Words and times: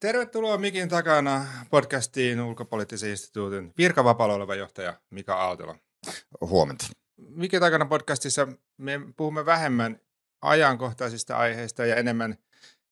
Tervetuloa 0.00 0.58
Mikin 0.58 0.88
takana 0.88 1.46
podcastiin 1.70 2.40
ulkopoliittisen 2.40 3.10
instituutin 3.10 3.72
virkavapaalla 3.78 4.34
oleva 4.34 4.54
johtaja 4.54 5.00
Mika 5.10 5.34
Aaltola. 5.34 5.76
Huomenta. 6.40 6.86
Mikin 7.16 7.60
takana 7.60 7.86
podcastissa 7.86 8.48
me 8.76 9.00
puhumme 9.16 9.46
vähemmän 9.46 10.00
ajankohtaisista 10.42 11.36
aiheista 11.36 11.86
ja 11.86 11.96
enemmän 11.96 12.38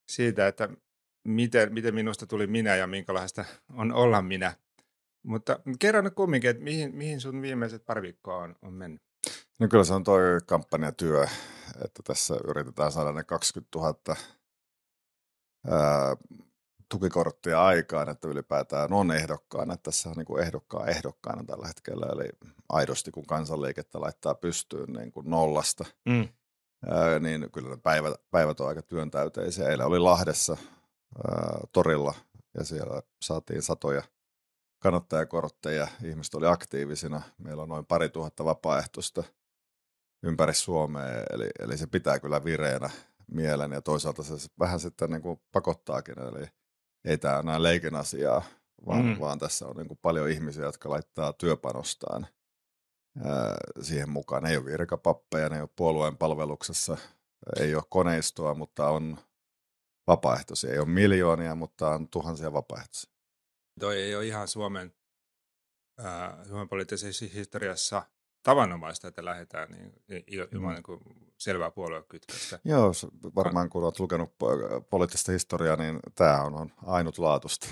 siitä, 0.09 0.47
että 0.47 0.69
miten, 1.25 1.73
miten 1.73 1.95
minusta 1.95 2.27
tuli 2.27 2.47
minä 2.47 2.77
ja 2.77 2.87
minkälaista 2.87 3.45
on 3.73 3.93
olla 3.93 4.23
minä. 4.23 4.55
Mutta 5.23 5.61
kerro 5.79 6.03
nyt 6.03 6.15
kumminkin, 6.15 6.51
että 6.51 6.63
mihin, 6.63 6.95
mihin 6.95 7.21
sun 7.21 7.43
viimeiset 7.43 7.85
pari 7.87 8.03
viikkoa 8.03 8.37
on, 8.37 8.57
on 8.63 8.73
mennyt? 8.73 9.03
No 9.61 9.69
kyllä 9.69 9.85
se 9.85 9.95
on 9.95 10.05
toi 10.05 10.21
kampanjatyö, 10.47 11.27
että 11.85 12.03
tässä 12.05 12.35
yritetään 12.49 12.93
saada 12.93 13.13
ne 13.13 13.25
20 13.25 13.79
000 13.79 14.17
ää, 15.67 16.17
tukikorttia 16.93 17.65
aikaan, 17.65 18.09
että 18.09 18.29
ylipäätään 18.29 18.93
on 18.93 19.11
ehdokkaana. 19.11 19.75
Että 19.75 19.83
tässä 19.83 20.09
on 20.09 20.15
niin 20.17 20.41
ehdokkaan 20.41 20.89
ehdokkaana 20.89 21.45
tällä 21.45 21.67
hetkellä, 21.67 22.07
eli 22.13 22.29
aidosti 22.69 23.11
kun 23.11 23.27
kansanliikettä 23.27 24.01
laittaa 24.01 24.35
pystyyn 24.35 24.93
niin 24.93 25.13
kuin 25.13 25.31
nollasta, 25.31 25.85
mm. 26.09 26.29
ää, 26.91 27.19
niin 27.19 27.49
kyllä 27.53 27.71
ne 27.71 27.77
päivät, 27.77 28.15
päivät 28.31 28.61
on 28.61 28.69
aika 28.69 28.83
työntäyteisiä. 28.83 29.69
Eilen 29.69 29.87
oli 29.87 29.99
Lahdessa 29.99 30.57
ää, 31.29 31.61
torilla 31.73 32.15
ja 32.59 32.65
siellä 32.65 33.03
saatiin 33.23 33.63
satoja 33.63 34.03
kannattajakortteja, 34.79 35.89
ihmiset 36.05 36.35
oli 36.35 36.47
aktiivisina. 36.47 37.23
Meillä 37.39 37.63
on 37.63 37.69
noin 37.69 37.87
pari 37.87 38.09
tuhatta 38.09 38.45
vapaaehtoista 38.45 39.25
ympäri 40.23 40.55
Suomea, 40.55 41.25
eli, 41.31 41.51
eli 41.59 41.79
se 41.79 41.87
pitää 41.87 42.19
kyllä 42.19 42.45
vireenä 42.45 42.91
mielen 43.31 43.73
ja 43.73 43.83
toisaalta 43.83 44.23
se 44.23 44.35
vähän 44.59 44.81
sitten 44.81 45.11
niin 45.11 45.23
kuin 45.23 45.41
pakottaakin, 45.53 46.19
eli 46.19 46.47
ei 47.05 47.19
tämä 47.19 47.39
enää 47.39 47.63
leikin 47.63 47.95
asiaa, 47.95 48.43
vaan, 48.87 49.05
mm. 49.05 49.21
vaan 49.21 49.39
tässä 49.39 49.67
on 49.67 49.77
niin 49.77 49.89
kuin 49.89 49.99
paljon 50.03 50.31
ihmisiä, 50.31 50.65
jotka 50.65 50.91
laittaa 50.91 51.33
työpanostaan 51.33 52.27
ää, 53.25 53.57
siihen 53.81 54.11
mukaan. 54.11 54.47
ei 54.47 54.57
ole 54.57 54.65
virkapappeja, 54.65 55.49
ne 55.49 55.57
ei 55.57 55.63
ole 55.63 55.69
puolueen 55.77 56.17
palveluksessa, 56.17 56.97
ei 57.61 57.75
ole 57.75 57.83
koneistoa, 57.89 58.55
mutta 58.55 58.89
on 58.89 59.19
vapaaehtoisia. 60.07 60.73
Ei 60.73 60.79
ole 60.79 60.89
miljoonia, 60.89 61.55
mutta 61.55 61.91
on 61.91 62.09
tuhansia 62.09 62.53
vapaaehtoisia. 62.53 63.13
Toi 63.81 64.03
ei 64.03 64.17
ole 64.17 64.27
ihan 64.27 64.49
Suomen, 64.49 64.95
ää, 65.99 66.45
Suomen 66.45 66.69
poliittisessa 66.69 67.27
historiassa 67.35 68.03
tavanomaista, 68.43 69.09
että 69.09 69.25
lähdetään 69.25 69.69
niin, 69.71 70.25
ilman 70.53 70.77
mm. 70.77 70.83
niin 70.99 71.33
selvää 71.39 71.71
puoluekytköstä. 71.71 72.59
Joo, 72.65 72.93
varmaan 73.35 73.71
kun 73.71 73.85
olet 73.85 74.01
lukenut 74.01 74.35
poliittista 74.91 75.33
historiaa, 75.33 75.77
niin 75.77 76.01
tämä 76.15 76.43
on, 76.43 76.55
on 76.55 76.73
ainutlaatuista. 76.87 77.69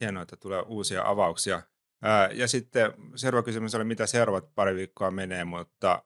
Hienoa, 0.00 0.22
että 0.22 0.36
tulee 0.36 0.62
uusia 0.66 1.08
avauksia. 1.08 1.62
Ää, 2.02 2.30
ja 2.32 2.48
sitten 2.48 2.94
seuraava 3.16 3.44
kysymys 3.44 3.74
oli, 3.74 3.84
mitä 3.84 4.06
seuraavat 4.06 4.54
pari 4.54 4.74
viikkoa 4.74 5.10
menee, 5.10 5.44
mutta, 5.44 6.02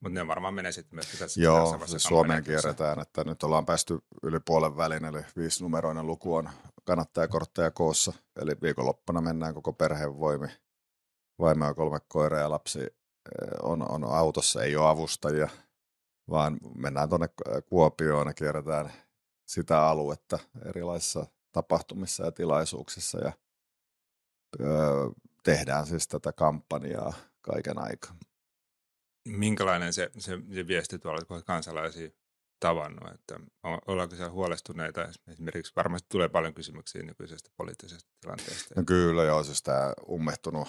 mutta 0.00 0.14
ne 0.14 0.26
varmaan 0.26 0.54
menee 0.54 0.72
sitten 0.72 0.96
myös 0.96 1.18
tässä. 1.18 1.40
Joo, 1.40 1.72
tässä 1.72 1.86
siis 1.86 2.02
Suomeen 2.02 2.44
kierretään, 2.44 3.00
että 3.00 3.24
nyt 3.24 3.42
ollaan 3.42 3.66
päästy 3.66 3.98
yli 4.22 4.40
puolen 4.44 4.76
välin, 4.76 5.04
eli 5.04 5.18
viisinumeroinen 5.36 6.06
luku 6.06 6.34
on 6.34 6.50
kannattajakortteja 6.84 7.70
koossa, 7.70 8.12
eli 8.40 8.52
viikonloppuna 8.62 9.20
mennään 9.20 9.54
koko 9.54 9.72
perheen 9.72 10.18
voimi. 10.18 10.48
Vaimo 11.40 11.64
ja 11.64 11.74
kolme 11.74 11.98
koiraa 12.08 12.40
ja 12.40 12.50
lapsi 12.50 12.99
on, 13.62 13.90
on 13.90 14.04
autossa, 14.04 14.62
ei 14.62 14.76
ole 14.76 14.88
avustajia, 14.88 15.48
vaan 16.30 16.58
mennään 16.74 17.08
tuonne 17.08 17.28
Kuopioon 17.68 18.26
ja 18.26 18.34
kierretään 18.34 18.92
sitä 19.46 19.82
aluetta 19.82 20.38
erilaisissa 20.68 21.26
tapahtumissa 21.52 22.24
ja 22.24 22.32
tilaisuuksissa 22.32 23.18
ja 23.18 23.32
öö, 24.60 25.08
tehdään 25.42 25.86
siis 25.86 26.08
tätä 26.08 26.32
kampanjaa 26.32 27.12
kaiken 27.40 27.78
aikaa. 27.78 28.16
Minkälainen 29.28 29.92
se, 29.92 30.10
se, 30.18 30.38
se 30.54 30.66
viesti 30.66 30.98
tuolla, 30.98 31.24
kun 31.24 31.44
kansalaisia 31.44 32.10
tavannut, 32.60 33.14
että 33.14 33.40
ollaanko 33.86 34.16
siellä 34.16 34.30
huolestuneita? 34.30 35.08
Esimerkiksi 35.28 35.72
varmasti 35.76 36.08
tulee 36.08 36.28
paljon 36.28 36.54
kysymyksiä 36.54 37.02
nykyisestä 37.02 37.50
poliittisesta 37.56 38.10
tilanteesta. 38.20 38.74
No 38.76 38.82
kyllä 38.86 39.24
joo, 39.24 39.44
siis 39.44 39.62
tämä 39.62 39.92
ummehtunut 40.08 40.68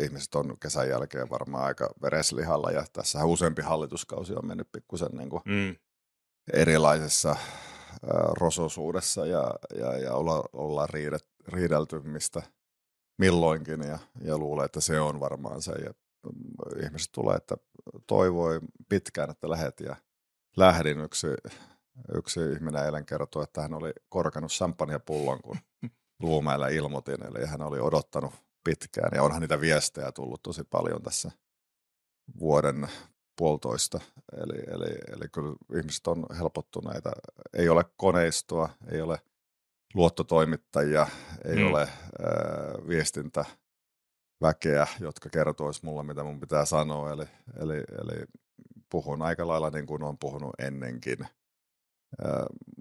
ihmiset 0.00 0.34
on 0.34 0.58
kesän 0.60 0.88
jälkeen 0.88 1.30
varmaan 1.30 1.64
aika 1.64 1.90
vereslihalla 2.02 2.70
ja 2.70 2.84
tässä 2.92 3.24
useampi 3.24 3.62
hallituskausi 3.62 4.34
on 4.34 4.46
mennyt 4.46 4.72
pikkusen 4.72 5.10
niin 5.12 5.30
kuin 5.30 5.42
mm. 5.44 5.76
erilaisessa 6.52 7.30
äh, 7.30 7.38
rososuudessa 8.40 9.26
ja, 9.26 9.54
ja, 9.78 9.98
ja 9.98 10.14
olla, 10.14 10.44
ollaan 10.52 10.88
riidet, 10.88 11.26
riidelty 11.48 12.00
mistä 12.00 12.42
milloinkin 13.18 13.80
ja, 13.80 13.98
ja 14.20 14.38
luulee, 14.38 14.64
että 14.64 14.80
se 14.80 15.00
on 15.00 15.20
varmaan 15.20 15.62
se. 15.62 15.72
Ja 15.72 15.92
mm, 16.26 16.84
ihmiset 16.84 17.12
tulee, 17.12 17.36
että 17.36 17.56
toivoi 18.06 18.60
pitkään, 18.88 19.30
että 19.30 19.50
lähet 19.50 19.80
ja 19.80 19.96
lähdin. 20.56 21.00
Yksi, 21.00 21.26
yksi 22.14 22.40
ihminen 22.52 22.84
eilen 22.84 23.06
kertoi, 23.06 23.42
että 23.44 23.62
hän 23.62 23.74
oli 23.74 23.92
korkannut 24.08 24.52
pullon, 25.06 25.42
kun 25.42 25.56
Luumäellä 26.22 26.68
ilmoitin, 26.68 27.26
eli 27.26 27.46
hän 27.46 27.62
oli 27.62 27.80
odottanut 27.80 28.32
pitkään. 28.64 29.10
Ja 29.14 29.22
onhan 29.22 29.40
niitä 29.40 29.60
viestejä 29.60 30.12
tullut 30.12 30.42
tosi 30.42 30.64
paljon 30.64 31.02
tässä 31.02 31.30
vuoden 32.40 32.88
puolitoista. 33.36 34.00
Eli, 34.36 34.62
eli, 34.66 34.98
eli 35.16 35.28
kyllä 35.32 35.56
ihmiset 35.78 36.06
on 36.06 36.26
helpottuneita. 36.38 37.10
Ei 37.52 37.68
ole 37.68 37.84
koneistoa, 37.96 38.68
ei 38.90 39.00
ole 39.00 39.18
luottotoimittajia, 39.94 41.06
ei 41.44 41.56
mm. 41.56 41.66
ole 41.66 41.80
ää, 41.80 41.88
viestintäväkeä, 42.88 44.86
jotka 45.00 45.28
kertois 45.28 45.82
mulle, 45.82 46.02
mitä 46.02 46.24
mun 46.24 46.40
pitää 46.40 46.64
sanoa. 46.64 47.12
Eli, 47.12 47.26
eli, 47.60 47.76
eli 47.76 48.24
puhun 48.90 49.22
aika 49.22 49.48
lailla 49.48 49.70
niin 49.70 49.86
kuin 49.86 50.02
olen 50.02 50.18
puhunut 50.18 50.54
ennenkin. 50.58 51.18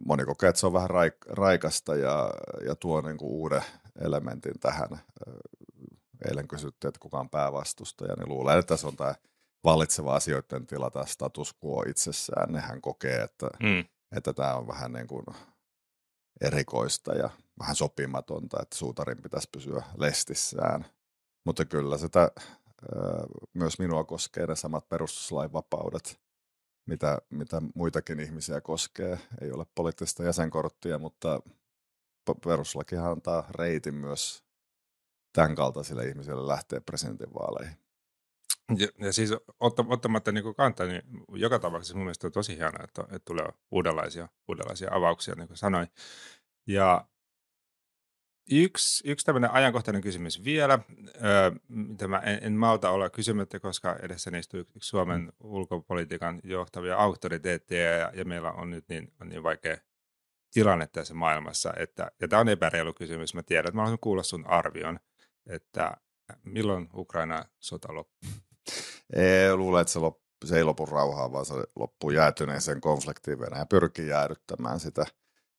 Moni 0.05 0.25
kokee, 0.25 0.49
että 0.49 0.59
se 0.59 0.67
on 0.67 0.73
vähän 0.73 0.89
raik- 0.89 1.29
raikasta 1.29 1.95
ja, 1.95 2.29
ja 2.65 2.75
tuo 2.75 3.01
niin 3.01 3.17
kuin 3.17 3.31
uuden 3.31 3.61
elementin 4.01 4.59
tähän 4.59 4.89
eilen 6.27 6.47
kysyttiin, 6.47 6.89
että 6.89 6.99
kuka 6.99 7.19
on 7.19 7.29
päävastustaja, 7.29 8.15
niin 8.15 8.29
luulen, 8.29 8.59
että 8.59 8.77
se 8.77 8.87
on 8.87 8.95
tämä 8.95 9.15
vallitseva 9.63 10.15
asioiden 10.15 10.67
tila, 10.67 10.89
tämä 10.89 11.05
status 11.05 11.55
quo 11.65 11.83
itsessään. 11.87 12.53
Nehän 12.53 12.81
kokee, 12.81 13.21
että, 13.21 13.49
mm. 13.63 13.85
että 14.15 14.33
tämä 14.33 14.55
on 14.55 14.67
vähän 14.67 14.93
niin 14.93 15.07
kuin 15.07 15.25
erikoista 16.41 17.13
ja 17.13 17.29
vähän 17.59 17.75
sopimatonta, 17.75 18.57
että 18.61 18.77
suutarin 18.77 19.21
pitäisi 19.21 19.49
pysyä 19.51 19.83
lestissään. 19.97 20.85
Mutta 21.45 21.65
kyllä 21.65 21.97
sitä 21.97 22.31
myös 23.53 23.79
minua 23.79 24.03
koskee 24.03 24.47
ne 24.47 24.55
samat 24.55 24.89
perustuslain 24.89 25.53
vapaudet, 25.53 26.19
mitä, 26.87 27.17
mitä 27.29 27.61
muitakin 27.75 28.19
ihmisiä 28.19 28.61
koskee. 28.61 29.19
Ei 29.41 29.51
ole 29.51 29.65
poliittista 29.75 30.23
jäsenkorttia, 30.23 30.99
mutta 30.99 31.41
perustuslakihan 32.43 33.11
antaa 33.11 33.47
reitin 33.49 33.95
myös 33.95 34.43
tämän 35.33 35.55
kaltaisille 35.55 36.07
ihmisille 36.07 36.47
lähteä 36.47 36.81
presidentinvaaleihin. 36.81 37.77
Ja, 38.77 38.87
ja 38.97 39.13
siis 39.13 39.33
ottamatta 39.89 40.31
niin 40.31 40.55
kantaa, 40.55 40.87
niin 40.87 41.01
joka 41.33 41.59
tapauksessa 41.59 41.95
mun 41.95 42.03
mielestä 42.03 42.27
on 42.27 42.31
tosi 42.31 42.57
hienoa, 42.57 42.83
että, 42.83 43.01
että 43.01 43.25
tulee 43.25 43.45
uudenlaisia, 43.71 44.27
uudenlaisia 44.47 44.89
avauksia, 44.91 45.35
niin 45.35 45.47
kuin 45.47 45.57
sanoin. 45.57 45.87
Ja 46.67 47.07
yksi, 48.51 49.09
yksi 49.09 49.25
tämmöinen 49.25 49.51
ajankohtainen 49.51 50.01
kysymys 50.01 50.43
vielä, 50.43 50.79
mitä 51.67 52.07
mä 52.07 52.17
en, 52.17 52.39
en 52.41 52.53
malta 52.53 52.89
olla 52.89 53.09
kysymättä, 53.09 53.59
koska 53.59 53.95
edessä 54.01 54.37
istuu 54.37 54.59
yksi 54.59 54.89
Suomen 54.89 55.21
mm. 55.21 55.31
ulkopolitiikan 55.39 56.41
johtavia 56.43 56.97
auktoriteetteja, 56.97 57.91
ja, 57.91 58.11
ja 58.15 58.25
meillä 58.25 58.51
on 58.51 58.69
nyt 58.69 58.85
niin, 58.89 59.13
on 59.21 59.29
niin 59.29 59.43
vaikea 59.43 59.77
tilanne 60.53 60.87
tässä 60.87 61.13
maailmassa, 61.13 61.73
että, 61.77 62.11
ja 62.21 62.27
tämä 62.27 62.39
on 62.39 62.49
epäreilu 62.49 62.93
kysymys, 62.93 63.33
mä 63.33 63.43
tiedän, 63.43 63.69
että 63.69 63.75
mä 63.75 63.81
haluaisin 63.81 64.01
kuulla 64.01 64.23
sun 64.23 64.47
arvion– 64.47 64.99
että 65.47 65.97
milloin 66.43 66.89
Ukraina 66.93 67.45
sota 67.59 67.95
loppuu? 67.95 68.29
Ei, 69.15 69.55
luulen, 69.55 69.81
että 69.81 69.93
se, 69.93 69.99
loppu, 69.99 70.23
se 70.45 70.57
ei 70.57 70.63
lopu 70.63 70.85
rauhaa, 70.85 71.31
vaan 71.31 71.45
se 71.45 71.53
loppuu 71.75 72.11
jäätyneeseen 72.11 72.81
konfliktiin. 72.81 73.39
Venäjä 73.39 73.65
pyrkii 73.65 74.07
jäädyttämään 74.07 74.79
sitä 74.79 75.05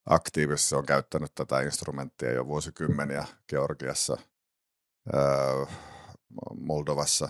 aktiivisesti. 0.05 0.69
Se 0.69 0.75
on 0.75 0.85
käyttänyt 0.85 1.35
tätä 1.35 1.61
instrumenttia 1.61 2.31
jo 2.31 2.47
vuosikymmeniä 2.47 3.25
Georgiassa, 3.49 4.17
Moldovassa. 6.59 7.29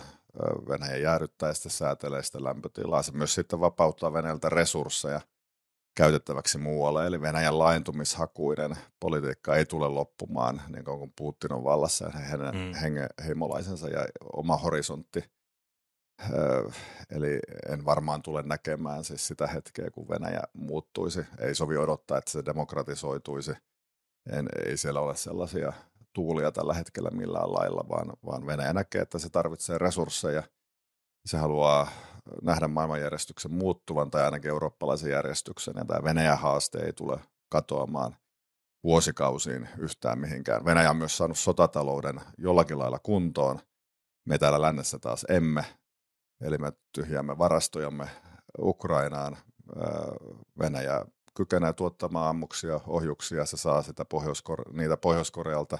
Venäjä 0.69 0.97
jäädyttää 0.97 1.49
ja 1.49 1.53
sitten 1.53 1.71
säätelee 1.71 2.23
sitä 2.23 2.43
lämpötilaa. 2.43 3.03
Se 3.03 3.11
myös 3.11 3.33
sitten 3.33 3.59
vapauttaa 3.59 4.13
Venäjältä 4.13 4.49
resursseja– 4.49 5.21
käytettäväksi 5.95 6.57
muualle. 6.57 7.07
Eli 7.07 7.21
Venäjän 7.21 7.59
laajentumishakuinen 7.59 8.77
politiikka 8.99 9.55
ei 9.55 9.65
tule 9.65 9.87
loppumaan 9.87 10.61
niin 10.67 10.85
kuin 10.85 11.13
Putin 11.15 11.53
on 11.53 11.63
vallassa 11.63 12.05
ja 12.05 12.11
hänen 12.11 12.55
mm. 12.55 12.73
henge, 12.73 13.07
heimolaisensa 13.25 13.89
ja 13.89 14.05
oma 14.33 14.57
horisontti. 14.57 15.23
Öö, 16.33 16.69
eli 17.09 17.39
en 17.69 17.85
varmaan 17.85 18.21
tule 18.21 18.43
näkemään 18.43 19.03
siis 19.03 19.27
sitä 19.27 19.47
hetkeä, 19.47 19.91
kun 19.91 20.09
Venäjä 20.09 20.41
muuttuisi. 20.53 21.25
Ei 21.39 21.55
sovi 21.55 21.77
odottaa, 21.77 22.17
että 22.17 22.31
se 22.31 22.45
demokratisoituisi. 22.45 23.51
en, 24.31 24.49
ei 24.65 24.77
siellä 24.77 24.99
ole 24.99 25.15
sellaisia 25.15 25.73
tuulia 26.13 26.51
tällä 26.51 26.73
hetkellä 26.73 27.09
millään 27.09 27.53
lailla, 27.53 27.85
vaan, 27.89 28.13
vaan 28.25 28.47
Venäjä 28.47 28.73
näkee, 28.73 29.01
että 29.01 29.19
se 29.19 29.29
tarvitsee 29.29 29.77
resursseja. 29.77 30.43
Se 31.25 31.37
haluaa 31.37 31.87
nähdä 32.41 32.67
maailmanjärjestyksen 32.67 33.53
muuttuvan 33.53 34.11
tai 34.11 34.23
ainakin 34.23 34.49
eurooppalaisen 34.49 35.11
järjestyksen, 35.11 35.73
ja 35.77 35.85
tämä 35.85 36.03
Venäjän 36.03 36.39
haaste 36.39 36.79
ei 36.79 36.93
tule 36.93 37.19
katoamaan 37.49 38.15
vuosikausiin 38.83 39.69
yhtään 39.77 40.19
mihinkään. 40.19 40.65
Venäjä 40.65 40.89
on 40.89 40.97
myös 40.97 41.17
saanut 41.17 41.37
sotatalouden 41.37 42.21
jollakin 42.37 42.79
lailla 42.79 42.99
kuntoon. 42.99 43.59
Me 44.25 44.37
täällä 44.37 44.61
lännessä 44.61 44.99
taas 44.99 45.25
emme. 45.29 45.65
Eli 46.41 46.57
me 46.57 46.73
tyhjäämme 46.95 47.37
varastojamme 47.37 48.09
Ukrainaan. 48.59 49.37
Venäjä 50.59 51.05
kykenee 51.33 51.73
tuottamaan 51.73 52.29
ammuksia, 52.29 52.79
ohjuksia, 52.87 53.45
se 53.45 53.57
saa 53.57 53.81
sitä 53.81 54.05
pohjois 54.05 54.43
niitä 54.71 54.97
Pohjois-Korealta, 54.97 55.77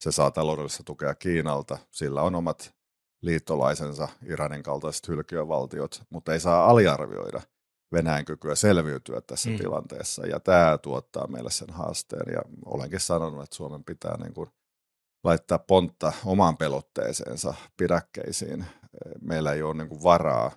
se 0.00 0.12
saa 0.12 0.30
taloudellista 0.30 0.82
tukea 0.82 1.14
Kiinalta, 1.14 1.78
sillä 1.90 2.22
on 2.22 2.34
omat 2.34 2.74
liittolaisensa, 3.22 4.08
Iranin 4.26 4.62
kaltaiset 4.62 5.08
hylkiövaltiot, 5.08 6.02
mutta 6.10 6.32
ei 6.32 6.40
saa 6.40 6.66
aliarvioida 6.66 7.40
Venäjän 7.92 8.24
kykyä 8.24 8.54
selviytyä 8.54 9.20
tässä 9.20 9.50
mm. 9.50 9.56
tilanteessa, 9.56 10.26
ja 10.26 10.40
tämä 10.40 10.78
tuottaa 10.78 11.26
meille 11.26 11.50
sen 11.50 11.70
haasteen, 11.70 12.32
ja 12.32 12.42
olenkin 12.64 13.00
sanonut, 13.00 13.42
että 13.42 13.56
Suomen 13.56 13.84
pitää 13.84 14.16
niin 14.16 14.34
kuin 14.34 14.50
laittaa 15.24 15.58
pontta 15.58 16.12
omaan 16.24 16.56
pelotteeseensa 16.56 17.54
pidäkkeisiin. 17.76 18.66
Meillä 19.20 19.52
ei 19.52 19.62
ole 19.62 19.74
niin 19.74 19.88
kuin 19.88 20.02
varaa, 20.02 20.50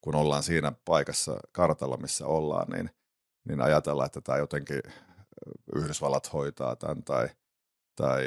kun 0.00 0.14
ollaan 0.14 0.42
siinä 0.42 0.72
paikassa 0.84 1.40
kartalla, 1.52 1.96
missä 1.96 2.26
ollaan, 2.26 2.70
niin, 2.70 2.90
niin 3.48 3.60
ajatella, 3.60 4.06
että 4.06 4.20
tämä 4.20 4.38
jotenkin 4.38 4.80
Yhdysvallat 5.76 6.32
hoitaa 6.32 6.76
tämän 6.76 7.02
tai, 7.02 7.28
tai 7.96 8.24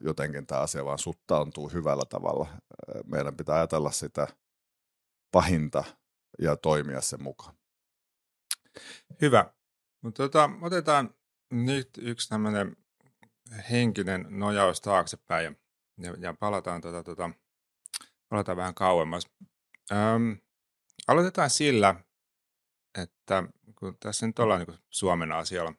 jotenkin 0.00 0.46
tämä 0.46 0.60
asia 0.60 0.84
vaan 0.84 0.98
suttaantuu 0.98 1.68
hyvällä 1.68 2.04
tavalla. 2.08 2.48
Meidän 3.04 3.36
pitää 3.36 3.54
ajatella 3.54 3.90
sitä 3.90 4.28
pahinta 5.32 5.84
ja 6.38 6.56
toimia 6.56 7.00
sen 7.00 7.22
mukaan. 7.22 7.54
Hyvä. 9.20 9.52
Mutta 10.02 10.22
tota, 10.22 10.50
otetaan 10.62 11.14
nyt 11.50 11.90
yksi 11.98 12.28
tämmöinen 12.28 12.76
henkinen 13.70 14.26
nojaus 14.28 14.80
taaksepäin 14.80 15.44
ja, 15.44 15.52
ja, 16.10 16.14
ja 16.20 16.34
palataan, 16.34 16.80
tota, 16.80 17.02
tota, 17.02 17.30
palataan 18.28 18.56
vähän 18.56 18.74
kauemmas. 18.74 19.26
Öm, 19.92 20.38
aloitetaan 21.08 21.50
sillä, 21.50 21.94
että 22.98 23.42
kun 23.78 23.96
tässä 24.00 24.26
nyt 24.26 24.38
ollaan 24.38 24.60
niin 24.60 24.78
Suomen 24.90 25.32
asialla, 25.32 25.74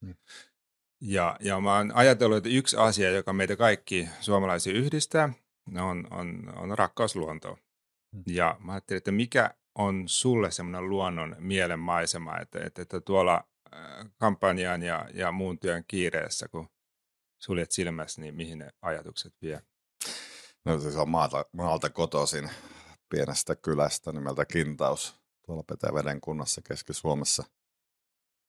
mm. 0.00 0.14
Ja, 1.02 1.36
ja 1.40 1.60
mä 1.60 1.76
oon 1.76 1.92
ajatellut, 1.94 2.36
että 2.36 2.48
yksi 2.48 2.76
asia, 2.76 3.10
joka 3.10 3.32
meitä 3.32 3.56
kaikki 3.56 4.08
suomalaisia 4.20 4.72
yhdistää, 4.72 5.32
on, 5.80 6.06
on, 6.10 6.52
on 6.56 6.78
rakkaus 6.78 7.16
luontoon. 7.16 7.56
Mm. 8.12 8.22
Ja 8.26 8.56
mä 8.60 8.72
ajattelin, 8.72 8.98
että 8.98 9.12
mikä 9.12 9.54
on 9.74 10.04
sulle 10.06 10.50
semmoinen 10.50 10.90
luonnon 10.90 11.36
mielenmaisema, 11.38 12.38
että, 12.38 12.60
että, 12.64 12.82
että 12.82 13.00
tuolla 13.00 13.44
kampanjan 14.18 14.82
ja, 14.82 15.08
ja 15.14 15.32
muun 15.32 15.58
työn 15.58 15.84
kiireessä, 15.88 16.48
kun 16.48 16.68
suljet 17.38 17.72
silmässä, 17.72 18.20
niin 18.20 18.34
mihin 18.34 18.58
ne 18.58 18.70
ajatukset 18.82 19.34
vie? 19.42 19.62
No 20.64 20.80
siis 20.80 20.96
on 20.96 21.08
maalta, 21.08 21.44
maalta 21.52 21.90
kotoisin 21.90 22.50
pienestä 23.08 23.56
kylästä 23.56 24.12
nimeltä 24.12 24.44
Kintaus 24.44 25.16
tuolla 25.46 25.62
Petäveden 25.62 26.20
kunnassa 26.20 26.60
Keski-Suomessa. 26.68 27.44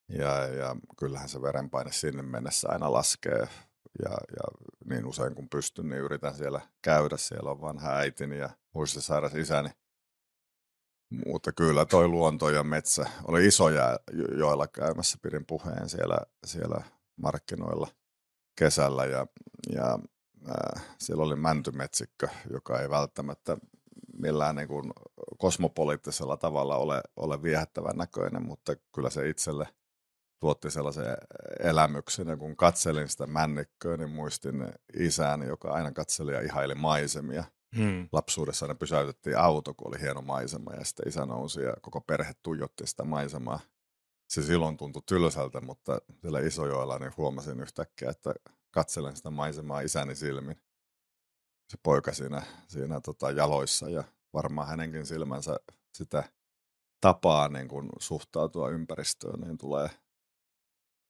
Ja, 0.10 0.48
ja 0.48 0.76
kyllähän 0.98 1.30
se 1.30 1.42
verenpaine 1.42 1.92
sinne 1.92 2.22
mennessä 2.22 2.70
aina 2.70 2.92
laskee. 2.92 3.48
Ja, 4.04 4.10
ja 4.10 4.68
niin 4.90 5.06
usein 5.06 5.36
kun 5.36 5.50
pystyn, 5.50 5.90
niin 5.90 6.02
yritän 6.02 6.36
siellä 6.36 6.62
käydä. 6.82 7.18
Siellä 7.18 7.52
on 7.52 7.62
vanha 7.62 7.96
äitini 7.96 8.38
ja 8.38 8.50
muistisairas 8.74 9.36
isäni. 9.36 9.70
Mutta 11.26 11.52
kyllä 11.52 11.86
toi 11.86 12.08
luonto 12.08 12.50
ja 12.50 12.64
metsä 12.64 13.06
oli 13.28 13.48
isoja 13.48 14.00
joilla 14.38 14.68
käymässä. 14.68 15.18
Pidin 15.22 15.46
puheen 15.46 15.90
siellä, 15.90 16.18
siellä 16.46 16.82
markkinoilla 17.16 17.88
kesällä 18.56 19.06
ja, 19.06 19.28
ja 19.70 20.00
äh, 20.50 20.86
siellä 20.98 21.24
oli 21.24 21.36
mäntymetsikkö, 21.36 22.28
joka 22.50 22.80
ei 22.80 22.90
välttämättä 22.90 23.58
millään 24.18 24.56
niin 24.56 24.68
kuin 24.68 24.94
kosmopoliittisella 25.38 26.38
tavalla 26.38 26.76
ole, 26.76 27.02
ole 27.16 27.44
viehättävän 27.44 27.98
näköinen, 27.98 28.46
mutta 28.46 28.76
kyllä 28.96 29.10
se 29.10 29.30
itselle 29.30 29.68
tuotti 30.44 30.72
sellaisen 30.72 31.18
elämyksen. 31.60 32.28
Ja 32.28 32.38
kun 32.38 32.56
katselin 32.56 33.10
sitä 33.10 33.28
männikköä, 33.28 33.98
niin 33.98 34.10
muistin 34.10 34.74
isäni, 34.94 35.48
joka 35.48 35.72
aina 35.72 35.92
katseli 35.92 36.34
ja 36.34 36.42
ihaili 36.42 36.76
maisemia. 36.76 37.44
Hmm. 37.78 38.10
Lapsuudessa 38.12 38.68
ne 38.68 38.76
pysäytettiin 38.76 39.38
auto, 39.38 39.74
kun 39.74 39.88
oli 39.88 40.02
hieno 40.02 40.22
maisema, 40.22 40.74
ja 40.74 40.86
sitten 40.86 41.08
isä 41.08 41.26
nousi 41.26 41.62
ja 41.62 41.74
koko 41.82 42.02
perhe 42.02 42.34
tuijotti 42.44 42.88
sitä 42.88 43.04
maisemaa. 43.04 43.60
Se 44.30 44.42
silloin 44.44 44.78
tuntui 44.78 45.02
tylsältä, 45.06 45.62
mutta 45.62 45.98
siellä 46.22 46.40
Isojoella 46.40 47.00
niin 47.00 47.14
huomasin 47.18 47.60
yhtäkkiä, 47.60 48.10
että 48.10 48.34
katselen 48.72 49.16
sitä 49.16 49.30
maisemaa 49.30 49.82
isäni 49.82 50.16
silmin 50.16 50.56
se 51.70 51.78
poika 51.84 52.14
siinä, 52.14 52.42
siinä 52.68 53.02
tota 53.02 53.32
jaloissa 53.32 53.90
ja 53.90 54.04
varmaan 54.34 54.68
hänenkin 54.68 55.06
silmänsä 55.06 55.60
sitä 55.94 56.24
tapaa 57.02 57.50
niin 57.50 57.68
kun 57.68 57.90
suhtautua 58.00 58.70
ympäristöön, 58.70 59.40
niin 59.40 59.58
tulee, 59.58 59.90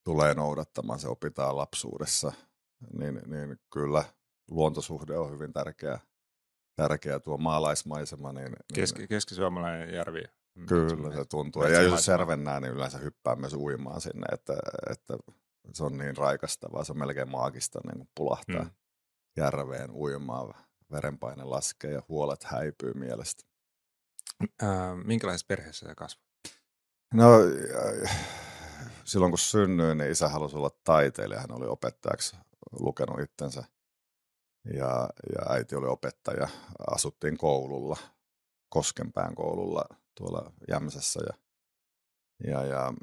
tulee 0.04 0.34
noudattamaan. 0.34 1.00
Se 1.00 1.08
opitaan 1.08 1.58
lapsuudessa. 1.58 2.32
Niin, 3.00 3.22
niin 3.26 3.60
kyllä 3.74 4.04
luontosuhde 4.52 5.18
on 5.18 5.32
hyvin 5.32 5.54
tärkeä, 5.54 6.00
tärkeä 6.76 7.20
tuo 7.20 7.38
maalaismaisema. 7.38 8.32
Niin, 8.32 8.46
niin 8.46 8.66
Keski, 8.74 9.08
keskisuomalainen 9.08 9.94
järvi. 9.94 10.24
Kyllä 10.68 11.16
se 11.16 11.26
tuntuu. 11.26 11.64
Ja 11.64 11.82
jos 11.82 12.06
servennää, 12.06 12.60
niin 12.60 12.74
yleensä 12.74 12.98
hyppää 12.98 13.36
myös 13.36 13.54
uimaan 13.54 14.02
sinne, 14.02 14.26
että, 14.32 14.54
että 14.90 15.18
se 15.74 15.84
on 15.84 15.98
niin 15.98 16.18
raikastavaa, 16.18 16.84
se 16.84 16.92
on 16.92 17.00
melkein 17.00 17.32
maagista 17.32 17.80
niin 17.86 18.10
pulahtaa. 18.16 18.62
Hmm 18.62 18.72
järveen 19.38 19.92
uimaan, 19.92 20.54
verenpaine 20.92 21.44
laskee 21.44 21.92
ja 21.92 22.02
huolet 22.10 22.44
häipyy 22.44 22.94
mielestä. 22.94 23.44
Ää, 24.62 24.96
minkälaisessa 24.96 25.46
perheessä 25.48 25.88
sä 25.88 25.96
kasvoit? 25.96 26.28
No, 27.14 27.30
silloin 29.06 29.32
kun 29.32 29.40
synnyin, 29.40 29.98
niin 29.98 30.12
isä 30.12 30.30
halusi 30.30 30.56
olla 30.56 30.72
taiteilija. 30.84 31.40
Hän 31.40 31.52
oli 31.52 31.68
opettajaksi 31.68 32.36
lukenut 32.80 33.20
itsensä. 33.20 33.64
Ja, 34.74 35.10
ja 35.36 35.54
äiti 35.54 35.76
oli 35.76 35.88
opettaja. 35.88 36.48
Asuttiin 36.92 37.38
koululla, 37.38 37.98
Koskenpään 38.70 39.36
koululla 39.36 39.86
tuolla 40.16 40.52
Jämsässä. 40.70 41.20
Ja, 41.28 41.34
ja, 42.52 42.66
ja 42.66 42.94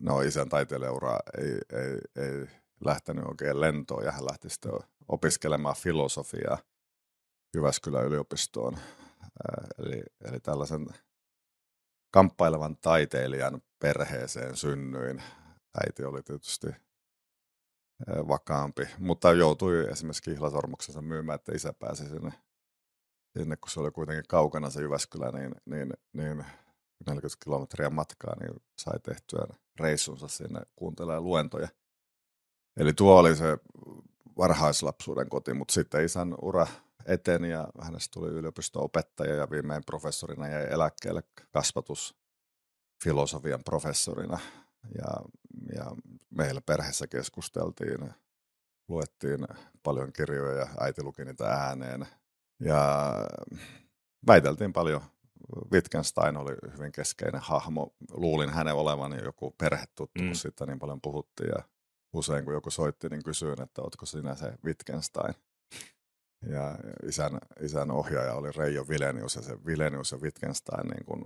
no, 0.00 0.20
isän 0.20 0.48
taiteilijaura 0.48 1.18
ei, 1.38 1.80
ei, 1.80 2.24
ei 2.24 2.46
lähtenyt 2.84 3.24
oikein 3.24 3.60
lentoon 3.60 4.04
ja 4.04 4.12
hän 4.12 4.26
lähti 4.26 4.50
sitten 4.50 4.72
opiskelemaan 5.08 5.76
filosofiaa 5.76 6.58
Jyväskylän 7.54 8.04
yliopistoon. 8.04 8.78
Eli, 9.78 10.02
eli 10.24 10.40
tällaisen 10.40 10.86
kamppailevan 12.10 12.76
taiteilijan 12.76 13.62
perheeseen 13.78 14.56
synnyin. 14.56 15.22
Äiti 15.84 16.04
oli 16.04 16.22
tietysti 16.22 16.66
vakaampi, 18.28 18.88
mutta 18.98 19.32
joutui 19.32 19.90
esimerkiksi 19.90 20.22
kihlasormuksensa 20.22 21.02
myymään, 21.02 21.34
että 21.34 21.52
isä 21.54 21.72
pääsi 21.72 22.08
sinne, 22.08 22.32
sinne 23.38 23.56
kun 23.56 23.70
se 23.70 23.80
oli 23.80 23.90
kuitenkin 23.90 24.24
kaukana 24.28 24.70
se 24.70 24.82
Jyväskylä, 24.82 25.30
niin, 25.30 25.54
niin, 25.66 25.92
niin 26.12 26.44
40 27.06 27.44
kilometriä 27.44 27.90
matkaa, 27.90 28.34
niin 28.40 28.62
sai 28.78 29.00
tehtyä 29.00 29.46
reissunsa 29.80 30.28
sinne 30.28 30.60
kuuntelemaan 30.76 31.24
luentoja. 31.24 31.68
Eli 32.76 32.92
tuo 32.92 33.18
oli 33.18 33.36
se 33.36 33.58
varhaislapsuuden 34.38 35.28
koti, 35.28 35.54
mutta 35.54 35.74
sitten 35.74 36.04
isän 36.04 36.34
ura 36.42 36.66
eteni 37.06 37.50
ja 37.50 37.68
hänestä 37.80 38.12
tuli 38.14 38.28
yliopisto-opettaja 38.28 39.34
ja 39.34 39.50
viimein 39.50 39.82
professorina 39.86 40.48
jäi 40.48 40.66
eläkkeelle 40.70 41.22
kasvatusfilosofian 42.96 43.64
professorina. 43.64 44.38
Ja, 44.98 45.22
ja 45.74 45.96
meillä 46.30 46.60
perheessä 46.60 47.06
keskusteltiin, 47.06 48.14
luettiin 48.88 49.46
paljon 49.82 50.12
kirjoja 50.12 50.58
ja 50.58 50.66
äiti 50.80 51.02
luki 51.02 51.24
niitä 51.24 51.44
ääneen. 51.44 52.06
Ja 52.60 53.12
väiteltiin 54.26 54.72
paljon. 54.72 55.02
Wittgenstein 55.72 56.36
oli 56.36 56.52
hyvin 56.76 56.92
keskeinen 56.92 57.40
hahmo. 57.40 57.94
Luulin 58.12 58.50
hänen 58.50 58.74
olevan 58.74 59.24
joku 59.24 59.54
perhetuttu, 59.58 60.10
mm. 60.20 60.26
kun 60.26 60.36
siitä 60.36 60.66
niin 60.66 60.78
paljon 60.78 61.00
puhuttiin. 61.00 61.48
Ja 61.48 61.62
usein 62.12 62.44
kun 62.44 62.54
joku 62.54 62.70
soitti, 62.70 63.08
niin 63.08 63.24
kysyin, 63.24 63.62
että 63.62 63.82
ootko 63.82 64.06
sinä 64.06 64.34
se 64.34 64.52
Wittgenstein. 64.64 65.34
Ja 66.48 66.78
isän, 67.06 67.38
isän 67.60 67.90
ohjaaja 67.90 68.34
oli 68.34 68.52
Reijo 68.52 68.88
Vilenius 68.88 69.36
ja 69.36 69.42
se 69.42 69.66
Vilenius 69.66 70.12
ja 70.12 70.18
Wittgenstein 70.18 70.88
niin 70.88 71.04
kun 71.04 71.24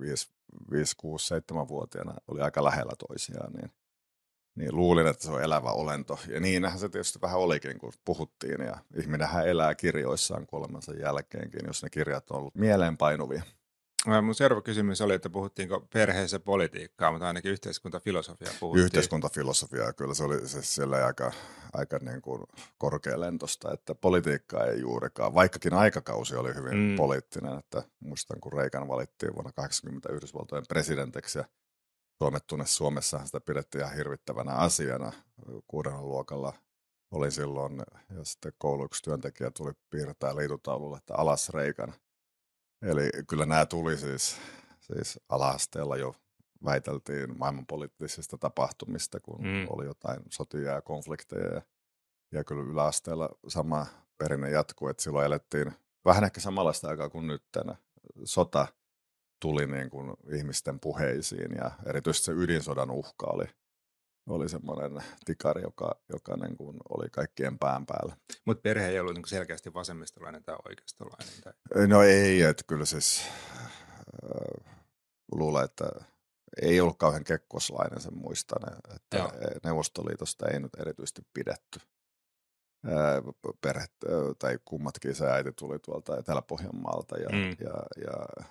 5, 0.00 0.28
5, 0.70 0.96
6, 0.96 1.26
7 1.26 1.68
vuotiaana 1.68 2.14
oli 2.28 2.40
aika 2.40 2.64
lähellä 2.64 2.92
toisiaan. 3.08 3.52
Niin 3.52 3.70
niin 4.54 4.76
luulin, 4.76 5.06
että 5.06 5.24
se 5.24 5.30
on 5.30 5.42
elävä 5.42 5.70
olento. 5.70 6.18
Ja 6.28 6.40
niinhän 6.40 6.78
se 6.78 6.88
tietysti 6.88 7.20
vähän 7.20 7.40
olikin, 7.40 7.78
kun 7.78 7.92
puhuttiin. 8.04 8.60
Ja 8.60 8.78
ihminenhän 8.96 9.48
elää 9.48 9.74
kirjoissaan 9.74 10.46
kuolemansa 10.46 10.94
jälkeenkin, 10.94 11.60
jos 11.66 11.82
ne 11.82 11.90
kirjat 11.90 12.30
on 12.30 12.36
ollut 12.36 12.54
mieleenpainuvia. 12.54 13.42
Mun 14.06 14.34
seuraava 14.34 14.62
kysymys 14.62 15.00
oli, 15.00 15.14
että 15.14 15.30
puhuttiinko 15.30 15.80
perheessä 15.92 16.40
politiikkaa, 16.40 17.12
mutta 17.12 17.26
ainakin 17.26 17.52
yhteiskuntafilosofiaa 17.52 18.52
puhuttiin. 18.60 18.84
Yhteiskuntafilosofiaa, 18.84 19.92
kyllä 19.92 20.14
se 20.14 20.24
oli 20.24 20.48
se 20.48 20.62
siellä 20.62 21.06
aika, 21.06 21.32
aika 21.72 21.98
niin 21.98 22.22
kuin 22.22 22.42
korkealentosta, 22.78 23.72
että 23.72 23.94
politiikkaa 23.94 24.66
ei 24.66 24.80
juurikaan, 24.80 25.34
vaikkakin 25.34 25.74
aikakausi 25.74 26.36
oli 26.36 26.54
hyvin 26.54 26.74
mm. 26.78 26.96
poliittinen, 26.96 27.58
että 27.58 27.82
muistan 28.00 28.40
kun 28.40 28.52
Reikan 28.52 28.88
valittiin 28.88 29.34
vuonna 29.34 29.52
80 29.52 30.12
Yhdysvaltojen 30.12 30.64
presidentiksi 30.68 31.38
ja 31.38 31.44
suomettuneessa 32.22 32.76
Suomessa 32.76 33.26
sitä 33.26 33.40
pidettiin 33.40 33.84
ihan 33.84 33.96
hirvittävänä 33.96 34.52
asiana. 34.52 35.12
Kuudella 35.66 36.02
luokalla 36.02 36.52
olin 37.10 37.32
silloin 37.32 37.82
ja 38.16 38.24
sitten 38.24 38.52
kouluksi 38.58 39.02
työntekijä 39.02 39.50
tuli 39.50 39.72
piirtää 39.90 40.36
liitutaululle, 40.36 40.96
että 40.96 41.14
alas 41.14 41.50
Reikan. 41.50 41.94
Eli 42.82 43.10
kyllä 43.28 43.46
nämä 43.46 43.66
tuli 43.66 43.98
siis, 43.98 44.36
siis 44.80 45.20
ala-asteella 45.28 45.96
jo 45.96 46.14
väiteltiin 46.64 47.38
maailmanpoliittisista 47.38 48.38
tapahtumista, 48.38 49.20
kun 49.20 49.42
mm. 49.42 49.66
oli 49.68 49.84
jotain 49.84 50.20
sotia 50.30 50.72
ja 50.72 50.82
konflikteja. 50.82 51.54
Ja, 51.54 51.62
ja 52.32 52.44
kyllä 52.44 52.62
yläasteella 52.62 53.28
sama 53.48 53.86
perinne 54.18 54.50
jatkuu, 54.50 54.88
että 54.88 55.02
silloin 55.02 55.26
elettiin 55.26 55.72
vähän 56.04 56.24
ehkä 56.24 56.40
samanlaista 56.40 56.88
aikaa 56.88 57.10
kuin 57.10 57.26
nyt. 57.26 57.42
Sota 58.24 58.66
tuli 59.40 59.66
niin 59.66 59.90
kuin 59.90 60.16
ihmisten 60.32 60.80
puheisiin 60.80 61.54
ja 61.56 61.70
erityisesti 61.86 62.24
se 62.24 62.32
ydinsodan 62.32 62.90
uhka 62.90 63.26
oli, 63.26 63.44
oli 64.26 64.48
semmoinen 64.48 65.02
tikari, 65.24 65.62
joka, 65.62 66.00
joka 66.12 66.36
niin 66.36 66.56
kuin 66.56 66.76
oli 66.88 67.10
kaikkien 67.10 67.58
pään 67.58 67.86
päällä. 67.86 68.16
Mutta 68.44 68.62
perhe 68.62 68.88
ei 68.88 69.00
ollut 69.00 69.14
niin 69.14 69.28
selkeästi 69.28 69.74
vasemmistolainen 69.74 70.44
tai 70.44 70.56
oikeistolainen? 70.68 71.28
Tai... 71.44 71.86
No 71.86 72.02
ei, 72.02 72.42
että 72.42 72.64
kyllä 72.66 72.84
siis 72.84 73.22
äh, 74.24 74.74
luulen, 75.32 75.64
että 75.64 75.84
ei 76.62 76.80
ollut 76.80 76.98
kauhean 76.98 77.24
kekkoslainen 77.24 78.00
sen 78.00 78.16
muistan, 78.16 78.62
että 78.94 79.16
Joo. 79.16 79.32
Neuvostoliitosta 79.64 80.48
ei 80.48 80.60
nyt 80.60 80.74
erityisesti 80.80 81.22
pidetty. 81.34 81.80
Äh, 82.86 83.54
perhe, 83.60 83.86
tai 84.38 84.58
kummatkin 84.64 85.14
se 85.14 85.26
äiti 85.26 85.52
tuli 85.52 85.78
tuolta 85.78 86.18
Etelä-Pohjanmaalta 86.18 87.18
ja, 87.18 87.28
mm. 87.28 87.56
ja, 87.60 88.04
ja 88.04 88.44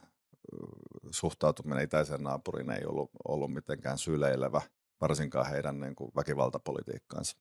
suhtautuminen 1.11 1.83
itäisen 1.83 2.23
naapuriin 2.23 2.71
ei 2.71 2.85
ollut, 2.85 3.11
ollut 3.27 3.53
mitenkään 3.53 3.97
syleilevä, 3.97 4.61
varsinkaan 5.01 5.49
heidän 5.49 5.79
niin 5.79 5.95
kuin, 5.95 6.11
väkivaltapolitiikkaansa. 6.15 7.37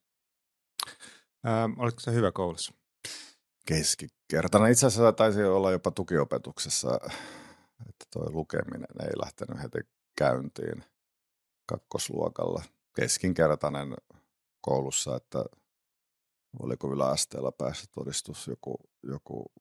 Ähm, 1.47 1.81
oletko 1.81 2.01
se 2.01 2.13
hyvä 2.13 2.33
koulussa? 2.33 2.75
Keskikertana. 3.67 4.67
Itse 4.67 4.87
asiassa 4.87 5.13
taisi 5.13 5.45
olla 5.45 5.71
jopa 5.71 5.91
tukiopetuksessa, 5.91 7.01
että 7.89 8.05
tuo 8.13 8.31
lukeminen 8.31 8.89
ei 9.03 9.19
lähtenyt 9.23 9.63
heti 9.63 9.79
käyntiin 10.19 10.85
kakkosluokalla. 11.67 12.63
Keskinkertainen 12.97 13.95
koulussa, 14.61 15.17
että 15.17 15.45
oliko 16.61 16.93
yläasteella 16.93 17.53
päässyt 17.53 17.91
todistus 17.93 18.47
joku, 18.47 18.77
joku 19.03 19.53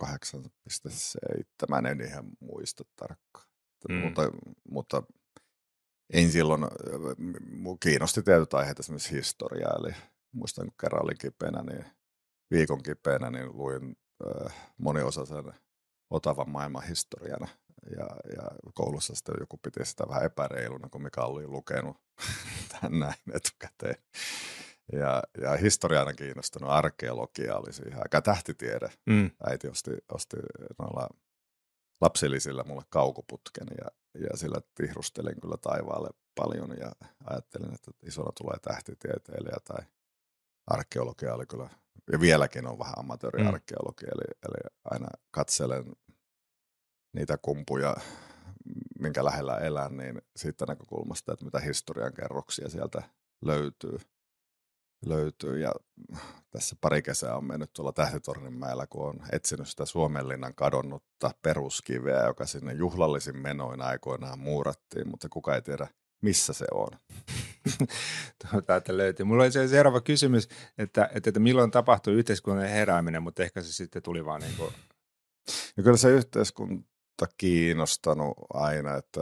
8,7, 0.00 1.86
en 1.90 2.00
ihan 2.00 2.24
muista 2.40 2.84
tarkkaan. 2.96 3.46
Mm. 3.88 3.94
Mutta, 3.94 4.22
mutta 4.70 5.02
en 6.12 6.30
silloin, 6.30 6.66
kiinnosti 7.80 8.22
tietyt 8.22 8.54
aiheet, 8.54 8.80
esimerkiksi 8.80 9.12
historiaa, 9.16 9.76
eli 9.78 9.94
muistan 10.32 10.66
kun 10.66 10.74
kerran 10.80 11.04
olin 11.04 11.18
kipeänä, 11.18 11.62
niin 11.62 11.84
viikon 12.50 12.82
kipeänä, 12.82 13.30
niin 13.30 13.56
luin 13.56 13.96
äh, 14.26 14.54
moniosaisen 14.78 15.52
Otavan 16.10 16.50
maailman 16.50 16.82
historiana. 16.82 17.48
Ja, 17.96 18.06
ja 18.36 18.50
koulussa 18.74 19.14
sitten 19.14 19.34
joku 19.40 19.56
piti 19.56 19.84
sitä 19.84 20.08
vähän 20.08 20.24
epäreiluna, 20.24 20.88
kun 20.88 21.02
mikä 21.02 21.20
oli 21.20 21.46
lukenut 21.46 21.96
tämän 22.72 23.00
näin 23.00 23.14
etukäteen. 23.34 23.96
Ja, 24.92 25.22
ja 25.40 25.56
historiana 25.56 26.12
kiinnostunut 26.12 26.70
arkeologia 26.70 27.56
oli 27.56 27.72
siihen 27.72 27.98
aika 27.98 28.22
tähtitiede. 28.22 28.90
Mm. 29.06 29.30
Äiti 29.46 29.68
osti, 29.68 29.90
osti 30.12 30.36
noilla 30.78 31.08
lapsilisillä 32.00 32.64
mulle 32.64 32.82
kaukoputken 32.90 33.66
ja, 33.78 33.90
ja 34.14 34.36
sillä 34.36 34.60
tihrustelin 34.74 35.40
kyllä 35.40 35.56
taivaalle 35.56 36.08
paljon 36.34 36.76
ja 36.78 36.92
ajattelin, 37.24 37.74
että 37.74 37.90
isona 38.02 38.32
tulee 38.32 38.58
tähtitieteilijä 38.62 39.56
tai 39.64 39.84
arkeologia 40.66 41.34
oli 41.34 41.46
kyllä, 41.46 41.68
ja 42.12 42.20
vieläkin 42.20 42.66
on 42.66 42.78
vähän 42.78 42.98
amatööriarkeologia, 42.98 44.08
mm. 44.08 44.20
eli, 44.20 44.38
eli 44.48 44.76
aina 44.84 45.08
katselen 45.30 45.84
niitä 47.12 47.38
kumpuja, 47.42 47.96
minkä 49.00 49.24
lähellä 49.24 49.58
elän, 49.58 49.96
niin 49.96 50.22
siitä 50.36 50.66
näkökulmasta, 50.66 51.32
että 51.32 51.44
mitä 51.44 51.58
historian 51.58 52.14
kerroksia 52.14 52.68
sieltä 52.68 53.02
löytyy 53.44 53.98
löytyy. 55.06 55.58
Ja 55.58 55.72
tässä 56.50 56.76
pari 56.80 57.02
kesää 57.02 57.36
on 57.36 57.44
mennyt 57.44 57.72
tuolla 57.72 57.92
Tähtitorninmäellä, 57.92 58.86
kun 58.86 59.08
on 59.08 59.20
etsinyt 59.32 59.68
sitä 59.68 59.84
Suomenlinnan 59.86 60.54
kadonnutta 60.54 61.30
peruskiveä, 61.42 62.26
joka 62.26 62.46
sinne 62.46 62.72
juhlallisin 62.72 63.36
menoin 63.36 63.82
aikoinaan 63.82 64.38
muurattiin, 64.38 65.08
mutta 65.08 65.28
kuka 65.28 65.54
ei 65.54 65.62
tiedä, 65.62 65.88
missä 66.20 66.52
se 66.52 66.66
on. 66.72 66.88
Täältä 68.66 68.96
löytyy. 68.96 69.26
Mulla 69.26 69.42
oli 69.42 69.52
se 69.52 69.68
seuraava 69.68 70.00
kysymys, 70.00 70.48
että, 70.78 71.10
että, 71.14 71.30
että 71.30 71.40
milloin 71.40 71.70
tapahtui 71.70 72.14
yhteiskunnan 72.14 72.68
herääminen, 72.68 73.22
mutta 73.22 73.42
ehkä 73.42 73.62
se 73.62 73.72
sitten 73.72 74.02
tuli 74.02 74.24
vaan 74.24 74.40
niin 74.40 74.56
kuin... 74.56 74.72
Ja 75.76 75.82
kyllä 75.82 75.96
se 75.96 76.10
yhteiskunta 76.10 77.26
kiinnostanut 77.36 78.38
aina, 78.54 78.96
että 78.96 79.20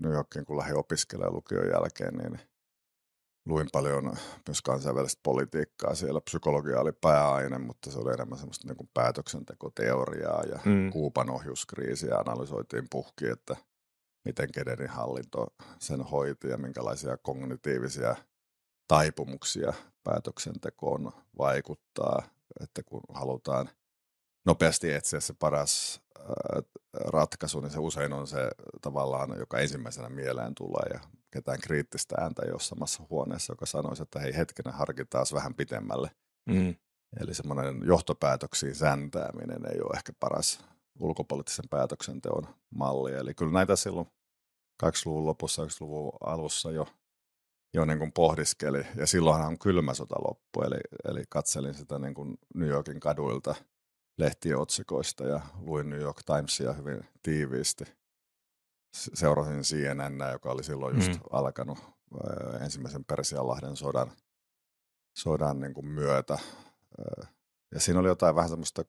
New 0.00 0.12
Yorkin 0.12 0.44
kun 0.44 0.56
lähdin 0.56 0.76
opiskelemaan 0.76 1.34
lukion 1.34 1.68
jälkeen, 1.68 2.14
niin– 2.14 2.40
luin 3.46 3.68
paljon 3.72 4.16
myös 4.48 4.62
kansainvälistä 4.62 5.20
politiikkaa. 5.22 5.94
Siellä 5.94 6.20
psykologia 6.20 6.80
oli 6.80 6.92
pääaine, 6.92 7.58
mutta 7.58 7.90
se 7.90 7.98
oli 7.98 8.12
enemmän 8.12 8.38
semmoista 8.38 8.68
niin 8.68 8.76
kuin 8.76 8.90
päätöksentekoteoriaa 8.94 10.42
ja 10.42 10.60
mm. 10.64 10.90
Kuupan 10.90 11.30
ohjuskriisiä 11.30 12.16
analysoitiin 12.16 12.86
puhki, 12.90 13.28
että 13.28 13.56
miten 14.24 14.52
Kedenin 14.52 14.88
hallinto 14.88 15.46
sen 15.78 16.02
hoiti 16.02 16.48
ja 16.48 16.58
minkälaisia 16.58 17.16
kognitiivisia 17.16 18.16
taipumuksia 18.88 19.72
päätöksentekoon 20.04 21.12
vaikuttaa, 21.38 22.22
että 22.60 22.82
kun 22.82 23.00
halutaan 23.14 23.70
nopeasti 24.46 24.92
etsiä 24.92 25.20
se 25.20 25.34
paras 25.38 26.00
ratkaisu, 26.92 27.60
niin 27.60 27.70
se 27.70 27.78
usein 27.78 28.12
on 28.12 28.26
se 28.26 28.50
tavallaan, 28.82 29.38
joka 29.38 29.58
ensimmäisenä 29.58 30.08
mieleen 30.08 30.54
tulee 30.54 30.90
ja 30.92 31.00
ketään 31.36 31.60
kriittistä 31.60 32.16
ääntä 32.20 32.42
ei 32.42 32.52
ole 32.52 32.60
samassa 32.60 33.02
huoneessa, 33.10 33.52
joka 33.52 33.66
sanoisi, 33.66 34.02
että 34.02 34.20
hei 34.20 34.36
hetkinen, 34.36 34.74
harkitaan 34.74 35.26
vähän 35.34 35.54
pitemmälle. 35.54 36.10
Mm. 36.48 36.74
Eli 37.20 37.34
semmoinen 37.34 37.80
johtopäätöksiin 37.84 38.74
säntääminen 38.74 39.66
ei 39.72 39.80
ole 39.80 39.96
ehkä 39.96 40.12
paras 40.20 40.64
ulkopoliittisen 41.00 41.68
päätöksenteon 41.70 42.46
malli. 42.70 43.12
Eli 43.12 43.34
kyllä 43.34 43.52
näitä 43.52 43.76
silloin 43.76 44.06
20-luvun 44.84 45.26
lopussa, 45.26 45.64
90-luvun 45.64 46.12
alussa 46.20 46.70
jo, 46.70 46.86
jo 47.74 47.84
niin 47.84 47.98
kuin 47.98 48.12
pohdiskeli. 48.12 48.86
Ja 48.96 49.06
silloinhan 49.06 49.58
kylmä 49.58 49.94
sota 49.94 50.16
loppui, 50.28 50.66
eli, 50.66 50.80
eli 51.10 51.24
katselin 51.28 51.74
sitä 51.74 51.98
niin 51.98 52.14
kuin 52.14 52.38
New 52.54 52.68
Yorkin 52.68 53.00
kaduilta 53.00 53.54
lehtiotsikoista 54.18 55.24
ja 55.24 55.40
luin 55.60 55.90
New 55.90 56.00
York 56.00 56.22
Timesia 56.26 56.72
hyvin 56.72 57.04
tiiviisti 57.22 57.84
seurasin 58.92 59.62
CNN, 59.62 60.32
joka 60.32 60.50
oli 60.50 60.64
silloin 60.64 60.96
just 60.96 61.12
mm. 61.12 61.20
alkanut 61.30 61.78
ensimmäisen 62.60 63.04
Persianlahden 63.04 63.76
sodan, 63.76 64.12
sodan 65.18 65.60
niin 65.60 65.74
kuin 65.74 65.86
myötä. 65.86 66.38
Ja 67.74 67.80
siinä 67.80 68.00
oli 68.00 68.08
jotain 68.08 68.34
vähän 68.34 68.50
semmoista 68.50 68.84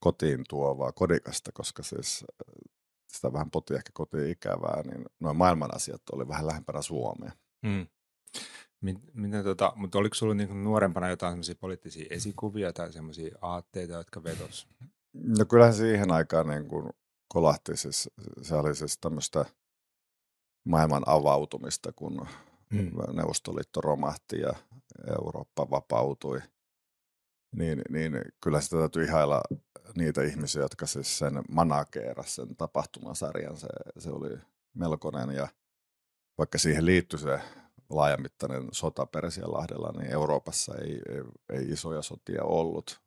kotiin 0.00 0.44
tuovaa, 0.48 0.92
kodikasta, 0.92 1.52
koska 1.52 1.82
siis 1.82 2.24
sitä 3.12 3.32
vähän 3.32 3.50
poti 3.50 3.74
ehkä 3.74 3.90
kotiin 3.94 4.30
ikävää, 4.30 4.82
niin 4.82 5.04
noin 5.20 5.36
maailman 5.36 5.74
asiat 5.74 6.02
oli 6.12 6.28
vähän 6.28 6.46
lähempänä 6.46 6.82
Suomea. 6.82 7.32
Mm. 7.62 7.86
Miten, 9.14 9.44
tota, 9.44 9.72
mutta 9.76 9.98
oliko 9.98 10.14
sinulla 10.14 10.34
niin 10.34 10.64
nuorempana 10.64 11.08
jotain 11.08 11.32
semmoisia 11.32 11.54
poliittisia 11.60 12.06
esikuvia 12.10 12.72
tai 12.72 12.92
semmoisia 12.92 13.36
aatteita, 13.42 13.92
jotka 13.92 14.24
vetos? 14.24 14.68
No 15.12 15.44
kyllähän 15.44 15.74
siihen 15.74 16.12
aikaan 16.12 16.48
niin 16.48 16.68
kuin 16.68 16.90
kolahti. 17.32 17.76
Siis, 17.76 18.10
se 18.42 18.54
oli 18.54 18.74
siis 18.74 18.98
tämmöistä 18.98 19.44
maailman 20.64 21.02
avautumista, 21.06 21.92
kun 21.92 22.26
mm. 22.70 22.90
Neuvostoliitto 23.12 23.80
romahti 23.80 24.40
ja 24.40 24.52
Eurooppa 25.08 25.70
vapautui. 25.70 26.40
Niin, 27.56 27.82
niin 27.88 28.20
kyllä 28.40 28.60
sitä 28.60 28.76
täytyy 28.76 29.04
ihailla 29.04 29.42
niitä 29.96 30.22
ihmisiä, 30.22 30.62
jotka 30.62 30.86
siis 30.86 31.18
sen 31.18 31.42
manakeeras 31.48 32.34
sen 32.34 32.56
tapahtumasarjan. 32.56 33.56
Se, 33.56 33.68
se 33.98 34.10
oli 34.10 34.38
melkoinen 34.74 35.30
ja 35.30 35.48
vaikka 36.38 36.58
siihen 36.58 36.86
liittyi 36.86 37.18
se 37.18 37.40
laajamittainen 37.90 38.68
sota 38.72 39.06
Persianlahdella, 39.06 39.92
niin 39.92 40.12
Euroopassa 40.12 40.74
ei, 40.74 40.92
ei, 40.92 41.22
ei 41.58 41.68
isoja 41.68 42.02
sotia 42.02 42.44
ollut. 42.44 43.02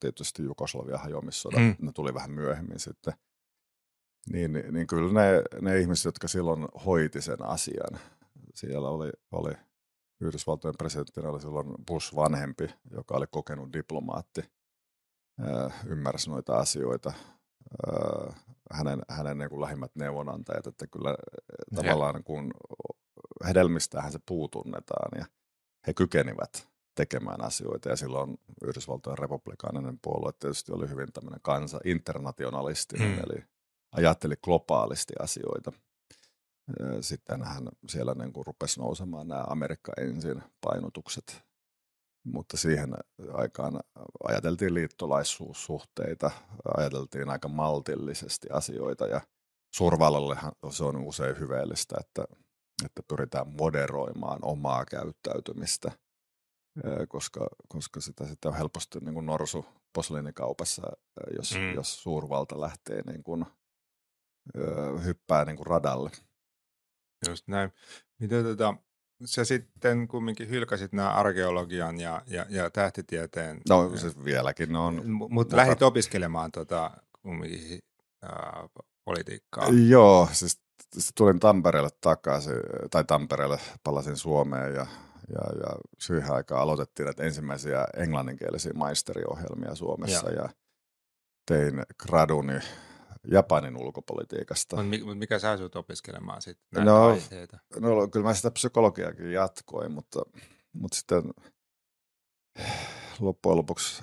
Tietysti 0.00 0.42
Jugoslavia 0.42 0.98
hajoamissodat, 0.98 1.60
mm. 1.60 1.76
ne 1.80 1.92
tuli 1.92 2.14
vähän 2.14 2.30
myöhemmin 2.30 2.80
sitten. 2.80 3.14
Niin, 4.32 4.52
niin 4.70 4.86
kyllä 4.86 5.12
ne, 5.12 5.42
ne 5.60 5.80
ihmiset, 5.80 6.04
jotka 6.04 6.28
silloin 6.28 6.68
hoiti 6.86 7.22
sen 7.22 7.42
asian, 7.42 8.00
siellä 8.54 8.88
oli, 8.88 9.10
oli 9.32 9.52
Yhdysvaltojen 10.20 10.74
presidenttinä 10.78 11.28
oli 11.28 11.40
silloin 11.40 11.74
Bush 11.86 12.16
vanhempi, 12.16 12.70
joka 12.90 13.16
oli 13.16 13.26
kokenut 13.30 13.72
diplomaatti, 13.72 14.42
ymmärsi 15.86 16.30
noita 16.30 16.56
asioita, 16.56 17.12
hänen, 18.72 19.02
hänen 19.08 19.38
niin 19.38 19.50
kuin 19.50 19.60
lähimmät 19.60 19.96
neuvonantajat, 19.96 20.66
että 20.66 20.86
kyllä 20.86 21.10
ja. 21.10 21.82
tavallaan 21.82 22.24
kun 22.24 22.50
hedelmistähän 23.46 24.12
se 24.12 24.18
puu 24.26 24.48
tunnetaan 24.48 25.18
ja 25.18 25.26
he 25.86 25.94
kykenivät 25.94 26.68
tekemään 26.94 27.44
asioita 27.44 27.88
ja 27.88 27.96
silloin 27.96 28.38
Yhdysvaltojen 28.62 29.18
republikaaninen 29.18 29.98
puolue 30.02 30.32
tietysti 30.32 30.72
oli 30.72 30.88
hyvin 30.88 31.12
tämmöinen 31.12 31.40
kansa, 31.42 31.80
internationalistinen, 31.84 33.10
mm. 33.10 33.18
eli 33.18 33.44
ajatteli 33.92 34.34
globaalisti 34.44 35.12
asioita. 35.20 35.72
Sitten 37.00 37.42
hän 37.42 37.68
siellä 37.88 38.14
niin 38.14 38.32
kuin 38.32 38.46
rupesi 38.46 38.80
nousemaan 38.80 39.28
nämä 39.28 39.44
Amerikka 39.48 39.92
ensin 39.98 40.42
painotukset 40.60 41.48
mutta 42.32 42.56
siihen 42.56 42.94
aikaan 43.32 43.80
ajateltiin 44.28 44.74
liittolaisuussuhteita, 44.74 46.30
ajateltiin 46.76 47.30
aika 47.30 47.48
maltillisesti 47.48 48.48
asioita 48.52 49.06
ja 49.06 49.20
suurvallallehan 49.74 50.52
se 50.70 50.84
on 50.84 50.96
usein 50.96 51.38
hyveellistä, 51.38 51.96
että, 52.00 52.24
että 52.84 53.02
pyritään 53.08 53.48
moderoimaan 53.48 54.38
omaa 54.42 54.84
käyttäytymistä, 54.84 55.92
koska, 57.08 57.48
koska 57.68 58.00
sitä, 58.00 58.26
sitä 58.26 58.48
on 58.48 58.56
helposti 58.56 58.98
niin 59.00 59.14
kuin 59.14 59.26
norsu 59.26 59.66
posliinikaupassa, 59.92 60.82
jos, 61.36 61.54
mm. 61.54 61.74
jos 61.74 62.02
suurvalta 62.02 62.60
lähtee 62.60 63.02
niin 63.02 63.22
kuin, 63.22 63.46
hyppää 65.04 65.44
niin 65.44 65.56
kuin 65.56 65.66
radalle. 65.66 66.10
Just 67.28 67.48
näin. 67.48 67.72
Miten 68.18 68.44
tota, 68.44 68.74
sä 69.24 69.44
sitten 69.44 70.08
kumminkin 70.08 70.48
hylkäsit 70.48 70.92
nämä 70.92 71.10
arkeologian 71.10 72.00
ja, 72.00 72.22
ja, 72.26 72.46
ja 72.48 72.70
tähtitieteen. 72.70 73.60
No 73.68 73.96
siis 73.96 74.24
vieläkin 74.24 74.72
ne 74.72 74.78
on. 74.78 75.10
Mutta 75.10 75.34
mutta 75.34 75.56
lähdit 75.56 75.82
opiskelemaan 75.82 76.52
tota, 76.52 76.90
kumminkin 77.22 77.78
ää, 78.22 78.68
politiikkaa. 79.04 79.68
Joo, 79.88 80.28
siis 80.32 80.60
tulin 81.14 81.40
Tampereelle 81.40 81.90
takaisin, 82.00 82.54
tai 82.90 83.04
Tampereelle 83.04 83.58
palasin 83.84 84.16
Suomeen 84.16 84.74
ja, 84.74 84.86
ja, 85.28 85.58
ja 85.60 85.76
siihen 85.98 86.32
aikaan 86.32 86.62
aloitettiin 86.62 87.04
näitä 87.04 87.22
ensimmäisiä 87.22 87.86
englanninkielisiä 87.96 88.72
maisteriohjelmia 88.74 89.74
Suomessa 89.74 90.30
ja, 90.30 90.42
ja 90.42 90.48
tein 91.46 91.82
graduni 92.02 92.60
Japanin 93.30 93.76
ulkopolitiikasta. 93.76 94.76
Mutta 94.76 95.14
mikä 95.14 95.38
sä 95.38 95.56
sinut 95.56 95.76
opiskelemaan 95.76 96.42
sitten 96.42 96.84
no, 96.84 97.06
aiheita? 97.06 97.58
No 97.80 98.08
kyllä 98.08 98.26
mä 98.26 98.34
sitä 98.34 98.50
psykologiakin 98.50 99.32
jatkoin, 99.32 99.92
mutta, 99.92 100.22
mutta 100.72 100.96
sitten 100.96 101.22
loppujen 103.20 103.58
lopuksi 103.58 104.02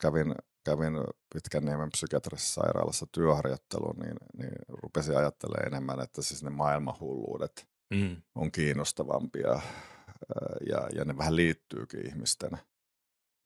kävin, 0.00 0.34
kävin 0.64 0.94
pitkän 1.34 1.64
niemen 1.64 1.90
psykiatrisessa 1.90 2.62
sairaalassa 2.62 3.06
työharjoittelun, 3.12 3.96
niin, 3.96 4.16
niin 4.38 4.58
rupesin 4.68 5.16
ajattelemaan 5.16 5.66
enemmän, 5.66 6.00
että 6.00 6.22
siis 6.22 6.42
ne 6.42 6.50
maailmanhulluudet 6.50 7.68
mm. 7.94 8.16
on 8.34 8.52
kiinnostavampia 8.52 9.60
ja, 10.68 10.88
ja 10.94 11.04
ne 11.04 11.18
vähän 11.18 11.36
liittyykin 11.36 12.06
ihmisten– 12.06 12.50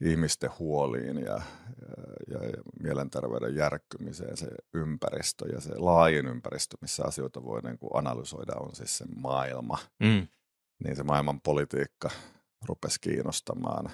ihmisten 0.00 0.50
huoliin 0.58 1.18
ja, 1.18 1.42
ja, 2.30 2.44
ja 2.44 2.62
mielenterveyden 2.82 3.56
järkkymiseen 3.56 4.36
se 4.36 4.46
ympäristö 4.74 5.48
ja 5.48 5.60
se 5.60 5.78
laajin 5.78 6.26
ympäristö, 6.26 6.76
missä 6.80 7.04
asioita 7.04 7.44
voi 7.44 7.62
niin 7.62 7.78
kuin 7.78 7.90
analysoida, 7.94 8.52
on 8.60 8.74
siis 8.74 8.98
se 8.98 9.04
maailma. 9.16 9.78
Mm. 10.00 10.26
Niin 10.84 10.96
se 10.96 11.02
maailman 11.02 11.40
politiikka 11.40 12.10
rupesi 12.66 13.00
kiinnostamaan 13.00 13.90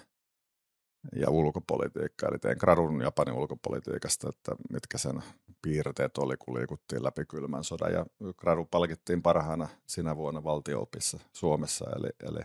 ja 1.16 1.30
ulkopolitiikka. 1.30 2.28
Eli 2.28 2.38
tein 2.38 2.56
gradun 2.60 3.00
Japanin 3.00 3.34
ulkopolitiikasta, 3.34 4.28
että 4.28 4.56
mitkä 4.70 4.98
sen 4.98 5.22
piirteet 5.62 6.18
oli, 6.18 6.36
kun 6.36 6.54
liikuttiin 6.54 7.04
läpi 7.04 7.24
kylmän 7.24 7.64
sodan. 7.64 7.92
Ja 7.92 8.06
gradu 8.36 8.64
palkittiin 8.64 9.22
parhaana 9.22 9.68
sinä 9.86 10.16
vuonna 10.16 10.44
valtioopissa 10.44 11.18
Suomessa, 11.32 11.84
eli, 11.96 12.08
eli, 12.22 12.40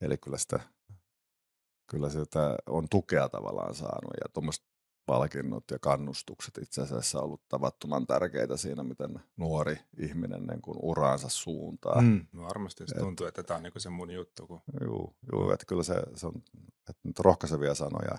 eli 0.00 0.18
kyllä 0.18 0.38
sitä 0.38 0.60
kyllä 1.86 2.10
sitä 2.10 2.56
on 2.66 2.88
tukea 2.88 3.28
tavallaan 3.28 3.74
saanut 3.74 4.12
ja 4.20 4.28
tuommoiset 4.32 4.64
palkinnot 5.06 5.64
ja 5.70 5.78
kannustukset 5.78 6.58
itse 6.58 6.82
asiassa 6.82 7.20
ollut 7.20 7.48
tavattoman 7.48 8.06
tärkeitä 8.06 8.56
siinä, 8.56 8.82
miten 8.82 9.20
nuori 9.36 9.78
ihminen 9.98 10.46
niin 10.46 10.62
kuin 10.62 10.78
uraansa 10.82 11.28
suuntaa. 11.28 12.00
Mm, 12.02 12.26
no 12.32 12.42
varmasti 12.42 12.86
se 12.86 12.94
tuntuu, 12.94 13.26
että 13.26 13.42
tämä 13.42 13.56
on 13.56 13.62
niin 13.62 13.72
se 13.76 13.90
mun 13.90 14.10
juttu. 14.10 14.46
Kun... 14.46 14.60
Joo, 14.80 15.14
joo 15.32 15.52
että 15.52 15.66
kyllä 15.66 15.82
se, 15.82 15.94
se 16.14 16.26
on 16.26 16.42
että 16.90 17.00
nyt 17.02 17.18
rohkaisevia 17.18 17.74
sanoja. 17.74 18.18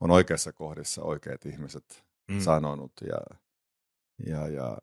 On 0.00 0.10
oikeassa 0.10 0.52
kohdissa 0.52 1.02
oikeat 1.02 1.46
ihmiset 1.46 2.04
mm. 2.30 2.40
sanonut 2.40 2.92
ja, 3.00 3.38
ja, 4.26 4.48
ja 4.48 4.78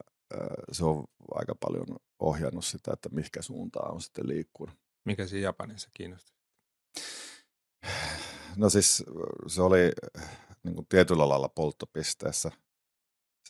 se 0.72 0.86
on 0.86 1.04
aika 1.36 1.56
paljon 1.56 1.88
ohjannut 2.20 2.66
sitä, 2.66 2.92
että 2.94 3.10
mihinkä 3.10 3.42
suuntaan 3.42 3.94
on 3.94 4.02
sitten 4.02 4.28
liikkunut. 4.28 4.76
Mikä 5.06 5.26
siinä 5.26 5.44
Japanissa 5.44 5.90
kiinnostaa? 5.94 6.40
No 8.60 8.70
siis 8.70 9.04
se 9.48 9.62
oli 9.62 9.92
niin 10.64 10.76
kuin 10.76 10.88
tietyllä 10.88 11.30
lailla 11.30 11.50
polttopisteessä. 11.50 12.52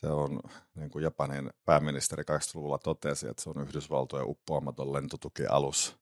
Se 0.00 0.06
on, 0.06 0.40
niin 0.74 0.90
kuin 0.90 1.02
Japanin 1.02 1.50
pääministeri 1.64 2.22
80-luvulla 2.22 2.78
totesi, 2.78 3.28
että 3.28 3.42
se 3.42 3.50
on 3.50 3.62
Yhdysvaltojen 3.62 4.28
uppoamaton 4.28 4.92
lentotukialus. 4.92 5.96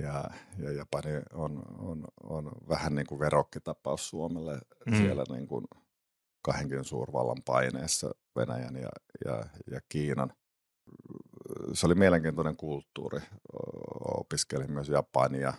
Ja, 0.00 0.24
ja 0.58 0.72
Japani 0.72 1.10
on, 1.32 1.62
on, 1.78 2.04
on 2.22 2.52
vähän 2.68 2.94
niin 2.94 3.06
kuin 3.06 3.18
verokkitapaus 3.18 4.08
Suomelle 4.08 4.60
mm. 4.86 4.96
siellä 4.96 5.24
niin 5.28 5.48
kuin 5.48 5.64
kahdenkin 6.42 6.84
suurvallan 6.84 7.42
paineessa 7.44 8.10
Venäjän 8.36 8.76
ja, 8.76 8.90
ja, 9.24 9.44
ja 9.70 9.80
Kiinan. 9.88 10.32
Se 11.72 11.86
oli 11.86 11.94
mielenkiintoinen 11.94 12.56
kulttuuri. 12.56 13.20
Opiskelin 14.18 14.72
myös 14.72 14.88
Japania 14.88 15.54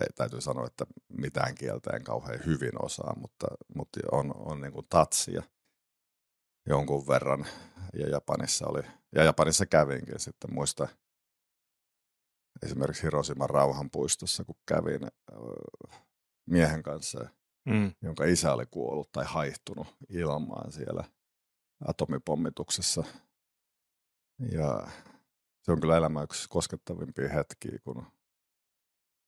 ei, 0.00 0.06
täytyy 0.14 0.40
sanoa, 0.40 0.66
että 0.66 0.86
mitään 1.08 1.54
kieltä 1.54 1.90
en 1.96 2.04
kauhean 2.04 2.40
hyvin 2.46 2.84
osaa, 2.84 3.14
mutta, 3.16 3.46
mutta 3.74 4.00
on, 4.12 4.32
on 4.36 4.60
niin 4.60 4.72
kuin 4.72 4.86
tatsia 4.90 5.42
jonkun 6.66 7.06
verran. 7.06 7.46
Ja 7.94 8.08
Japanissa, 8.08 8.66
oli, 8.68 8.82
ja 9.14 9.24
Japanissa 9.24 9.66
kävinkin 9.66 10.20
sitten 10.20 10.54
muista 10.54 10.88
esimerkiksi 12.62 13.02
Hiroshiman 13.02 13.50
rauhanpuistossa, 13.50 14.44
kun 14.44 14.56
kävin 14.66 15.00
miehen 16.46 16.82
kanssa, 16.82 17.28
mm. 17.64 17.92
jonka 18.02 18.24
isä 18.24 18.52
oli 18.52 18.66
kuollut 18.66 19.12
tai 19.12 19.24
haihtunut 19.28 19.86
ilmaan 20.08 20.72
siellä 20.72 21.04
atomipommituksessa. 21.88 23.04
Ja 24.52 24.88
se 25.62 25.72
on 25.72 25.80
kyllä 25.80 25.96
elämä 25.96 26.22
yksi 26.22 26.48
koskettavimpia 26.48 27.28
hetkiä, 27.28 27.78
kun 27.84 28.06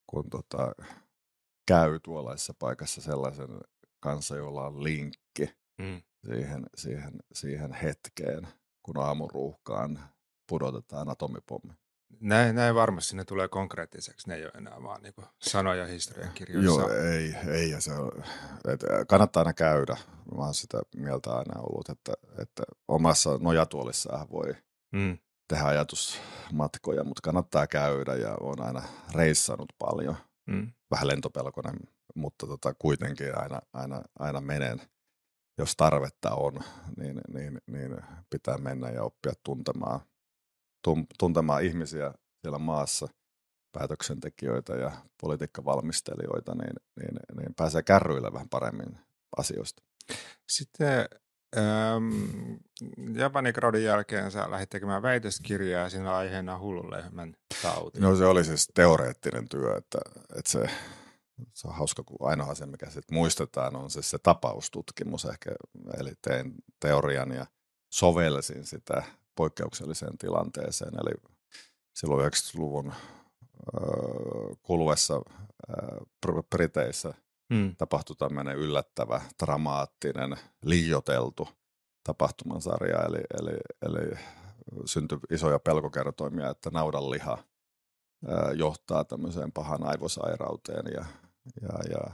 kun 0.06 0.30
tota, 0.30 0.72
käy 1.66 2.00
tuollaisessa 2.00 2.54
paikassa 2.58 3.00
sellaisen 3.00 3.48
kanssa, 4.00 4.36
jolla 4.36 4.66
on 4.66 4.84
linkki 4.84 5.56
mm. 5.78 6.02
siihen, 6.26 6.66
siihen, 6.76 7.12
siihen 7.32 7.72
hetkeen, 7.72 8.48
kun 8.82 8.98
aamuruuhkaan 8.98 9.98
pudotetaan 10.48 11.08
atomipommi. 11.08 11.72
Näin, 12.20 12.54
näin 12.54 12.74
varmasti 12.74 13.16
ne 13.16 13.24
tulee 13.24 13.48
konkreettiseksi, 13.48 14.28
ne 14.28 14.34
ei 14.34 14.44
ole 14.44 14.52
enää 14.56 14.82
vaan 14.82 15.02
niin 15.02 15.14
sanoja 15.42 15.86
historiankirjoissa. 15.86 16.80
Joo, 16.80 16.90
ei, 16.90 17.34
ei 17.48 17.70
ja 17.70 17.80
se 17.80 17.92
on, 17.92 18.24
että 18.72 18.86
kannattaa 19.08 19.40
aina 19.40 19.52
käydä. 19.52 19.96
Mä 20.36 20.44
oon 20.44 20.54
sitä 20.54 20.80
mieltä 20.96 21.30
aina 21.30 21.60
ollut, 21.60 21.88
että, 21.88 22.12
että 22.38 22.62
omassa 22.88 23.38
nojatuolissaan 23.40 24.30
voi 24.30 24.54
mm 24.92 25.18
tehdä 25.48 25.64
ajatusmatkoja, 25.64 27.04
mutta 27.04 27.22
kannattaa 27.22 27.66
käydä 27.66 28.14
ja 28.14 28.36
on 28.40 28.60
aina 28.60 28.82
reissannut 29.14 29.72
paljon. 29.78 30.16
Mm. 30.46 30.72
Vähän 30.90 31.08
lentopelkonen, 31.08 31.76
mutta 32.14 32.46
tota, 32.46 32.74
kuitenkin 32.78 33.38
aina, 33.38 33.60
aina, 33.72 34.02
aina 34.18 34.40
menen. 34.40 34.80
Jos 35.58 35.76
tarvetta 35.76 36.30
on, 36.34 36.60
niin, 36.96 37.20
niin, 37.34 37.60
niin 37.66 37.96
pitää 38.30 38.58
mennä 38.58 38.90
ja 38.90 39.02
oppia 39.02 39.32
tuntemaan, 39.44 40.00
tum, 40.84 41.06
tuntemaan 41.18 41.64
ihmisiä 41.64 42.14
siellä 42.42 42.58
maassa, 42.58 43.08
päätöksentekijöitä 43.72 44.74
ja 44.74 44.92
politiikkavalmistelijoita, 45.20 46.54
niin, 46.54 46.74
niin, 47.00 47.16
niin 47.40 47.54
pääsee 47.56 47.82
kärryillä 47.82 48.32
vähän 48.32 48.48
paremmin 48.48 48.98
asioista. 49.36 49.82
Sitten 50.48 51.08
Öm, 51.56 52.58
Japanin 53.14 53.52
gradin 53.54 53.84
jälkeen 53.84 54.30
sä 54.30 54.50
lähdit 54.50 54.70
tekemään 54.70 55.02
väitöskirjaa 55.02 55.88
siinä 55.88 56.16
aiheena 56.16 56.58
hullunlehmän 56.58 57.36
tauti. 57.62 58.00
No 58.00 58.16
se 58.16 58.24
oli 58.24 58.44
siis 58.44 58.68
teoreettinen 58.74 59.48
työ, 59.48 59.76
että, 59.76 59.98
että 60.38 60.50
se, 60.50 60.70
se 61.54 61.68
on 61.68 61.74
hauska, 61.74 62.02
kun 62.02 62.28
ainoa 62.28 62.50
asia, 62.50 62.66
mikä 62.66 62.86
sitten 62.86 63.14
muistetaan, 63.14 63.76
on 63.76 63.90
siis 63.90 64.10
se 64.10 64.18
tapaustutkimus 64.22 65.24
ehkä. 65.24 65.50
Eli 66.00 66.12
tein 66.22 66.54
teorian 66.80 67.32
ja 67.32 67.46
sovelsin 67.90 68.66
sitä 68.66 69.02
poikkeukselliseen 69.34 70.18
tilanteeseen. 70.18 70.92
Eli 70.94 71.32
silloin 71.94 72.32
90-luvun 72.32 72.92
kuluessa 74.62 75.20
Briteissä 76.50 77.14
hmm. 77.54 77.76
tapahtui 77.76 78.16
tämmöinen 78.16 78.56
yllättävä, 78.56 79.20
dramaattinen, 79.42 80.36
liioteltu 80.64 81.48
tapahtumansarja, 82.04 83.02
eli, 83.02 83.20
eli, 83.40 83.56
eli 83.82 84.18
syntyi 84.84 85.18
isoja 85.30 85.58
pelkokertoimia, 85.58 86.50
että 86.50 86.70
naudanliha 86.70 87.38
johtaa 88.54 89.04
tämmöiseen 89.04 89.52
pahan 89.52 89.84
aivosairauteen 89.84 90.84
ja, 90.94 91.04
ja, 91.62 91.78
ja 91.90 92.10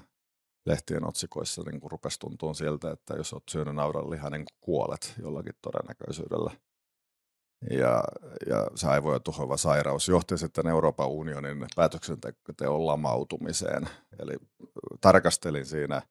lehtien 0.66 1.08
otsikoissa 1.08 1.62
niin 1.62 1.80
rupesi 1.90 2.18
tuntua 2.18 2.54
siltä, 2.54 2.90
että 2.90 3.14
jos 3.14 3.32
olet 3.32 3.48
syönyt 3.50 3.74
naudanlihaa, 3.74 4.30
niin 4.30 4.44
kuolet 4.60 5.14
jollakin 5.22 5.54
todennäköisyydellä. 5.62 6.50
Ja, 7.70 8.04
ja 8.46 8.66
se 8.74 8.86
aivoja 8.88 9.20
tuhoava 9.20 9.56
sairaus 9.56 10.08
johti 10.08 10.38
sitten 10.38 10.66
Euroopan 10.66 11.08
unionin 11.08 11.66
päätöksenteon 11.76 12.86
lamautumiseen. 12.86 13.88
Eli 14.18 14.36
tarkastelin 15.00 15.66
siinä, 15.66 16.02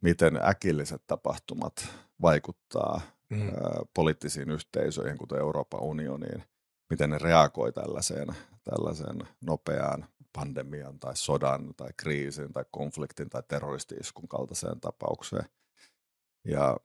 miten 0.00 0.40
äkilliset 0.44 1.02
tapahtumat 1.06 1.88
vaikuttaa 2.22 3.00
mm. 3.30 3.48
ä, 3.48 3.52
poliittisiin 3.94 4.50
yhteisöihin, 4.50 5.18
kuten 5.18 5.38
Euroopan 5.38 5.80
unioniin, 5.80 6.44
miten 6.90 7.10
ne 7.10 7.18
reagoi 7.18 7.72
tällaiseen, 7.72 8.28
tällaiseen 8.64 9.18
nopeaan 9.40 10.06
pandemian 10.32 10.98
tai 10.98 11.16
sodan 11.16 11.74
tai 11.76 11.90
kriisin 11.96 12.52
tai 12.52 12.64
konfliktin 12.70 13.30
tai 13.30 13.42
terroristiiskun 13.48 14.28
kaltaiseen 14.28 14.80
tapaukseen. 14.80 15.44
Ja 16.44 16.76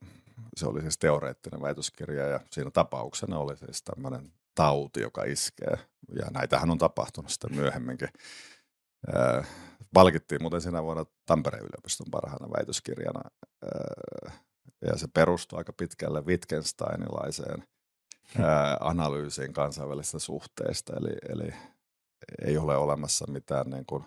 se 0.56 0.66
oli 0.66 0.80
siis 0.80 0.98
teoreettinen 0.98 1.62
väitöskirja 1.62 2.28
ja 2.28 2.40
siinä 2.50 2.70
tapauksena 2.70 3.38
oli 3.38 3.56
siis 3.56 3.82
tämmöinen 3.82 4.32
tauti, 4.54 5.00
joka 5.00 5.24
iskee. 5.24 5.78
Ja 6.14 6.26
näitähän 6.30 6.70
on 6.70 6.78
tapahtunut 6.78 7.30
sitten 7.30 7.54
myöhemminkin. 7.54 8.08
palkittiin 9.94 10.42
muuten 10.42 10.60
siinä 10.60 10.82
vuonna 10.82 11.04
Tampereen 11.26 11.64
yliopiston 11.64 12.06
parhaana 12.10 12.50
väitöskirjana. 12.56 13.30
ja 14.86 14.98
se 14.98 15.08
perustuu 15.14 15.58
aika 15.58 15.72
pitkälle 15.72 16.24
Wittgensteinilaiseen 16.24 17.64
analyysiin 18.80 19.52
kansainvälisistä 19.52 20.18
suhteista. 20.18 20.92
Eli, 20.96 21.16
eli 21.28 21.54
ei 22.44 22.58
ole 22.58 22.76
olemassa 22.76 23.26
mitään 23.28 23.70
niin 23.70 23.86
kuin 23.86 24.04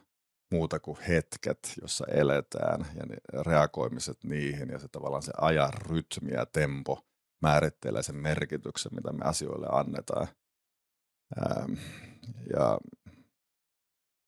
muuta 0.52 0.80
kuin 0.80 0.98
hetket, 1.08 1.74
jossa 1.82 2.06
eletään 2.08 2.86
ja 2.96 3.06
ne 3.06 3.18
reagoimiset 3.44 4.24
niihin 4.24 4.70
ja 4.70 4.80
se 4.80 4.88
tavallaan 4.88 5.24
se 5.24 5.32
ajan 5.38 5.74
rytmi 5.74 6.32
ja 6.32 6.46
tempo 6.46 7.06
määrittelee 7.42 8.04
sen 8.04 8.16
merkityksen, 8.16 8.96
mitä 8.96 9.14
me 9.14 9.26
asioille 9.26 9.68
annetaan. 9.72 10.28
Ähm, 11.38 11.74
ja 12.54 12.80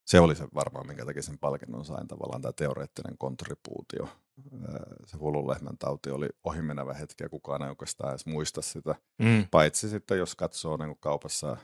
se 0.05 0.19
oli 0.19 0.35
se 0.35 0.47
varmaan, 0.55 0.87
minkä 0.87 1.05
takia 1.05 1.21
sen 1.21 1.39
palkinnon 1.39 1.85
sain 1.85 2.07
tavallaan 2.07 2.41
tämä 2.41 2.53
teoreettinen 2.53 3.17
kontribuutio. 3.17 4.09
Se 5.05 5.17
hullunlehmän 5.17 5.77
tauti 5.77 6.09
oli 6.09 6.29
ohimenevä 6.43 6.93
hetki 6.93 7.23
ja 7.23 7.29
kukaan 7.29 7.63
ei 7.63 7.69
oikeastaan 7.69 8.09
edes 8.09 8.25
muista 8.25 8.61
sitä. 8.61 8.95
Mm. 9.19 9.47
Paitsi 9.51 9.89
sitten, 9.89 10.17
jos 10.17 10.35
katsoo 10.35 10.77
niin 10.77 10.97
kaupassa 10.99 11.57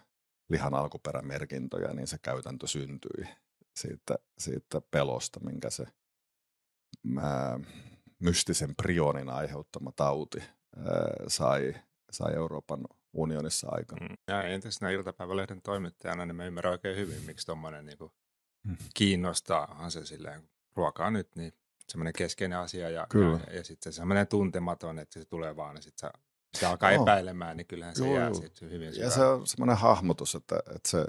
lihan 0.50 0.74
alkuperämerkintöjä, 0.74 1.94
niin 1.94 2.08
se 2.08 2.18
käytäntö 2.18 2.68
syntyi 2.68 3.26
siitä, 3.82 4.16
siitä 4.38 4.82
pelosta, 4.92 5.40
minkä 5.40 5.70
se 5.70 5.86
ää, 7.22 7.60
mystisen 8.20 8.76
prionin 8.76 9.30
aiheuttama 9.30 9.92
tauti 9.96 10.40
ää, 10.40 10.86
sai, 11.28 11.76
sai 12.12 12.34
Euroopan 12.34 12.80
unionissa 13.14 13.68
aikaan. 13.72 14.02
Mm. 14.02 14.18
Ja 14.28 14.44
entäs 14.44 14.82
näin 14.82 14.96
iltapäivälehden 14.96 15.62
toimittajana, 15.62 16.26
niin 16.26 16.36
mä 16.36 16.46
ymmärrän 16.46 16.72
oikein 16.72 16.98
hyvin, 16.98 17.24
miksi 17.26 17.46
tuommoinen 17.46 17.86
niin 17.86 17.98
mm. 18.64 18.78
kiinnostaa. 18.94 19.90
se 19.90 20.06
silleen, 20.06 20.50
ruokaa 20.76 21.12
nyt, 21.12 21.36
niin 21.36 21.54
semmoinen 21.88 22.14
keskeinen 22.14 22.58
asia 22.58 22.90
ja, 22.90 23.08
Kyllä. 23.10 23.40
ja, 23.48 23.54
ja 23.56 23.64
sitten 23.64 23.94
se 23.94 23.98
semmoinen 23.98 24.28
tuntematon, 24.28 25.00
että 25.00 25.20
se 25.20 25.26
tulee 25.26 25.56
vaan, 25.56 25.76
niin 25.76 25.84
sitten 25.84 26.10
sä 26.10 26.20
se 26.58 26.66
alkaa 26.66 26.92
no. 26.92 27.02
epäilemään, 27.02 27.58
niin 27.58 27.68
kyllähän 27.68 27.96
se 27.96 28.06
Joo, 28.06 28.16
jää 28.16 28.34
sitten 28.34 28.72
hyvin 28.72 28.94
syvään. 28.94 29.08
Ja 29.08 29.12
se 29.12 29.24
on 29.24 29.48
semmoinen 29.48 29.78
hahmotus, 29.78 30.36
että, 30.36 30.60
että 30.76 30.90
se, 30.90 31.06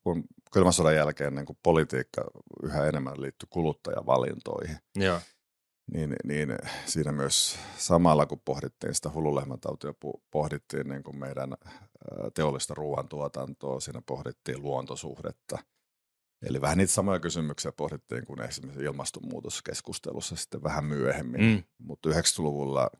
kun 0.00 0.24
kylmän 0.52 0.72
sodan 0.72 0.94
jälkeen 0.94 1.34
niin 1.34 1.46
kun 1.46 1.56
politiikka 1.62 2.24
yhä 2.62 2.86
enemmän 2.86 3.22
liittyy 3.22 3.46
kuluttajavalintoihin, 3.50 4.76
Joo. 4.96 5.20
Niin, 5.92 6.16
niin 6.24 6.58
siinä 6.86 7.12
myös 7.12 7.58
samalla 7.76 8.26
kun 8.26 8.40
pohdittiin 8.44 8.94
sitä 8.94 9.10
hullulehmäntautia, 9.10 9.94
pohdittiin 10.30 10.88
niin 10.88 11.02
kuin 11.02 11.16
meidän 11.16 11.54
teollista 12.34 12.74
ruoantuotantoa, 12.74 13.80
siinä 13.80 14.02
pohdittiin 14.06 14.62
luontosuhdetta. 14.62 15.58
Eli 16.46 16.60
vähän 16.60 16.78
niitä 16.78 16.92
samoja 16.92 17.20
kysymyksiä 17.20 17.72
pohdittiin 17.72 18.26
kuin 18.26 18.42
esimerkiksi 18.42 18.84
ilmastonmuutoskeskustelussa 18.84 20.36
sitten 20.36 20.62
vähän 20.62 20.84
myöhemmin. 20.84 21.40
Mm. 21.40 21.62
Mutta 21.78 22.08
90-luvulla 22.08 22.90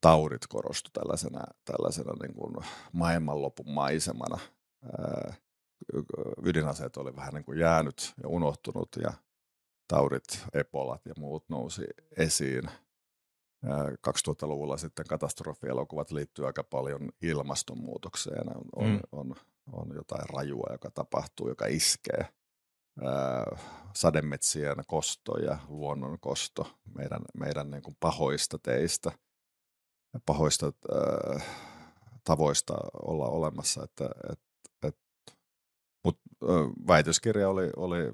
taudit 0.00 0.46
korostu 0.48 0.90
tällaisena, 0.92 1.40
tällaisena 1.64 2.12
niin 2.22 2.34
kuin 2.34 2.54
maailmanlopun 2.92 3.70
maisemana. 3.70 4.38
Ää, 4.98 5.34
ydinaseet 6.44 6.96
oli 6.96 7.16
vähän 7.16 7.34
niin 7.34 7.44
kuin 7.44 7.58
jäänyt 7.58 8.14
ja 8.22 8.28
unohtunut 8.28 8.88
ja 9.02 9.12
taudit, 9.88 10.44
epolat 10.52 11.06
ja 11.06 11.14
muut 11.18 11.44
nousi 11.48 11.84
esiin. 12.16 12.62
2000-luvulla 14.08 14.76
sitten 14.76 15.06
katastrofielokuvat 15.08 16.10
liittyy 16.10 16.46
aika 16.46 16.64
paljon 16.64 17.08
ilmastonmuutokseen. 17.22 18.48
On, 18.76 18.88
mm. 18.90 19.00
on, 19.12 19.34
on 19.72 19.94
jotain 19.94 20.28
rajua, 20.28 20.68
joka 20.72 20.90
tapahtuu, 20.90 21.48
joka 21.48 21.66
iskee. 21.66 22.28
sademetsien 23.94 24.76
kosto 24.86 25.38
ja 25.38 25.58
luonnon 25.68 26.20
kosto 26.20 26.70
meidän, 26.94 27.22
meidän 27.38 27.70
niin 27.70 27.82
kuin 27.82 27.96
pahoista 28.00 28.58
teistä– 28.58 29.12
pahoista 30.26 30.72
äh, 31.36 31.46
tavoista 32.24 32.74
olla 33.02 33.26
olemassa. 33.26 33.84
Että, 33.84 34.10
et, 34.32 34.40
et, 34.82 34.96
mut, 36.04 36.20
äh, 36.42 36.86
väitöskirja 36.86 37.48
oli, 37.48 37.70
oli, 37.76 38.12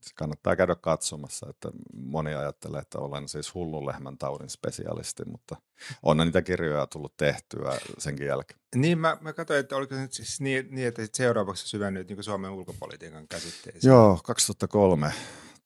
se 0.00 0.14
kannattaa 0.14 0.56
käydä 0.56 0.74
katsomassa, 0.74 1.46
että 1.50 1.70
moni 1.94 2.34
ajattelee, 2.34 2.80
että 2.80 2.98
olen 2.98 3.28
siis 3.28 3.54
hullun 3.54 3.86
lehmän 3.86 4.18
taudin 4.18 4.50
spesialisti, 4.50 5.24
mutta 5.24 5.56
on 6.02 6.16
niitä 6.16 6.42
kirjoja 6.42 6.86
tullut 6.86 7.16
tehtyä 7.16 7.78
senkin 7.98 8.26
jälkeen. 8.26 8.60
Niin, 8.74 8.98
mä, 8.98 9.18
mä 9.20 9.32
katsoin, 9.32 9.60
että 9.60 9.76
oliko 9.76 9.94
se 9.94 10.08
siis 10.10 10.40
niin, 10.40 10.66
niin 10.70 10.88
että 10.88 11.02
seuraavaksi 11.12 11.68
syvennyt 11.68 12.08
niin 12.08 12.24
Suomen 12.24 12.50
ulkopolitiikan 12.50 13.28
käsitteisiin. 13.28 13.90
Joo, 13.90 14.20
2003 14.24 15.12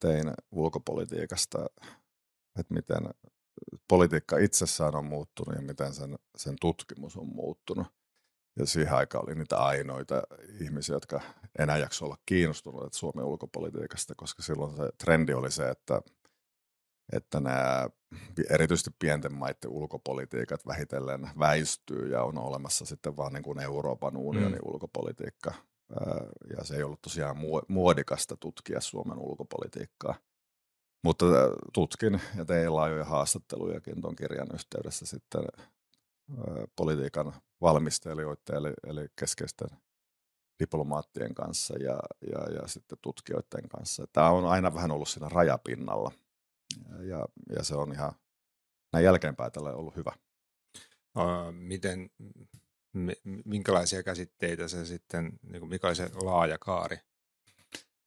tein 0.00 0.32
ulkopolitiikasta, 0.50 1.66
että 2.58 2.74
miten 2.74 3.02
politiikka 3.88 4.38
itsessään 4.38 4.96
on 4.96 5.04
muuttunut 5.04 5.54
ja 5.56 5.62
miten 5.62 5.94
sen, 5.94 6.18
sen 6.36 6.56
tutkimus 6.60 7.16
on 7.16 7.26
muuttunut. 7.26 7.86
Ja 8.58 8.66
siihen 8.66 8.94
aikaan 8.94 9.24
oli 9.24 9.34
niitä 9.34 9.58
ainoita 9.58 10.22
ihmisiä, 10.60 10.96
jotka 10.96 11.20
enää 11.58 11.78
jakso 11.78 12.04
olla 12.04 12.16
kiinnostuneet 12.26 12.92
Suomen 12.92 13.24
ulkopolitiikasta, 13.24 14.14
koska 14.14 14.42
silloin 14.42 14.76
se 14.76 14.82
trendi 14.98 15.32
oli 15.34 15.50
se, 15.50 15.68
että, 15.68 16.02
että 17.12 17.40
nämä 17.40 17.90
erityisesti 18.50 18.90
pienten 18.98 19.34
maiden 19.34 19.70
ulkopolitiikat 19.70 20.66
vähitellen 20.66 21.30
väistyy 21.38 22.08
ja 22.08 22.22
on 22.22 22.38
olemassa 22.38 22.84
sitten 22.84 23.16
vaan 23.16 23.32
niin 23.32 23.42
kuin 23.42 23.60
Euroopan 23.60 24.16
unionin 24.16 24.58
mm. 24.64 24.72
ulkopolitiikka. 24.72 25.54
Ja 26.56 26.64
se 26.64 26.76
ei 26.76 26.82
ollut 26.82 27.02
tosiaan 27.02 27.36
muodikasta 27.68 28.36
tutkia 28.36 28.80
Suomen 28.80 29.18
ulkopolitiikkaa. 29.18 30.14
Mutta 31.02 31.26
äh, 31.26 31.50
tutkin 31.72 32.20
ja 32.36 32.44
tein 32.44 32.74
laajoja 32.74 33.04
haastattelujakin 33.04 34.00
tuon 34.00 34.16
kirjan 34.16 34.48
yhteydessä 34.54 35.06
sitten 35.06 35.44
äh, 36.30 36.64
politiikan 36.76 37.32
valmistelijoiden 37.60 38.56
eli, 38.56 38.72
eli 38.86 39.08
keskeisten 39.16 39.68
diplomaattien 40.58 41.34
kanssa 41.34 41.78
ja, 41.78 41.98
ja, 42.32 42.54
ja 42.54 42.68
sitten 42.68 42.98
tutkijoiden 43.02 43.68
kanssa. 43.68 44.06
Tämä 44.12 44.30
on 44.30 44.46
aina 44.46 44.74
vähän 44.74 44.90
ollut 44.90 45.08
siinä 45.08 45.28
rajapinnalla 45.28 46.12
ja, 47.00 47.26
ja 47.56 47.64
se 47.64 47.74
on 47.74 47.92
ihan 47.92 48.12
näin 48.92 49.04
jälkeenpäin 49.04 49.52
tällä 49.52 49.74
ollut 49.74 49.96
hyvä. 49.96 50.12
Uh, 51.18 51.52
miten, 51.52 52.10
minkälaisia 53.44 54.02
käsitteitä 54.02 54.68
se 54.68 54.84
sitten, 54.84 55.32
mikä 55.42 55.86
oli 55.86 55.96
se 55.96 56.10
laaja 56.14 56.58
kaari? 56.58 56.98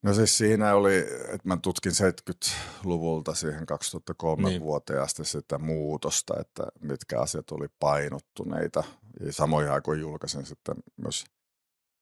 No 0.06 0.14
siis 0.14 0.38
siinä 0.38 0.76
oli, 0.76 0.98
että 1.24 1.48
mä 1.48 1.58
tutkin 1.58 1.92
70-luvulta 1.92 3.34
siihen 3.34 3.66
2003 3.66 4.50
niin. 4.50 4.62
vuoteen 4.62 5.02
asti 5.02 5.26
sitä 5.26 5.58
muutosta, 5.58 6.40
että 6.40 6.68
mitkä 6.82 7.20
asiat 7.20 7.52
oli 7.52 7.68
painottuneita. 7.80 8.84
Ja 9.20 9.34
samoin 9.34 9.72
aikoin 9.72 10.00
julkaisin 10.00 10.46
sitten 10.46 10.76
myös 10.98 11.26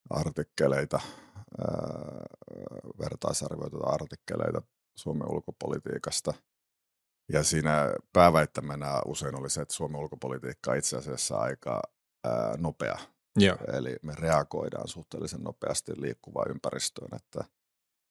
artikkeleita, 0.10 1.00
vertaisarvioituja 3.00 3.86
artikkeleita 3.86 4.62
Suomen 4.98 5.32
ulkopolitiikasta. 5.32 6.34
Ja 7.32 7.44
siinä 7.44 7.94
pääväittämänä 8.14 9.02
usein 9.06 9.40
oli 9.40 9.50
se, 9.50 9.62
että 9.62 9.74
Suomen 9.74 10.02
ulkopolitiikka 10.02 10.72
on 10.72 10.78
itse 10.78 10.98
asiassa 10.98 11.38
aika 11.38 11.82
ää, 12.24 12.58
nopea. 12.58 12.98
Joo. 13.36 13.58
Eli 13.74 13.96
me 14.02 14.14
reagoidaan 14.16 14.88
suhteellisen 14.88 15.42
nopeasti 15.42 15.92
liikkuvaan 16.02 16.52
ympäristöön, 16.52 17.16
että, 17.16 17.44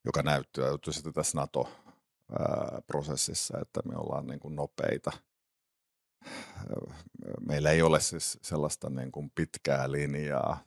joka 0.05 0.23
näyttäytyy 0.23 0.93
sitten 0.93 1.13
tässä 1.13 1.39
NATO-prosessissa, 1.39 3.59
että 3.63 3.81
me 3.85 3.97
ollaan 3.97 4.27
niin 4.27 4.41
kuin 4.41 4.57
nopeita. 4.57 5.13
Meillä 7.41 7.71
ei 7.71 7.83
ole 7.83 8.01
siis 8.01 8.39
sellaista 8.43 8.91
niin 8.91 9.13
kuin 9.13 9.33
pitkää 9.35 9.93
linjaa 9.93 10.65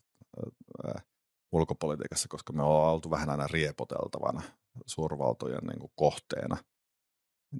ulkopolitiikassa, 1.51 2.27
koska 2.27 2.53
me 2.53 2.63
ollaan 2.63 2.93
oltu 2.93 3.11
vähän 3.11 3.29
aina 3.29 3.47
riepoteltavana 3.47 4.41
suurvaltojen 4.85 5.67
niin 5.67 5.79
kuin 5.79 5.91
kohteena. 5.95 6.57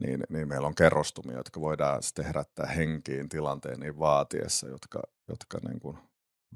Niin, 0.02 0.24
niin 0.30 0.48
meillä 0.48 0.68
on 0.68 0.76
kerrostumia, 0.76 1.38
jotka 1.38 1.62
voidaan 1.62 2.02
herättää 2.24 2.66
henkiin 2.66 3.30
tilanteen 3.30 3.80
niin 3.80 4.00
vaatiessa, 4.00 4.68
jotka, 4.68 5.02
jotka 5.28 5.58
niin 5.68 5.80
kuin 5.80 5.98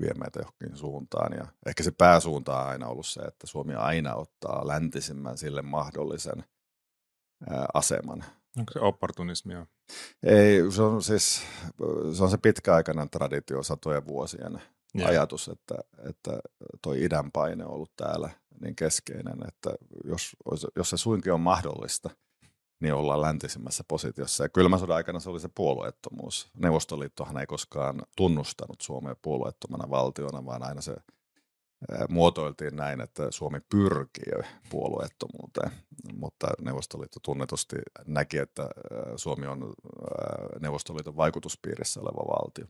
vie 0.02 0.14
meitä 0.14 0.40
johonkin 0.40 0.78
suuntaan. 0.78 1.34
Ja 1.34 1.48
ehkä 1.66 1.84
se 1.84 1.92
pääsuunta 1.92 2.60
on 2.60 2.68
aina 2.68 2.88
ollut 2.88 3.08
se, 3.08 3.22
että 3.22 3.48
Suomi 3.48 3.74
aina 3.76 4.16
ottaa 4.16 4.68
läntisimmän 4.68 5.38
sille 5.38 5.62
mahdollisen 5.62 6.44
ää, 7.50 7.66
aseman. 7.74 8.26
Onko 8.58 8.74
se 8.74 8.80
opportunismia? 8.80 9.68
Ei, 10.24 10.72
se 10.72 10.82
on 10.82 11.04
siis 11.04 11.42
se, 12.14 12.24
on 12.24 12.30
se 12.30 12.38
pitkäaikainen 12.38 13.10
traditio 13.10 13.64
satojen 13.64 14.08
vuosien 14.08 14.62
ja. 14.94 15.08
ajatus, 15.08 15.48
että, 15.48 15.76
että 16.10 16.40
toi 16.82 17.04
idän 17.04 17.32
paine 17.32 17.66
on 17.66 17.72
ollut 17.72 17.92
täällä 17.98 18.30
niin 18.62 18.76
keskeinen, 18.76 19.48
että 19.48 19.70
jos, 20.04 20.36
jos 20.76 20.90
se 20.90 20.98
suinkin 20.98 21.34
on 21.34 21.42
mahdollista, 21.42 22.10
niin 22.80 22.94
ollaan 22.94 23.22
läntisimmässä 23.22 23.84
positiossa. 23.88 24.44
Ja 24.44 24.50
kylmän 24.50 24.80
sodan 24.80 24.96
aikana 24.96 25.20
se 25.20 25.30
oli 25.30 25.40
se 25.40 25.50
puolueettomuus. 25.56 26.52
Neuvostoliittohan 26.58 27.38
ei 27.38 27.48
koskaan 27.48 28.02
tunnustanut 28.16 28.82
Suomea 28.82 29.16
puolueettomana 29.22 29.90
valtiona, 29.90 30.46
vaan 30.46 30.64
aina 30.64 30.82
se 30.82 30.96
muotoiltiin 32.10 32.76
näin, 32.76 33.02
että 33.02 33.32
Suomi 33.32 33.60
pyrkii 33.70 34.34
puolueettomuuteen, 34.70 35.72
mutta 36.14 36.48
Neuvostoliitto 36.62 37.20
tunnetusti 37.24 37.76
näki, 38.06 38.38
että 38.38 38.70
Suomi 39.16 39.48
on 39.48 39.74
Neuvostoliiton 40.60 41.16
vaikutuspiirissä 41.16 42.00
oleva 42.00 42.40
valtio. 42.40 42.66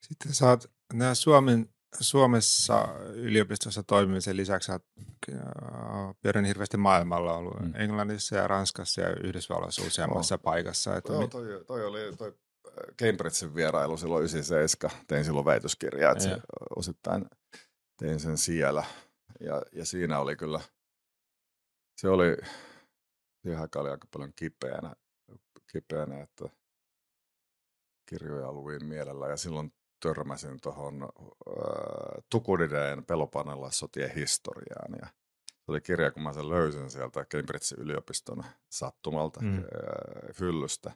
Sitten 0.00 0.34
saat 0.34 0.70
nämä 0.92 1.14
Suomen, 1.14 1.68
Suomessa 2.00 2.88
yliopistossa 3.14 3.82
toimimisen 3.82 4.36
lisäksi 4.36 4.72
olet 4.72 4.84
pyörinyt 6.22 6.48
hirveästi 6.48 6.76
maailmalla 6.76 7.36
ollut 7.36 7.60
mm. 7.60 7.72
Englannissa 7.74 8.36
ja 8.36 8.48
Ranskassa 8.48 9.00
ja 9.00 9.10
Yhdysvalloissa 9.10 9.86
useammassa 9.86 10.34
oh. 10.34 10.42
paikassa. 10.42 10.96
Että 10.96 11.12
Joo, 11.12 11.26
toi, 11.26 11.64
toi 11.66 11.86
oli 11.86 12.16
toi 12.16 12.34
Cambridgein 12.98 13.54
vierailu 13.54 13.96
silloin 13.96 14.20
97. 14.20 15.06
Tein 15.06 15.24
silloin 15.24 15.44
väitöskirjaa, 15.44 16.12
että 16.12 16.24
se, 16.24 16.36
osittain 16.76 17.26
tein 17.96 18.20
sen 18.20 18.38
siellä. 18.38 18.84
Ja, 19.40 19.62
ja 19.72 19.84
siinä 19.84 20.18
oli 20.18 20.36
kyllä, 20.36 20.60
se 21.96 22.08
oli, 22.08 22.36
siihen 23.42 23.60
aikaan 23.60 23.82
oli 23.82 23.90
aika 23.90 24.08
paljon 24.12 24.32
kipeänä, 24.36 24.94
kipeänä 25.72 26.22
että 26.22 26.48
kirjoja 28.08 28.52
luin 28.52 28.84
mielellä 28.86 29.28
ja 29.28 29.36
silloin 29.36 29.72
törmäsin 30.00 30.60
tuohon 30.62 31.02
äh, 31.02 32.24
Tukudideen 32.30 33.04
Pelopanella 33.04 33.70
sotien 33.70 34.14
historiaan 34.14 34.92
ja 35.00 35.06
se 35.46 35.72
oli 35.72 35.80
kirja, 35.80 36.10
kun 36.10 36.22
mä 36.22 36.32
sen 36.32 36.48
löysin 36.48 36.90
sieltä 36.90 37.24
Cambridgein 37.24 37.80
yliopiston 37.80 38.44
sattumalta 38.68 39.40
mm. 39.40 39.58
äh, 39.58 39.64
hyllystä. 40.40 40.92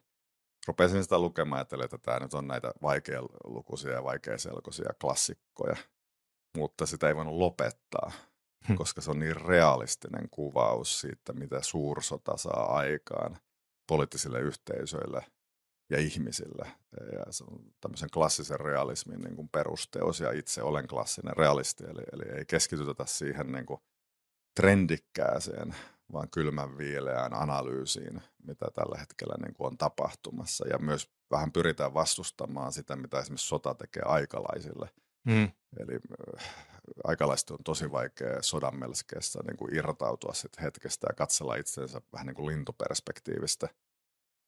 Rupesin 0.67 1.03
sitä 1.03 1.19
lukemaan 1.19 1.63
että 1.63 1.99
tämä 1.99 2.19
nyt 2.19 2.35
on 2.35 2.47
näitä 2.47 2.73
vaikealukuisia 2.83 3.93
ja 3.93 4.05
vaikeaselkoisia 4.05 4.91
klassikkoja, 5.01 5.77
mutta 6.57 6.87
sitä 6.87 7.09
ei 7.09 7.17
voinut 7.17 7.35
lopettaa, 7.35 8.13
hmm. 8.69 8.77
koska 8.77 9.01
se 9.01 9.11
on 9.11 9.19
niin 9.19 9.37
realistinen 9.37 10.31
kuvaus 10.31 11.01
siitä, 11.01 11.33
mitä 11.33 11.63
suursota 11.63 12.37
saa 12.37 12.77
aikaan 12.77 13.39
poliittisille 13.89 14.41
yhteisöille– 14.41 15.25
ja 15.91 15.99
ihmisillä. 15.99 16.71
Ja 17.13 17.33
se 17.33 17.45
on 17.45 17.61
tämmöisen 17.81 18.11
klassisen 18.15 18.61
realismin 18.61 19.21
niin 19.21 19.37
kuin 19.37 19.49
perusteos 19.49 20.21
ja 20.21 20.33
itse 20.33 20.63
olen 20.63 20.89
klassinen 20.89 21.37
realisti, 21.37 21.85
eli, 21.85 22.03
eli 22.13 22.39
ei 22.39 22.45
keskitytä 22.47 23.05
siihen 23.07 23.53
niin 23.53 23.67
kuin 23.67 23.81
trendikkääseen, 24.55 25.75
vaan 26.13 26.31
kylmän 26.31 26.79
viileään 26.79 27.35
analyysiin, 27.35 28.23
mitä 28.43 28.67
tällä 28.75 28.99
hetkellä 28.99 29.35
niin 29.43 29.55
kuin 29.55 29.67
on 29.67 29.79
tapahtumassa. 29.79 30.69
Ja 30.69 30.79
myös 30.79 31.11
vähän 31.31 31.53
pyritään 31.53 31.95
vastustamaan 31.95 32.73
sitä, 32.73 32.97
mitä 32.97 33.21
esimerkiksi 33.21 33.49
sota 33.49 33.75
tekee 33.75 34.03
aikalaisille. 34.07 34.91
Mm. 35.25 35.51
Eli 35.81 35.99
äh, 36.39 36.55
aikalaiset 37.05 37.51
on 37.51 37.59
tosi 37.65 37.93
vaikea 37.93 38.43
sodan 38.43 38.79
melskeessä 38.79 39.41
niin 39.47 39.57
kuin 39.57 39.75
irtautua 39.75 40.35
sit 40.35 40.61
hetkestä 40.63 41.07
ja 41.11 41.15
katsella 41.15 41.55
itsensä 41.55 42.01
vähän 42.13 42.27
niin 42.27 42.35
kuin 42.35 42.47
lintuperspektiivistä– 42.47 43.69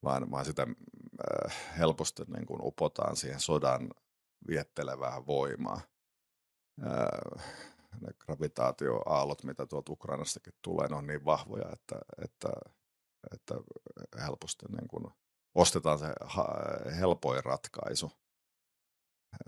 vaan, 0.04 0.30
vaan 0.30 0.44
sitä 0.44 0.66
äh, 1.46 1.56
helposti 1.78 2.22
niin 2.24 2.46
kuin 2.46 2.60
upotaan 2.62 3.16
siihen 3.16 3.40
sodan 3.40 3.90
viettelevään 4.48 5.26
voimaan. 5.26 5.80
Äh, 6.86 7.44
ne 8.00 8.08
gravitaatioaallot, 8.18 9.44
mitä 9.44 9.66
tuolta 9.66 9.92
Ukrainastakin 9.92 10.52
tulee, 10.62 10.88
ne 10.88 10.96
on 10.96 11.06
niin 11.06 11.24
vahvoja, 11.24 11.72
että, 11.72 11.96
että, 12.24 12.48
että 13.32 13.54
helposti 14.22 14.66
niin 14.66 14.88
kuin 14.88 15.04
ostetaan 15.54 15.98
se 15.98 16.06
helpoin 16.98 17.44
ratkaisu. 17.44 18.12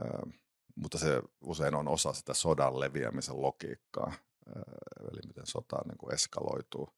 Äh, 0.00 0.32
mutta 0.76 0.98
se 0.98 1.22
usein 1.40 1.74
on 1.74 1.88
osa 1.88 2.12
sitä 2.12 2.34
sodan 2.34 2.80
leviämisen 2.80 3.42
logiikkaa, 3.42 4.12
eli 5.00 5.20
miten 5.26 5.46
sota 5.46 5.76
niin 5.86 5.98
kuin 5.98 6.14
eskaloituu 6.14 6.88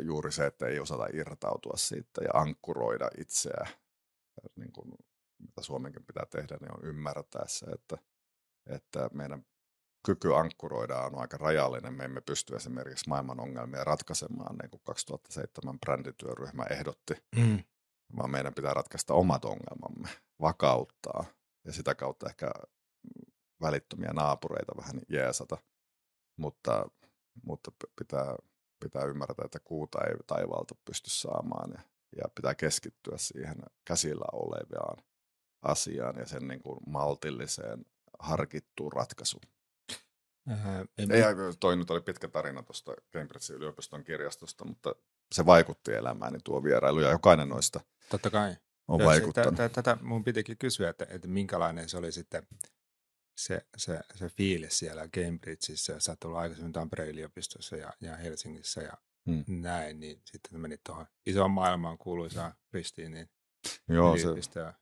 juuri 0.00 0.32
se, 0.32 0.46
että 0.46 0.66
ei 0.66 0.80
osata 0.80 1.06
irtautua 1.12 1.76
siitä 1.76 2.20
ja 2.24 2.40
ankkuroida 2.40 3.10
itseä. 3.18 3.66
Niin 4.56 4.72
kuin, 4.72 4.92
mitä 5.38 5.62
Suomenkin 5.62 6.04
pitää 6.06 6.26
tehdä, 6.30 6.56
niin 6.60 6.74
on 6.74 6.84
ymmärtää 6.84 7.44
se, 7.46 7.66
että, 7.66 7.98
että 8.66 9.10
meidän 9.12 9.46
kyky 10.06 10.34
ankkuroida 10.34 10.96
on 10.96 11.18
aika 11.18 11.36
rajallinen. 11.36 11.94
Me 11.94 12.04
emme 12.04 12.20
pysty 12.20 12.56
esimerkiksi 12.56 13.08
maailman 13.08 13.40
ongelmia 13.40 13.84
ratkaisemaan, 13.84 14.56
niin 14.56 14.70
kuin 14.70 14.80
2007 14.84 15.78
brändityöryhmä 15.80 16.64
ehdotti, 16.70 17.14
mm. 17.36 17.64
vaan 18.16 18.30
meidän 18.30 18.54
pitää 18.54 18.74
ratkaista 18.74 19.14
omat 19.14 19.44
ongelmamme, 19.44 20.08
vakauttaa 20.40 21.24
ja 21.64 21.72
sitä 21.72 21.94
kautta 21.94 22.26
ehkä 22.26 22.50
välittömiä 23.60 24.12
naapureita 24.12 24.76
vähän 24.76 25.00
jeesata. 25.08 25.58
Mutta, 26.36 26.90
mutta 27.42 27.70
pitää 27.98 28.36
pitää 28.80 29.04
ymmärtää, 29.04 29.44
että 29.44 29.60
kuuta 29.64 29.98
ei 30.04 30.14
taivaalta 30.26 30.74
pysty 30.84 31.10
saamaan 31.10 31.70
ja, 31.72 31.80
ja 32.16 32.24
pitää 32.34 32.54
keskittyä 32.54 33.18
siihen 33.18 33.56
käsillä 33.84 34.24
olevaan 34.32 35.04
asiaan 35.62 36.16
ja 36.18 36.26
sen 36.26 36.48
niin 36.48 36.62
kuin 36.62 36.78
maltilliseen 36.86 37.86
harkittuun 38.18 38.92
ratkaisuun. 38.92 39.42
Äh. 40.50 40.80
Ei, 40.98 41.22
toi 41.60 41.76
nyt 41.76 41.90
oli 41.90 42.00
pitkä 42.00 42.28
tarina 42.28 42.62
tuosta 42.62 42.92
Cambridgein 43.12 43.56
yliopiston 43.56 44.04
kirjastosta, 44.04 44.64
mutta 44.64 44.94
se 45.34 45.46
vaikutti 45.46 45.94
elämääni 45.94 46.38
tuo 46.44 46.64
vierailu 46.64 47.00
ja 47.00 47.10
jokainen 47.10 47.48
noista 47.48 47.80
Totta 48.10 48.30
kai. 48.30 48.56
on 48.88 49.04
vaikuttanut. 49.04 49.72
Tätä 49.72 49.96
mun 50.00 50.24
pitikin 50.24 50.58
kysyä, 50.58 50.90
että, 50.90 51.06
että 51.10 51.28
minkälainen 51.28 51.88
se 51.88 51.96
oli 51.96 52.12
sitten 52.12 52.46
se, 53.38 53.66
se, 53.76 54.00
se 54.14 54.28
fiilis 54.28 54.78
siellä 54.78 55.08
Cambridgeissa, 55.08 55.92
ja 55.92 56.00
sä 56.00 56.12
oot 56.12 56.24
ollut 56.24 56.38
aikaisemmin 56.38 56.72
Tampereen 56.72 57.10
yliopistossa 57.10 57.76
ja, 57.76 57.92
ja 58.00 58.16
Helsingissä 58.16 58.82
ja 58.82 58.92
hmm. 59.26 59.44
näin, 59.48 60.00
niin 60.00 60.22
sitten 60.24 60.60
menit 60.60 60.80
tuohon 60.86 61.06
isoon 61.26 61.50
maailmaan 61.50 61.98
kuuluisaan 61.98 62.52
Ristiiniin. 62.72 63.28
Joo, 63.88 64.16
se, 64.16 64.26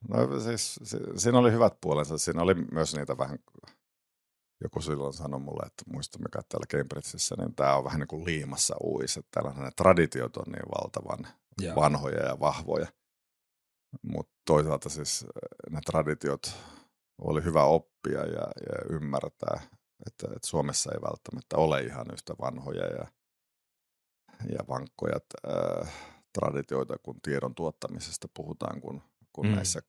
no, 0.09 0.40
siis, 0.40 0.81
se, 0.83 0.99
siinä 1.16 1.38
oli 1.38 1.53
hyvät 1.53 1.81
puolensa. 1.81 2.19
Siinä 2.19 2.42
oli 2.42 2.55
myös 2.55 2.95
niitä 2.95 3.19
vähän, 3.19 3.38
joku 4.64 4.81
silloin 4.81 5.12
sanoi 5.12 5.40
mulle, 5.40 5.66
että 5.66 5.85
muistamme 5.87 6.29
kai 6.33 6.42
täällä 6.49 6.66
Cambridgeissa, 6.66 7.35
niin 7.38 7.55
tämä 7.55 7.77
on 7.77 7.85
vähän 7.85 8.01
niin 8.01 8.09
kuin 8.09 8.25
liimassa 8.25 8.77
uis, 8.85 9.16
että 9.16 9.31
täällä 9.31 9.64
ne 9.64 9.71
traditiot 9.77 10.37
on 10.37 10.45
niin 10.47 10.69
valtavan 10.81 11.27
ja. 11.61 11.75
vanhoja 11.75 12.23
ja 12.23 12.40
vahvoja. 12.40 12.87
Mutta 14.03 14.33
toisaalta 14.47 14.88
siis 14.88 15.27
ne 15.71 15.81
traditiot 15.87 16.57
oli 17.18 17.44
hyvä 17.44 17.64
oppia 17.64 18.20
ja, 18.20 18.46
ja 18.68 18.79
ymmärtää, 18.90 19.61
että, 20.07 20.26
että 20.37 20.46
Suomessa 20.46 20.92
ei 20.92 21.00
välttämättä 21.02 21.57
ole 21.57 21.81
ihan 21.81 22.07
yhtä 22.12 22.35
vanhoja 22.40 22.87
ja 22.87 23.07
ja 24.48 24.59
vankkoja 24.68 25.20
äh, 25.48 25.92
traditioita, 26.33 26.98
kun 27.02 27.20
tiedon 27.20 27.55
tuottamisesta 27.55 28.29
puhutaan, 28.35 28.81
kun, 28.81 29.02
kun 29.33 29.46
mm. 29.46 29.55
näissä 29.55 29.81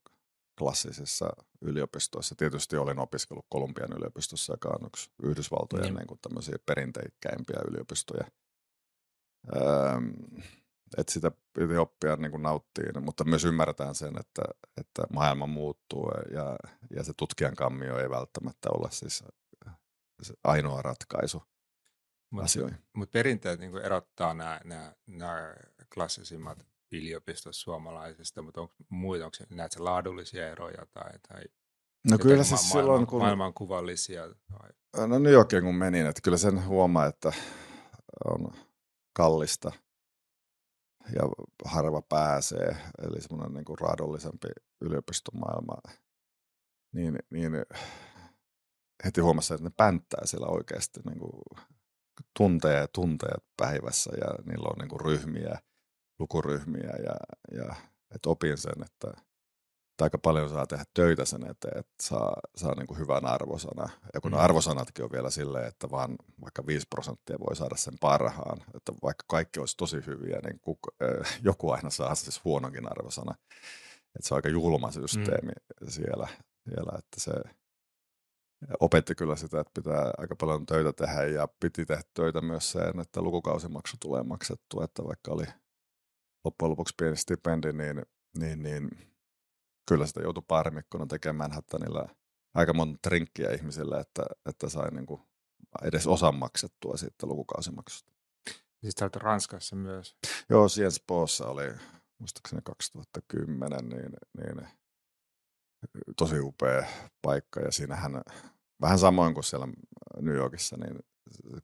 klassisissa 0.58 1.30
yliopistoissa. 1.62 2.36
Tietysti 2.36 2.78
olen 2.78 3.00
opiskellut 3.00 3.46
Kolumbian 3.50 3.98
yliopistossa, 3.98 4.54
joka 4.54 4.70
on 4.70 4.88
yksi 4.88 5.12
Yhdysvaltojen 5.24 5.94
niin. 5.94 6.08
Niin 6.08 6.20
tämmöisiä 6.22 6.56
perinteikkäimpiä 6.66 7.60
yliopistoja. 7.72 8.26
Öö, 9.56 9.62
että 10.98 11.14
sitä 11.14 11.32
piti 11.54 11.78
oppia 11.78 12.16
niin 12.16 12.32
kuin 12.32 12.44
nauttiin, 12.44 13.04
mutta 13.04 13.24
myös 13.24 13.46
ymmärretään 13.46 13.96
sen, 13.96 14.20
että, 14.20 14.42
että 14.78 15.04
maailma 15.14 15.48
muuttuu 15.48 16.12
ja, 16.34 16.56
ja 16.96 17.04
se 17.04 17.14
tutkijan 17.18 17.56
kammio 17.56 18.00
ei 18.00 18.10
välttämättä 18.10 18.70
ole 18.72 18.92
siis 18.92 19.24
se 20.22 20.34
ainoa 20.44 20.82
ratkaisu 20.82 21.44
mut, 22.30 22.44
asioihin. 22.44 22.78
Mutta 22.94 23.12
perinteet 23.12 23.60
niin 23.60 23.78
erottaa 23.78 24.34
nämä, 24.34 24.62
nämä, 24.64 24.94
nämä 25.08 25.56
klassisimmat 25.94 26.66
yliopistot 26.92 27.56
suomalaisista, 27.56 28.42
mutta 28.42 28.62
onko 28.62 28.76
muita, 28.90 29.26
onko 29.26 29.38
näitä 29.50 29.84
laadullisia 29.84 30.52
eroja 30.52 30.86
tai, 30.94 31.12
tai 31.28 31.44
No 32.10 32.18
kyllä 32.18 32.44
siis 32.44 32.62
maailman, 32.62 32.84
silloin, 32.84 33.08
kun... 33.08 33.20
Maailmankuvallisia. 33.20 34.28
No 35.08 35.20
New 35.20 35.34
Yorkiin 35.34 35.64
kun 35.64 35.76
menin, 35.76 36.06
että 36.06 36.22
kyllä 36.22 36.38
sen 36.38 36.66
huomaa, 36.66 37.06
että 37.06 37.34
on 38.26 38.52
kallista 39.14 39.72
ja 41.16 41.22
harva 41.66 42.02
pääsee, 42.02 42.78
eli 43.02 43.22
semmoinen 43.22 43.54
niin 43.54 43.66
kuin 43.66 43.80
raadollisempi 43.80 44.48
yliopistomaailma, 44.82 45.74
niin, 46.94 47.20
niin 47.32 47.52
heti 49.06 49.22
huomasi, 49.22 49.54
että 49.54 49.64
ne 49.64 49.72
pänttää 49.78 50.26
siellä 50.26 50.48
oikeasti 50.48 51.00
niin 51.06 51.20
kuin 51.20 51.66
tunteja 52.38 52.80
ja 52.80 52.88
tunteja 52.88 53.38
päivässä 53.58 54.12
ja 54.22 54.28
niillä 54.46 54.68
on 54.70 54.80
niin 54.80 54.90
kuin 54.90 55.02
ryhmiä, 55.02 55.60
lukuryhmiä 56.20 56.94
ja, 57.04 57.16
ja 57.58 57.76
että 58.16 58.30
opin 58.30 58.58
sen, 58.58 58.84
että, 58.86 59.22
että 59.98 60.06
aika 60.06 60.18
paljon 60.18 60.50
saa 60.50 60.68
tehdä 60.68 60.84
töitä 60.94 61.26
sen 61.26 61.48
eteen, 61.50 61.78
että 61.78 61.94
saa, 62.02 62.36
saa 62.56 62.76
niin 62.76 62.88
kuin 62.88 63.00
hyvän 63.00 63.26
arvosana. 63.26 63.90
Ja 64.14 64.22
kun 64.22 64.32
mm. 64.32 64.38
arvosanatkin 64.38 65.06
on 65.06 65.12
vielä 65.12 65.30
silleen, 65.30 65.68
että 65.68 65.90
vaan 65.92 66.16
vaikka 66.42 66.66
5 66.68 66.88
prosenttia 66.90 67.40
voi 67.40 67.56
saada 67.56 67.76
sen 67.76 67.94
parhaan, 68.02 68.58
että 68.76 68.92
vaikka 69.04 69.24
kaikki 69.28 69.60
olisi 69.60 69.78
tosi 69.78 69.98
hyviä, 70.08 70.40
niin 70.44 70.60
kuk, 70.60 70.80
äh, 71.02 71.40
joku 71.50 71.72
aina 71.72 71.90
saa 71.90 72.16
siis 72.16 72.44
huononkin 72.44 72.92
arvosana. 72.92 73.36
Että 74.16 74.28
se 74.28 74.34
on 74.34 74.38
aika 74.38 74.50
julma 74.50 74.92
systeemi 74.92 75.52
mm. 75.82 75.90
siellä, 75.90 76.28
siellä, 76.70 76.98
että 76.98 77.20
se 77.20 77.32
opetti 78.80 79.16
kyllä 79.16 79.36
sitä, 79.36 79.60
että 79.60 79.72
pitää 79.74 80.12
aika 80.18 80.36
paljon 80.36 80.66
töitä 80.66 80.94
tehdä 80.94 81.24
ja 81.24 81.48
piti 81.60 81.86
tehdä 81.86 82.04
töitä 82.14 82.42
myös 82.42 82.72
sen, 82.72 83.00
että 83.00 83.22
lukukausimaksu 83.22 83.98
tulee 84.00 84.24
maksettua, 84.24 84.84
että 84.84 85.04
vaikka 85.04 85.32
oli 85.32 85.46
loppujen 86.46 86.72
lopuksi 86.72 86.94
pieni 86.98 87.16
stipendi, 87.16 87.74
niin, 87.74 88.04
niin, 88.40 88.64
niin 88.64 88.90
kyllä 89.88 90.06
sitä 90.06 90.22
joutui 90.22 90.44
parmikkona 90.48 91.06
tekemään 91.06 91.36
Manhattanilla 91.36 92.10
aika 92.54 92.74
monta 92.74 93.00
trinkkiä 93.02 93.52
ihmisille, 93.52 94.00
että, 94.00 94.24
että 94.46 94.70
sai 94.70 94.92
niin 94.92 95.06
kuin 95.06 95.22
edes 95.84 96.08
osan 96.08 96.36
maksettua 96.36 96.98
siitä 96.98 97.28
lukukausimaksusta. 97.28 98.12
Siis 98.82 98.96
täältä 98.96 99.20
Ranskassa 99.20 99.76
myös? 99.76 100.16
Joo, 100.50 100.70
Sciences 100.70 101.04
Poissa 101.08 101.48
oli 101.48 101.74
muistaakseni 102.20 102.62
2010, 102.62 103.90
niin, 103.90 104.12
niin 104.38 104.68
tosi 106.18 106.40
upea 106.40 106.88
paikka 107.22 107.60
ja 107.60 107.72
siinähän 107.72 108.22
vähän 108.82 109.00
samoin 109.00 109.34
kuin 109.34 109.44
siellä 109.44 109.68
New 110.22 110.36
Yorkissa, 110.36 110.78
niin 110.78 111.00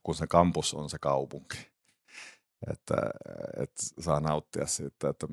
kun 0.04 0.16
se 0.16 0.28
kampus 0.28 0.74
on 0.74 0.90
se 0.90 1.00
kaupunki, 1.00 1.73
että, 2.72 2.96
että 3.58 3.84
saa 4.00 4.20
nauttia 4.20 4.68
siitä, 4.68 5.10
että 5.10 5.28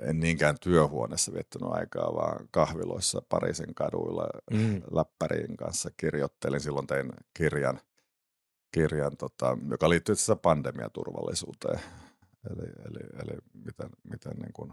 en 0.00 0.20
niinkään 0.20 0.56
työhuoneessa 0.60 1.32
viettänyt 1.32 1.68
aikaa, 1.72 2.14
vaan 2.14 2.48
kahviloissa 2.50 3.22
Pariisin 3.28 3.74
kaduilla 3.74 4.28
mm. 4.50 4.82
läppärin 4.90 5.56
kanssa 5.56 5.90
kirjoittelin. 5.96 6.60
Silloin 6.60 6.86
tein 6.86 7.12
kirjan, 7.34 7.80
kirjan 8.74 9.16
tota, 9.16 9.58
joka 9.70 9.88
liittyy 9.88 10.12
itse 10.12 10.36
pandemiaturvallisuuteen. 10.36 11.80
Eli, 12.50 12.68
eli, 12.84 13.08
eli 13.22 13.38
miten, 13.64 13.90
miten 14.04 14.32
niin 14.32 14.52
kuin, 14.52 14.72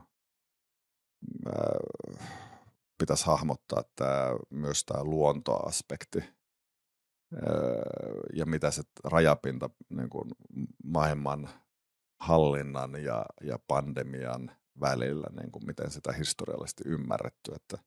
ää, 1.46 1.80
pitäisi 2.98 3.26
hahmottaa 3.26 3.84
tämä, 3.96 4.28
myös 4.50 4.86
tämä 4.86 5.04
luontoaspekti 5.04 6.24
ja 8.34 8.46
mitä 8.46 8.72
se 8.72 8.84
rajapinta 9.04 9.70
niin 9.90 10.10
kuin 10.10 10.32
maailman 10.84 11.50
hallinnan 12.20 13.04
ja, 13.04 13.26
ja 13.42 13.60
pandemian 13.68 14.52
välillä, 14.80 15.28
niin 15.40 15.52
kuin 15.52 15.66
miten 15.66 15.92
sitä 15.92 16.12
historiallisesti 16.12 16.84
ymmärretty, 16.86 17.52
että, 17.56 17.78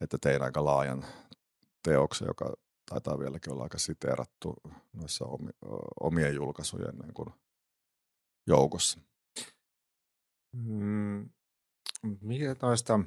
että 0.00 0.18
tein 0.20 0.42
aika 0.42 0.64
laajan 0.64 1.04
teoksen, 1.82 2.26
joka 2.26 2.54
taitaa 2.90 3.18
vieläkin 3.18 3.52
olla 3.52 3.62
aika 3.62 3.78
siteerattu 3.78 4.54
noissa 4.92 5.24
omi, 5.24 5.50
omien 6.00 6.34
julkaisujen 6.34 6.98
niin 6.98 7.14
kuin 7.14 7.28
joukossa. 8.46 9.00
Mm, 10.52 11.30
mikä 12.20 12.54
toista, 12.54 13.00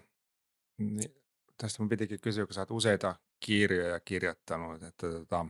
niin, 0.77 1.15
tästä 1.58 1.81
mun 1.84 1.89
pitikin 1.89 2.21
kysyä, 2.21 2.45
kun 2.45 2.53
sä 2.53 2.62
oot 2.62 2.71
useita 2.71 3.15
kirjoja 3.39 3.99
kirjoittanut, 3.99 4.84
että 4.84 5.12
tota, 5.12 5.45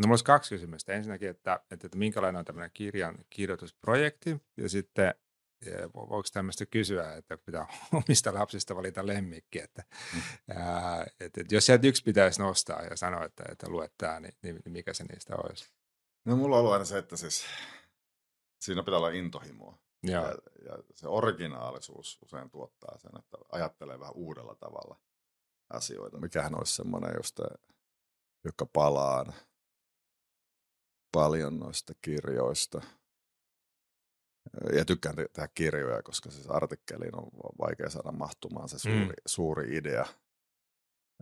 no 0.00 0.06
mulla 0.06 0.12
olisi 0.12 0.24
kaksi 0.24 0.54
kysymystä. 0.54 0.92
Ensinnäkin, 0.92 1.28
että, 1.28 1.60
että, 1.70 1.86
että 1.86 1.98
minkälainen 1.98 2.38
on 2.38 2.44
tämmöinen 2.44 2.70
kirjan 2.74 3.18
kirjoitusprojekti, 3.30 4.42
ja 4.56 4.68
sitten 4.68 5.14
voiko 5.94 6.28
tämmöistä 6.32 6.66
kysyä, 6.66 7.14
että 7.14 7.38
pitää 7.38 7.66
omista 8.04 8.34
lapsista 8.34 8.76
valita 8.76 9.06
lemmikki, 9.06 9.60
että, 9.60 9.84
mm. 10.14 10.20
ää, 10.56 11.02
että, 11.20 11.40
että 11.40 11.54
jos 11.54 11.66
sieltä 11.66 11.86
yksi 11.86 12.02
pitäisi 12.02 12.40
nostaa 12.40 12.82
ja 12.82 12.96
sanoa, 12.96 13.24
että, 13.24 13.44
että 13.48 13.68
luet 13.68 13.92
tämä, 13.98 14.20
niin, 14.20 14.34
niin, 14.42 14.60
niin 14.64 14.72
mikä 14.72 14.94
se 14.94 15.04
niistä 15.04 15.36
olisi? 15.36 15.70
No 16.24 16.36
mulla 16.36 16.56
on 16.56 16.60
ollut 16.60 16.72
aina 16.72 16.84
se, 16.84 16.98
että 16.98 17.16
siis 17.16 17.44
siinä 18.60 18.82
pitää 18.82 18.98
olla 18.98 19.10
intohimoa. 19.10 19.78
Ja, 20.02 20.20
ja 20.64 20.78
se 20.94 21.08
originaalisuus 21.08 22.18
usein 22.22 22.50
tuottaa 22.50 22.98
sen, 22.98 23.10
että 23.18 23.38
ajattelee 23.52 24.00
vähän 24.00 24.14
uudella 24.14 24.54
tavalla 24.54 25.00
asioita. 25.70 26.20
Mikähän 26.20 26.58
olisi 26.58 26.74
semmoinen, 26.74 27.12
josta, 27.16 27.42
joka 28.44 28.66
palaan 28.66 29.34
paljon 31.12 31.58
noista 31.58 31.92
kirjoista. 32.02 32.82
Ja 34.76 34.84
tykkään 34.84 35.16
tehdä 35.16 35.48
kirjoja, 35.54 36.02
koska 36.02 36.30
siis 36.30 36.46
artikkeliin 36.46 37.16
on 37.16 37.30
vaikea 37.60 37.90
saada 37.90 38.12
mahtumaan 38.12 38.68
se 38.68 38.78
suuri, 38.78 39.06
mm. 39.06 39.12
suuri 39.26 39.76
idea. 39.76 40.06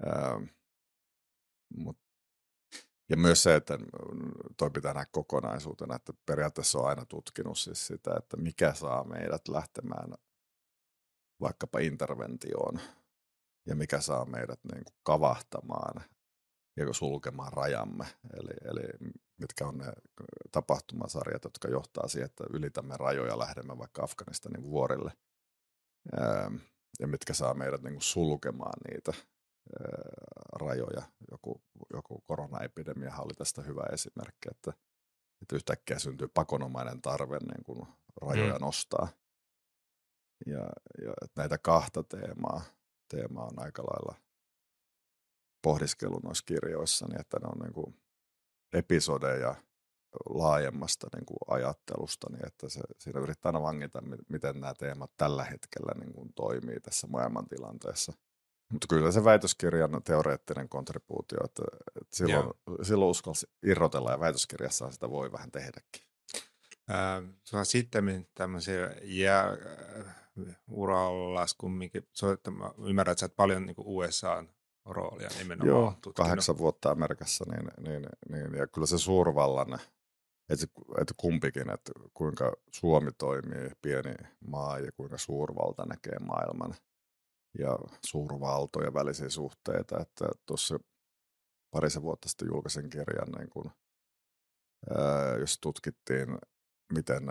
Ähm, 0.07 0.45
mut, 1.77 1.99
ja 3.09 3.17
myös 3.17 3.43
se, 3.43 3.55
että 3.55 3.79
toi 4.57 4.71
pitää 4.71 4.95
nähdä 4.95 5.07
kokonaisuutena, 5.13 5.97
että 5.97 6.13
periaatteessa 6.27 6.79
on 6.79 6.89
aina 6.89 7.05
tutkinut 7.07 7.59
siis 7.59 7.87
sitä, 7.87 8.11
että 8.19 8.37
mikä 8.37 8.75
saa 8.75 9.05
meidät 9.05 9.49
lähtemään 9.49 10.15
vaikkapa 11.41 11.79
interventioon 11.79 12.81
ja 13.67 13.77
mikä 13.77 14.01
saa 14.01 14.25
meidät 14.25 14.61
niin 14.73 14.85
kuin 14.85 14.97
kavahtamaan 15.03 16.05
ja 16.79 16.93
sulkemaan 16.93 17.53
rajamme. 17.53 18.07
Eli, 18.35 18.51
eli 18.65 19.13
mitkä 19.37 19.67
on 19.67 19.79
ne 19.79 19.93
tapahtumasarjat, 20.53 21.45
jotka 21.45 21.69
johtaa 21.69 22.09
siihen, 22.09 22.27
että 22.27 22.45
ylitämme 22.51 22.97
rajoja, 22.97 23.39
lähdemme 23.39 23.79
vaikka 23.79 24.03
Afganistanin 24.03 24.63
vuorille. 24.63 25.13
Ja 27.01 27.07
mitkä 27.07 27.35
saa 27.35 27.55
meidät 27.55 27.83
niin 27.83 27.95
kuin 27.95 28.03
sulkemaan 28.03 28.81
niitä 28.91 29.13
rajoja. 30.53 31.03
Joku, 31.31 31.63
joku 31.93 32.21
koronaepidemia 32.21 33.17
oli 33.19 33.35
tästä 33.35 33.63
hyvä 33.63 33.83
esimerkki, 33.93 34.49
että, 34.51 34.73
että 35.43 35.57
yhtäkkiä 35.57 35.99
syntyy 35.99 36.29
pakonomainen 36.29 37.03
tarve 37.03 37.39
niin 37.39 37.65
kuin 37.65 37.89
rajoja 38.23 38.55
mm. 38.55 38.61
nostaa. 38.61 39.09
Ja, 40.47 40.69
ja 41.03 41.13
että 41.25 41.41
näitä 41.41 41.59
kahta 41.59 42.03
teemaa– 42.03 42.63
teema 43.09 43.45
on 43.45 43.63
aika 43.63 43.83
lailla 43.83 44.15
pohdiskellut 45.69 46.23
noissa 46.23 46.45
kirjoissa, 46.47 47.07
niin 47.07 47.21
että 47.21 47.39
ne 47.39 47.47
on 47.47 47.59
niin 47.59 47.73
kuin 47.73 47.97
episodeja 48.73 49.55
laajemmasta 50.29 51.07
niin 51.15 51.27
kuin 51.27 51.39
ajattelusta, 51.49 52.27
niin 52.31 52.47
että 52.47 52.69
se, 52.69 52.81
siinä 52.99 53.21
yrittää 53.21 53.49
aina 53.49 53.63
vangita, 53.63 54.03
miten 54.29 54.61
nämä 54.61 54.75
teemat 54.75 55.11
tällä 55.17 55.45
hetkellä 55.45 55.93
niin 56.01 56.13
kuin 56.13 56.33
toimii 56.33 56.81
tässä 56.81 57.07
maailmantilanteessa. 57.07 58.13
Mutta 58.73 58.87
kyllä 58.89 59.13
se 59.13 59.25
väitöskirjan 59.25 60.03
teoreettinen 60.05 60.69
kontribuutio, 60.69 61.39
että, 61.45 61.63
että 62.01 62.17
silloin, 62.17 62.51
silloin 62.83 63.11
uskalsi 63.11 63.47
irrotella 63.63 64.11
ja 64.11 64.21
väitöskirjassa 64.21 64.91
sitä 64.91 65.11
voi 65.11 65.33
vähän 65.33 65.51
tehdäkin. 65.51 66.03
Äh, 66.91 67.35
sulla 67.45 67.61
on 67.61 67.67
sitten 67.67 68.29
tämmöisiä 68.35 68.97
jää, 69.03 69.57
kumminkin. 71.59 72.09
So, 72.13 72.33
että 72.33 72.51
mä 72.51 72.71
ymmärrän, 72.87 73.13
että 73.13 73.21
sä 73.21 73.27
et 73.27 73.37
paljon 73.37 73.67
niin 73.67 73.77
USA 73.79 74.45
roolia 74.89 75.29
nimenomaan 75.39 75.69
Joo, 75.69 75.91
tutkinut. 75.91 76.15
kahdeksan 76.15 76.59
vuotta 76.59 76.91
Amerikassa, 76.91 77.45
niin, 77.51 77.71
niin, 77.89 78.07
niin, 78.29 78.55
ja 78.55 78.67
kyllä 78.67 78.87
se 78.87 78.99
suurvallan 78.99 79.79
että, 80.49 80.67
että 81.01 81.15
kumpikin, 81.17 81.71
että 81.71 81.93
kuinka 82.15 82.57
Suomi 82.73 83.13
toimii, 83.13 83.71
pieni 83.83 84.15
maa 84.47 84.79
ja 84.79 84.93
kuinka 84.93 85.19
suurvalta 85.19 85.87
näkee 85.87 86.19
maailman 86.19 86.75
ja 87.59 87.79
suurvaltojen 88.07 88.95
välisiä 88.95 89.29
suhteita. 89.29 90.01
Että 90.01 90.29
tuossa 90.47 90.79
parisen 91.71 92.03
vuotta 92.03 92.29
sitten 92.29 92.49
julkaisen 92.49 92.91
kirjan, 92.91 93.29
niin 93.39 93.51
kun, 93.51 93.71
ää, 94.97 95.37
jos 95.37 95.59
tutkittiin, 95.61 96.39
miten 96.93 97.23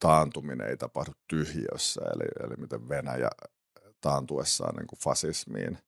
taantuminen 0.00 0.68
ei 0.68 0.76
tapahdu 0.76 1.12
tyhjössä, 1.28 2.00
eli, 2.00 2.46
eli 2.46 2.56
miten 2.56 2.88
Venäjä 2.88 3.30
taantuessaan 4.00 4.76
niin 4.76 4.86
kuin 4.86 4.98
fasismiin 5.04 5.78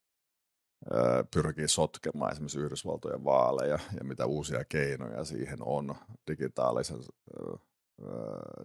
pyrkii 1.35 1.69
sotkemaan 1.69 2.33
esimerkiksi 2.33 2.59
Yhdysvaltojen 2.59 3.25
vaaleja 3.25 3.79
ja 3.99 4.05
mitä 4.05 4.27
uusia 4.27 4.65
keinoja 4.65 5.25
siihen 5.25 5.59
on 5.61 5.95
digitaalisessa, 6.31 7.13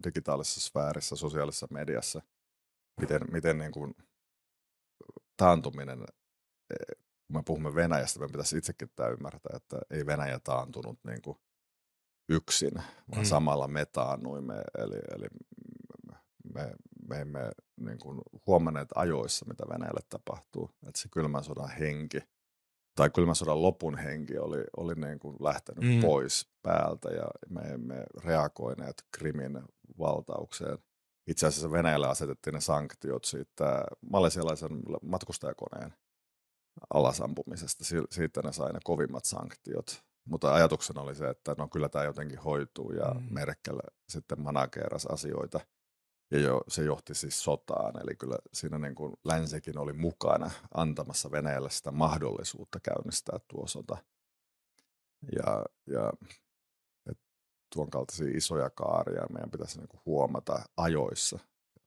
digitaalisessa 0.06 0.62
sfäärissä, 0.62 1.16
sosiaalisessa 1.16 1.68
mediassa. 1.70 2.22
Miten, 3.02 3.22
miten 3.32 3.58
niin 3.58 3.72
kuin 3.72 3.96
taantuminen, 5.38 6.00
e, 6.70 6.96
kun 7.28 7.38
me 7.38 7.44
puhumme 7.46 7.76
Venäjästä, 7.76 8.20
me 8.20 8.28
pitäisi 8.28 8.58
itsekin 8.58 8.90
tämä 8.96 9.10
ymmärtää, 9.10 9.54
että 9.56 9.80
ei 9.90 10.06
Venäjä 10.06 10.40
taantunut 10.40 11.00
niin 11.08 11.22
kuin 11.22 11.38
yksin, 12.30 12.74
vaan 13.12 13.22
mm. 13.22 13.26
samalla 13.26 13.68
me 13.68 13.86
taannuimme, 13.86 14.54
eli, 14.78 15.00
eli 15.16 15.28
me, 16.54 16.76
me 17.08 17.22
emme 17.22 17.52
niin 17.80 18.00
kuin 18.00 18.22
huomanneet 18.48 18.90
ajoissa, 18.96 19.46
mitä 19.46 19.64
Venäjälle 19.70 20.02
tapahtuu. 20.10 20.70
Että 20.88 21.02
se 21.02 21.10
kylmän 21.12 21.44
sodan 21.44 21.70
henki 21.70 22.20
tai 22.96 23.10
kylmän 23.10 23.36
sodan 23.36 23.62
lopun 23.62 23.98
henki 23.98 24.38
oli, 24.38 24.64
oli 24.78 24.96
niin 24.96 25.20
kuin 25.20 25.38
lähtenyt 25.40 25.84
mm. 25.84 26.02
pois 26.02 26.50
päältä 26.62 27.10
ja 27.10 27.28
me 27.50 27.62
emme 27.62 28.04
reagoineet 28.24 29.04
Krimin 29.12 29.62
valtaukseen. 30.00 30.78
Itse 31.28 31.48
asiassa 31.48 31.72
Venäjälle 31.72 32.08
asetettiin 32.08 32.54
ne 32.54 32.62
sanktiot 32.62 33.24
siitä 33.26 33.84
malesialaisen 34.12 34.72
matkustajakoneen 35.02 35.94
alasampumisesta. 36.94 37.86
Siitä 38.12 38.42
ne 38.42 38.54
sai 38.54 38.74
ne 38.74 38.80
kovimmat 38.84 39.26
sanktiot. 39.26 40.04
Mutta 40.26 40.54
ajatuksena 40.54 41.02
oli 41.02 41.16
se, 41.16 41.30
että 41.30 41.56
no 41.58 41.68
kyllä 41.68 41.90
tämä 41.90 42.06
jotenkin 42.06 42.40
hoituu 42.40 42.92
ja 42.92 43.14
mm. 43.14 43.34
Merkel 43.34 43.80
sitten 44.10 44.42
manageerasi 44.42 45.08
asioita– 45.12 45.60
ja 46.34 46.40
jo, 46.40 46.62
se 46.68 46.84
johti 46.84 47.16
siis 47.16 47.44
sotaan, 47.44 48.02
eli 48.04 48.16
kyllä 48.16 48.38
siinä 48.54 48.78
niin 48.78 48.96
kuin 48.96 49.14
länsikin 49.24 49.78
oli 49.78 49.94
mukana 49.94 50.52
antamassa 50.74 51.32
Venäjälle 51.32 51.70
sitä 51.70 51.92
mahdollisuutta 51.92 52.80
käynnistää 52.80 53.40
tuo 53.48 53.68
sota. 53.68 53.98
Ja, 55.36 55.66
ja 55.88 56.12
tuon 57.74 57.90
kaltaisia 57.90 58.38
isoja 58.38 58.70
kaaria 58.70 59.28
meidän 59.34 59.52
pitäisi 59.52 59.78
niin 59.78 59.88
kuin 59.88 60.02
huomata 60.06 60.64
ajoissa. 60.78 61.40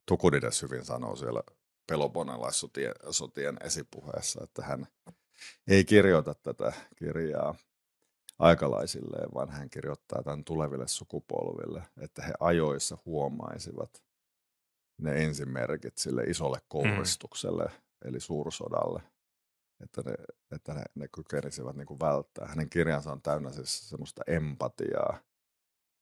Tukudides 0.06 0.62
hyvin 0.62 0.84
sanoo 0.84 1.16
siellä 1.16 1.42
Peloponnelaissotien 1.86 3.56
esipuheessa, 3.60 4.44
että 4.44 4.62
hän 4.62 4.86
ei 5.68 5.84
kirjoita 5.84 6.34
tätä 6.34 6.72
kirjaa 6.96 7.54
aikalaisilleen, 8.38 9.34
vaan 9.34 9.50
hän 9.50 9.70
kirjoittaa 9.70 10.22
tämän 10.22 10.44
tuleville 10.44 10.88
sukupolville, 10.88 11.82
että 12.00 12.22
he 12.22 12.32
ajoissa 12.40 12.98
huomaisivat, 13.06 14.02
ne 14.98 15.24
ensimerkit 15.24 15.98
sille 15.98 16.22
isolle 16.22 16.58
kouristukselle, 16.68 17.64
mm. 17.64 18.08
eli 18.08 18.20
suursodalle, 18.20 19.02
että 19.80 20.02
ne, 20.06 20.14
että 20.50 20.74
ne, 20.74 20.82
ne 20.94 21.08
kykenisivät 21.08 21.76
niin 21.76 21.86
kuin 21.86 22.00
välttää. 22.00 22.46
Hänen 22.46 22.70
kirjansa 22.70 23.12
on 23.12 23.22
täynnä 23.22 23.52
siis 23.52 23.88
semmoista 23.88 24.22
empatiaa 24.26 25.18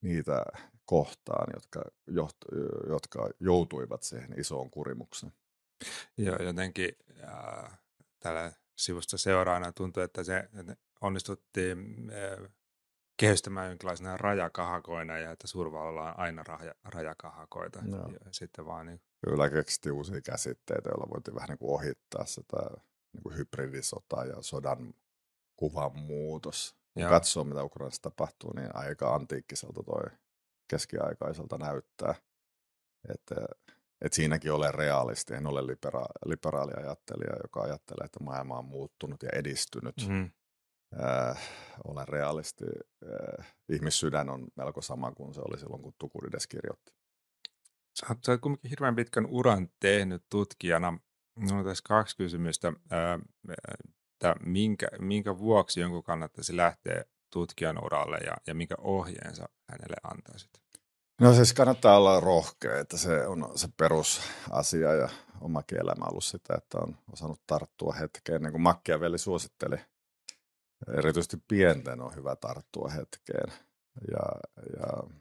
niitä 0.03 0.45
kohtaan, 0.85 1.47
jotka, 1.55 1.85
joht, 2.07 2.37
jotka 2.89 3.31
joutuivat 3.41 4.03
siihen 4.03 4.41
isoon 4.41 4.71
kurimukseen. 4.71 5.33
Joo, 6.17 6.37
jotenkin 6.43 6.97
äh, 7.23 7.79
tällä 8.21 8.53
sivusta 8.79 9.19
seuraana 9.19 9.73
tuntuu, 9.73 10.03
että 10.03 10.25
se 10.25 10.49
onnistuttiin 11.01 12.11
äh, 12.11 12.51
kehystämään 13.17 13.69
jonkinlaisena 13.69 14.17
rajakahakoina 14.17 15.19
ja 15.19 15.31
että 15.31 15.47
suurvallalla 15.47 16.13
on 16.13 16.19
aina 16.19 16.43
raja, 16.43 16.75
rajakahakoita. 16.85 17.83
No. 17.83 17.97
Ja 17.97 18.33
sitten 18.33 18.67
vaan 18.67 18.87
niin... 18.87 19.01
Kyllä 19.25 19.51
keksittiin 19.51 19.93
uusia 19.93 20.21
käsitteitä, 20.21 20.89
joilla 20.89 21.11
voitiin 21.15 21.35
vähän 21.35 21.49
niin 21.49 21.59
kuin 21.59 21.71
ohittaa 21.71 22.25
sitä 22.25 22.57
niin 23.13 23.23
kuin 23.23 23.37
hybridisota 23.37 24.25
ja 24.25 24.43
sodan 24.43 24.95
kuvan 25.57 25.99
muutos. 25.99 26.77
Kun 26.95 27.09
katsoo, 27.09 27.45
mitä 27.45 27.65
Ukrainassa 27.65 28.03
tapahtuu, 28.03 28.53
niin 28.53 28.77
aika 28.77 29.15
antiikkiselta 29.15 29.83
toi 29.83 30.03
keskiaikaiselta 30.71 31.59
näyttää. 31.59 32.15
Että 33.09 33.35
et 34.01 34.13
siinäkin 34.13 34.53
ole 34.53 34.73
realisti, 34.73 35.35
en 35.35 35.47
ole 35.47 35.61
libera- 35.61 36.13
liberaali 36.27 36.73
ajattelija, 36.77 37.37
joka 37.43 37.61
ajattelee, 37.63 38.05
että 38.05 38.25
maailma 38.25 38.59
on 38.59 38.65
muuttunut 38.65 39.23
ja 39.23 39.29
edistynyt. 39.33 39.95
Mm 40.09 40.31
äh, 41.03 41.39
olen 41.85 42.09
realisti. 42.09 42.65
Äh, 43.05 43.47
ihmissydän 43.69 44.31
on 44.31 44.47
melko 44.57 44.83
sama 44.83 45.13
kuin 45.13 45.35
se 45.35 45.41
oli 45.41 45.59
silloin, 45.59 45.83
kun 45.83 45.95
Tukurides 45.99 46.47
kirjoitti. 46.47 46.93
Sä 48.01 48.07
oot, 48.09 48.19
sä 48.25 48.33
oot 48.33 48.41
kuitenkin 48.41 48.71
hirveän 48.71 48.97
pitkän 48.97 49.27
uran 49.27 49.69
tehnyt 49.81 50.25
tutkijana. 50.31 50.99
Minulla 51.39 51.59
on 51.59 51.65
tässä 51.65 51.85
kaksi 51.89 52.17
kysymystä. 52.17 52.69
Äh, 52.69 53.21
että 54.25 54.35
minkä, 54.47 54.89
minkä 54.99 55.39
vuoksi 55.39 55.81
jonkun 55.81 56.03
kannattaisi 56.03 56.57
lähteä 56.57 57.05
tutkijan 57.33 57.85
uralle 57.85 58.19
ja, 58.19 58.37
ja 58.47 58.55
minkä 58.55 58.75
ohjeensa 58.79 59.49
hänelle 59.71 59.97
antaisit? 60.03 60.51
No 61.21 61.35
siis 61.35 61.53
kannattaa 61.53 61.97
olla 61.97 62.21
rohkea, 62.21 62.79
että 62.79 62.97
se 62.97 63.27
on 63.27 63.53
se 63.55 63.69
perusasia 63.77 64.95
ja 64.95 65.09
omakin 65.41 65.81
elämä 65.81 66.05
ollut 66.05 66.25
sitä, 66.25 66.55
että 66.55 66.79
on 66.79 66.97
osannut 67.13 67.41
tarttua 67.47 67.93
hetkeen, 67.93 68.43
niin 68.43 68.53
kuin 68.53 68.63
Machiavelli 68.63 69.19
suositteli– 69.19 69.77
erityisesti 70.99 71.37
pienten 71.49 72.01
on 72.01 72.17
hyvä 72.17 72.37
tarttua 72.37 72.89
hetkeen. 72.89 73.53
Ja, 74.11 74.27
ja, 74.79 75.17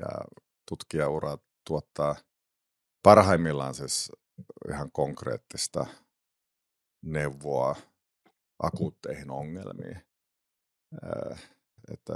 ja 0.00 0.24
tutkijaura 0.68 1.38
tuottaa 1.66 2.16
parhaimmillaan 3.02 3.74
siis 3.74 4.12
ihan 4.68 4.92
konkreettista 4.92 5.86
neuvoa 7.02 7.76
akuutteihin 8.58 9.30
ongelmiin. 9.30 10.02
että 11.92 12.14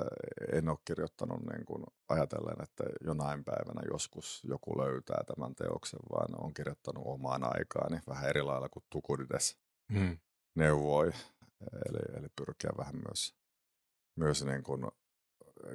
en 0.53 0.69
ole 0.69 0.79
kirjoittanut 0.85 1.41
niin 1.53 1.65
kuin 1.65 1.85
ajatellen, 2.09 2.63
että 2.63 2.85
jonain 3.05 3.45
päivänä 3.45 3.83
joskus 3.91 4.45
joku 4.45 4.79
löytää 4.79 5.25
tämän 5.27 5.55
teoksen, 5.55 6.01
vaan 6.11 6.45
on 6.45 6.55
kirjoittanut 6.55 7.03
omaan 7.07 7.45
aikaani 7.45 8.01
vähän 8.09 8.29
eri 8.29 8.43
lailla 8.43 8.69
kuin 8.69 8.85
Tukudides 8.91 9.59
hmm. 9.93 10.19
neuvoi 10.55 11.13
Eli, 11.61 12.19
eli 12.19 12.29
pyrkiä 12.37 12.71
vähän 12.79 12.97
myös, 13.09 13.35
myös 14.17 14.45
niin 14.45 14.63
kuin 14.63 14.87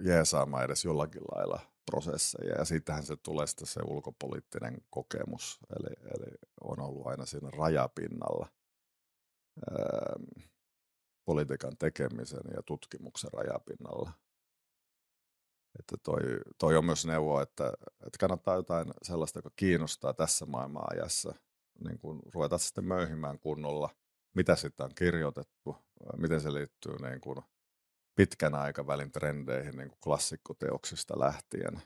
jeesaamaan 0.04 0.64
edes 0.64 0.86
jollakin 0.86 1.22
lailla 1.36 1.60
prosesseja. 1.92 2.56
Ja 2.58 2.66
siitähän 2.66 3.04
se 3.04 3.16
tulee 3.18 3.48
sitten 3.48 3.68
se 3.68 3.80
ulkopoliittinen 3.86 4.78
kokemus. 4.90 5.60
Eli, 5.80 5.96
eli 6.04 6.36
on 6.62 6.80
ollut 6.80 7.08
aina 7.08 7.26
siinä 7.26 7.50
rajapinnalla 7.50 8.48
ää, 9.72 10.16
politiikan 11.26 11.78
tekemisen 11.78 12.44
ja 12.56 12.64
tutkimuksen 12.64 13.34
rajapinnalla. 13.34 14.12
Että 15.80 15.96
toi, 16.04 16.20
toi 16.58 16.78
on 16.78 16.86
myös 16.86 17.06
neuvo, 17.06 17.42
että, 17.42 17.74
että 18.06 18.18
kannattaa 18.20 18.56
jotain 18.56 18.88
sellaista, 19.04 19.40
joka 19.40 19.52
kiinnostaa 19.56 20.14
tässä 20.14 20.46
maailman 20.46 20.84
ajassa, 20.92 21.34
niin 21.84 22.00
kun 22.00 22.22
ruveta 22.34 22.58
sitten 22.58 22.86
möyhimään 22.86 23.40
kunnolla– 23.40 23.90
mitä 24.36 24.56
sitten 24.56 24.84
on 24.84 24.96
kirjoitettu, 24.96 25.78
miten 26.18 26.42
se 26.42 26.54
liittyy 26.54 26.96
niin 27.02 27.22
kuin 27.22 27.38
pitkän 28.16 28.56
aikavälin 28.56 29.12
trendeihin 29.12 29.78
niin 29.78 29.90
kuin 29.90 30.00
klassikkoteoksista 30.04 31.20
lähtien 31.20 31.82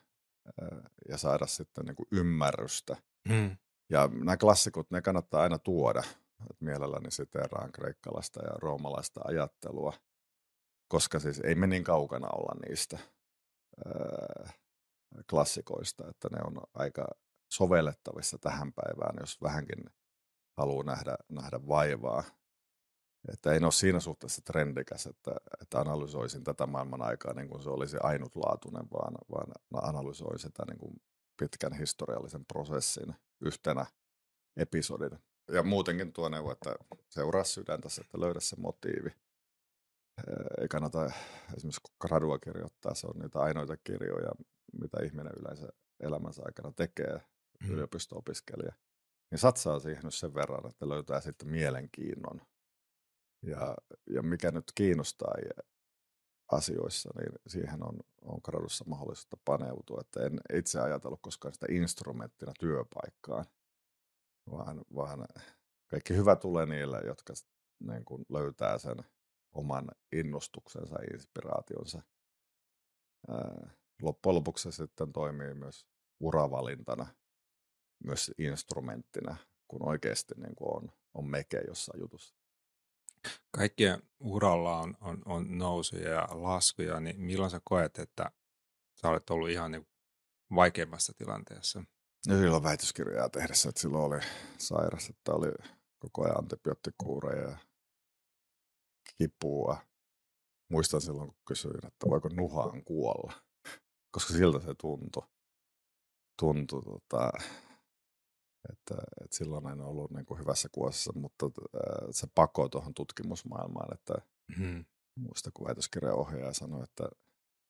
ja 1.10 1.18
saada 1.18 1.48
sitten 1.48 1.86
niin 1.86 1.96
kuin 1.96 2.08
ymmärrystä. 2.12 2.98
Hmm. 3.30 3.58
Ja 3.90 4.08
nämä 4.08 4.38
klassikot, 4.38 4.92
ne 4.92 5.02
kannattaa 5.02 5.42
aina 5.42 5.60
tuoda. 5.60 6.04
Et 6.50 6.62
mielelläni 6.62 7.12
siteeraan 7.12 7.72
kreikkalaista 7.72 8.44
ja 8.44 8.52
roomalaista 8.62 9.22
ajattelua, 9.24 9.94
koska 10.88 11.20
siis 11.20 11.40
ei 11.40 11.56
me 11.56 11.68
niin 11.68 11.84
kaukana 11.84 12.28
olla 12.28 12.60
niistä 12.68 12.98
klassikoista, 15.30 16.10
että 16.10 16.30
ne 16.32 16.38
on 16.46 16.62
aika 16.74 17.08
sovellettavissa 17.52 18.38
tähän 18.38 18.74
päivään, 18.74 19.16
jos 19.20 19.42
vähänkin 19.42 19.86
haluaa 20.58 20.84
nähdä, 20.84 21.18
nähdä 21.30 21.60
vaivaa. 21.68 22.24
Että 23.34 23.54
en 23.54 23.64
ole 23.64 23.72
siinä 23.72 24.00
suhteessa 24.00 24.42
trendikäs, 24.42 25.06
että, 25.06 25.32
että 25.62 25.80
analysoisin 25.80 26.44
tätä 26.44 26.66
maailman 26.66 27.02
aikaa 27.02 27.34
niin 27.34 27.48
kuin 27.48 27.64
se 27.64 27.70
olisi 27.70 27.98
ainutlaatuinen, 28.04 28.88
vaan, 28.92 29.16
vaan 29.32 29.54
analysoin 29.72 30.40
sitä 30.40 30.64
niin 30.68 30.78
kuin 30.78 31.02
pitkän 31.40 31.74
historiallisen 31.74 32.46
prosessin 32.46 33.16
yhtenä 33.42 33.86
episodin. 34.58 35.20
Ja 35.52 35.64
muutenkin 35.64 36.14
tuo 36.14 36.30
neuvo, 36.30 36.52
että 36.52 36.76
seuraa 37.10 37.44
sydäntä, 37.44 37.90
että 38.02 38.20
löydä 38.20 38.40
se 38.40 38.56
motiivi. 38.60 39.10
ei 40.62 40.68
kannata 40.68 41.12
esimerkiksi 41.58 41.82
gradua 42.02 42.40
kirjoittaa, 42.40 42.96
se 42.96 43.08
on 43.08 43.20
niitä 43.20 43.40
ainoita 43.40 43.78
kirjoja, 43.78 44.32
mitä 44.80 44.98
ihminen 45.04 45.34
yleensä 45.40 45.68
elämänsä 46.00 46.42
aikana 46.46 46.72
tekee, 46.72 47.22
mm. 47.64 47.70
yliopisto-opiskelija, 47.72 48.74
niin 49.32 49.40
satsaa 49.40 49.80
siihen 49.80 50.04
nyt 50.04 50.14
sen 50.14 50.34
verran, 50.34 50.70
että 50.70 50.90
löytää 50.90 51.22
sitten 51.22 51.50
mielenkiinnon. 51.50 52.42
Ja, 53.42 53.76
ja 54.10 54.22
mikä 54.22 54.52
nyt 54.52 54.72
kiinnostaa 54.76 55.34
asioissa, 56.52 57.10
niin 57.18 57.32
siihen 57.48 57.84
on, 57.84 58.00
on 58.22 58.40
gradussa 58.44 58.86
mahdollista 58.88 59.38
paneutua. 59.46 60.02
Että 60.02 60.26
en 60.26 60.40
itse 60.54 60.80
ajatellut 60.80 61.20
koskaan 61.22 61.54
sitä 61.54 61.66
instrumenttina 61.70 62.52
työpaikkaan, 62.60 63.46
vaan, 64.52 64.82
vaan 64.96 65.28
kaikki 65.88 66.16
hyvä 66.16 66.36
tulee 66.36 66.66
niille, 66.66 67.02
jotka 67.06 67.34
niin 67.80 68.06
kuin 68.06 68.26
löytää 68.30 68.78
sen 68.78 68.98
oman 69.54 69.88
innostuksensa 70.12 70.96
ja 70.96 71.08
inspiraationsa. 71.14 72.02
loppujen 74.02 74.36
lopuksi 74.36 74.72
se 74.72 74.76
sitten 74.76 75.14
toimii 75.14 75.54
myös 75.54 75.86
uravalintana, 76.20 77.08
myös 78.04 78.32
instrumenttina, 78.38 79.38
kun 79.68 79.90
oikeasti 79.90 80.34
niin 80.38 80.56
kuin 80.56 80.78
on, 80.78 80.92
on 81.14 81.26
meke 81.26 81.62
jossain 81.68 82.00
jutussa. 82.00 82.36
Kaikkien 83.52 84.04
uralla 84.20 84.80
on, 84.80 84.98
on, 85.02 85.22
on 85.26 85.58
nousuja 85.58 86.10
ja 86.10 86.28
laskuja, 86.32 87.00
niin 87.00 87.22
milloin 87.22 87.52
sä 87.52 87.62
koet, 87.64 88.00
että 88.00 88.32
sä 89.02 89.10
olet 89.10 89.30
ollut 89.30 89.50
ihan 89.50 89.72
niin 89.72 89.88
vaikeimmassa 90.56 91.14
tilanteessa? 91.14 91.84
No 92.28 92.38
silloin 92.38 92.64
väitöskirjaa 92.64 93.30
tehdessä, 93.30 93.70
että 93.70 93.82
silloin 93.82 94.04
oli 94.04 94.20
sairas, 94.58 95.10
että 95.10 95.32
oli 95.32 95.52
koko 96.00 96.24
ajan 96.24 96.38
antibioottikuureja 96.38 97.50
ja 97.50 97.58
kipua. 99.18 99.78
Muistan 100.72 101.02
silloin, 101.02 101.28
kun 101.28 101.38
kysyin, 101.48 101.86
että 101.88 102.10
voiko 102.10 102.30
nuhaan 102.30 102.84
kuolla, 102.84 103.34
koska 104.12 104.34
siltä 104.34 104.60
se 104.60 104.74
tuntui. 104.82 105.28
tuntui 106.40 106.82
tota, 106.84 107.32
että, 108.72 108.96
että 109.24 109.38
silloin 109.38 109.68
en 109.68 109.82
ollut 109.82 110.12
niin 110.12 110.26
kuin 110.26 110.40
hyvässä 110.40 110.70
kuosissa, 110.72 111.14
mutta 111.16 111.46
se 112.12 112.28
pako 112.36 112.70
tuohon 112.70 112.94
tutkimusmaailmaan, 112.94 113.94
että 113.94 114.14
mm-hmm. 114.48 114.86
muista 115.20 115.52
kun 115.54 115.68
väitöskirjaohjaaja 115.68 116.54
sanoi, 116.54 116.84
että, 116.84 117.10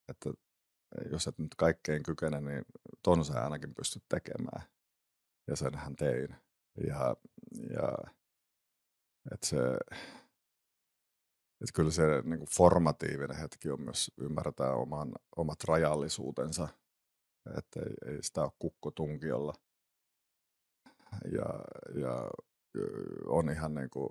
että 0.10 0.30
jos 1.12 1.28
et 1.28 1.40
nyt 1.40 1.56
kaikkein 1.56 2.04
kykene, 2.04 2.42
niin 2.42 2.66
ton 3.04 3.26
sä 3.26 3.44
ainakin 3.44 3.76
pystyt 3.76 4.04
tekemään. 4.10 4.62
Ja 5.48 5.56
sen 5.56 5.76
hän 5.76 5.96
tein. 5.96 6.36
Ja, 6.88 7.16
ja 7.70 7.98
että 9.34 9.48
se, 9.48 9.58
että 11.62 11.74
kyllä 11.74 11.92
se 11.92 12.22
niin 12.24 12.40
kuin 12.40 12.50
formatiivinen 12.58 13.38
hetki 13.38 13.70
on 13.70 13.82
myös 13.82 14.12
ymmärtää 14.18 14.74
oman, 14.74 15.12
omat 15.36 15.64
rajallisuutensa, 15.64 16.68
että 17.58 17.80
ei, 17.80 18.14
ei 18.14 18.24
sitä 18.24 18.42
ole 18.42 18.52
kukkotunkiolla. 18.60 19.54
Ja, 21.34 21.50
ja 22.02 22.30
on 23.28 23.50
ihan 23.50 23.74
niin 23.74 23.90
kuin 23.90 24.10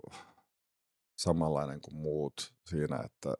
samanlainen 1.18 1.80
kuin 1.80 1.96
muut 1.96 2.54
siinä, 2.66 3.00
että 3.04 3.34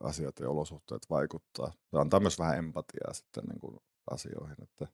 asiat 0.00 0.38
ja 0.40 0.50
olosuhteet 0.50 1.02
vaikuttaa. 1.10 1.72
Se 1.90 1.98
antaa 1.98 2.20
myös 2.20 2.38
vähän 2.38 2.58
empatiaa 2.58 3.12
sitten 3.12 3.44
niin 3.44 3.60
kuin 3.60 3.78
asioihin, 4.10 4.56
että 4.62 4.86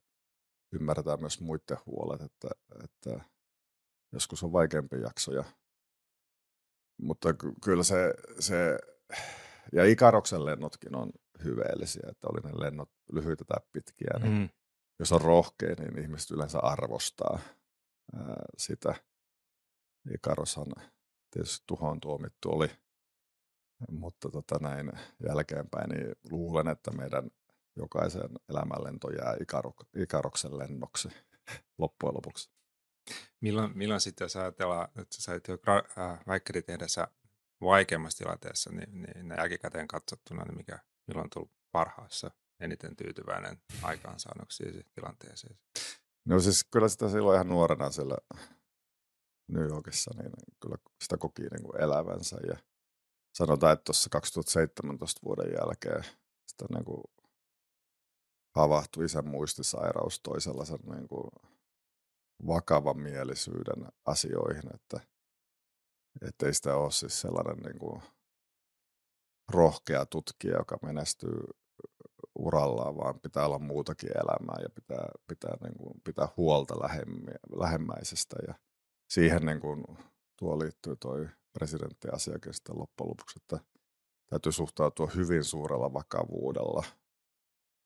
ymmärretään 0.72 1.20
myös 1.20 1.40
muiden 1.40 1.76
huolet, 1.86 2.20
että, 2.20 2.48
että 2.84 3.24
joskus 4.12 4.42
on 4.42 4.52
vaikeampia 4.52 4.98
jaksoja. 4.98 5.44
Mutta 7.02 7.34
ky- 7.34 7.52
kyllä 7.64 7.82
se, 7.82 8.14
se, 8.38 8.78
ja 9.72 9.84
Ikaroksen 9.84 10.44
lennotkin 10.44 10.96
on 10.96 11.12
hyveellisiä, 11.44 12.02
että 12.08 12.28
oli 12.28 12.40
ne 12.40 12.64
lennot 12.64 12.90
lyhyitä 13.12 13.44
tai 13.44 13.60
pitkiä, 13.72 14.18
niin 14.18 14.32
mm. 14.32 14.48
jos 14.98 15.12
on 15.12 15.20
rohkea, 15.20 15.74
niin 15.78 15.98
ihmiset 15.98 16.30
yleensä 16.30 16.58
arvostaa 16.58 17.38
ää, 18.14 18.44
sitä. 18.58 18.94
Ikaroshan 20.14 20.66
tietysti 21.30 21.64
tuhoon 21.66 22.00
tuomittu 22.00 22.50
oli 22.50 22.70
mutta 23.90 24.30
tota 24.30 24.58
näin 24.60 24.92
jälkeenpäin 25.28 25.90
niin 25.90 26.14
luulen, 26.30 26.68
että 26.68 26.90
meidän 26.90 27.30
jokaisen 27.76 28.30
elämänlento 28.48 29.10
jää 29.10 29.34
ikarok- 29.34 30.02
ikaroksen 30.02 30.58
lennoksi 30.58 31.08
loppujen 31.78 32.14
lopuksi. 32.14 32.50
Milloin, 33.40 33.78
milloin 33.78 34.00
sitten, 34.00 34.24
jos 34.24 34.36
ajatellaan, 34.36 34.88
että 34.96 35.16
sä 35.16 35.22
sait 35.22 35.48
jo 35.48 35.58
äh, 35.68 36.20
väikkäri 36.26 36.62
tehdessä 36.62 37.08
vaikeammassa 37.60 38.18
tilanteessa, 38.18 38.70
niin, 38.70 39.02
niin 39.02 39.34
jälkikäteen 39.36 39.88
katsottuna, 39.88 40.44
niin 40.44 40.56
mikä, 40.56 40.78
milloin 41.06 41.24
on 41.24 41.30
tullut 41.30 41.52
parhaassa 41.72 42.30
eniten 42.60 42.96
tyytyväinen 42.96 43.62
aikaansaannoksiin 43.82 44.84
tilanteeseen? 44.94 45.58
No 46.24 46.40
siis 46.40 46.64
kyllä 46.64 46.88
sitä 46.88 47.08
silloin 47.08 47.34
ihan 47.34 47.48
nuorena 47.48 47.90
siellä 47.90 48.16
New 49.48 49.68
Yorkissa, 49.68 50.10
niin 50.16 50.32
kyllä 50.60 50.76
sitä 51.02 51.16
koki 51.16 51.42
niin 51.42 51.62
kuin 51.62 51.80
elävänsä. 51.80 52.36
Ja 52.46 52.56
sanotaan, 53.34 53.72
että 53.72 53.84
tuossa 53.84 54.10
2017 54.10 55.20
vuoden 55.24 55.52
jälkeen 55.60 56.04
sitä 56.46 56.64
niin 56.74 56.84
kuin 56.84 57.04
havahtui 58.56 59.04
isän 59.04 59.28
muistisairaus 59.28 60.20
toi 60.20 60.40
sellaisen 60.40 60.78
niin 60.94 61.08
kuin 61.08 61.30
vakavan 62.46 62.98
mielisyyden 62.98 63.86
asioihin, 64.06 64.70
että 66.22 66.46
ei 66.46 66.54
sitä 66.54 66.76
ole 66.76 66.90
siis 66.90 67.20
sellainen 67.20 67.56
niin 67.56 67.78
kuin 67.78 68.02
rohkea 69.48 70.06
tutkija, 70.06 70.56
joka 70.58 70.78
menestyy 70.82 71.40
urallaan, 72.40 72.96
vaan 72.96 73.20
pitää 73.20 73.46
olla 73.46 73.58
muutakin 73.58 74.10
elämää 74.14 74.56
ja 74.62 74.68
pitää, 74.74 75.08
pitää, 75.26 75.56
niin 75.62 75.78
kuin, 75.78 76.00
pitää 76.04 76.28
huolta 76.36 76.74
lähemmäisestä. 77.56 78.36
Ja 78.46 78.54
siihen 79.10 79.46
niin 79.46 79.60
kuin, 79.60 79.84
tuo 80.38 80.58
liittyy 80.58 80.96
toi 80.96 81.28
presidenttiasiakin 81.52 82.54
sitten 82.54 82.78
loppujen 82.78 83.10
lopuksi, 83.10 83.38
että 83.42 83.64
täytyy 84.30 84.52
suhtautua 84.52 85.10
hyvin 85.14 85.44
suurella 85.44 85.92
vakavuudella 85.92 86.84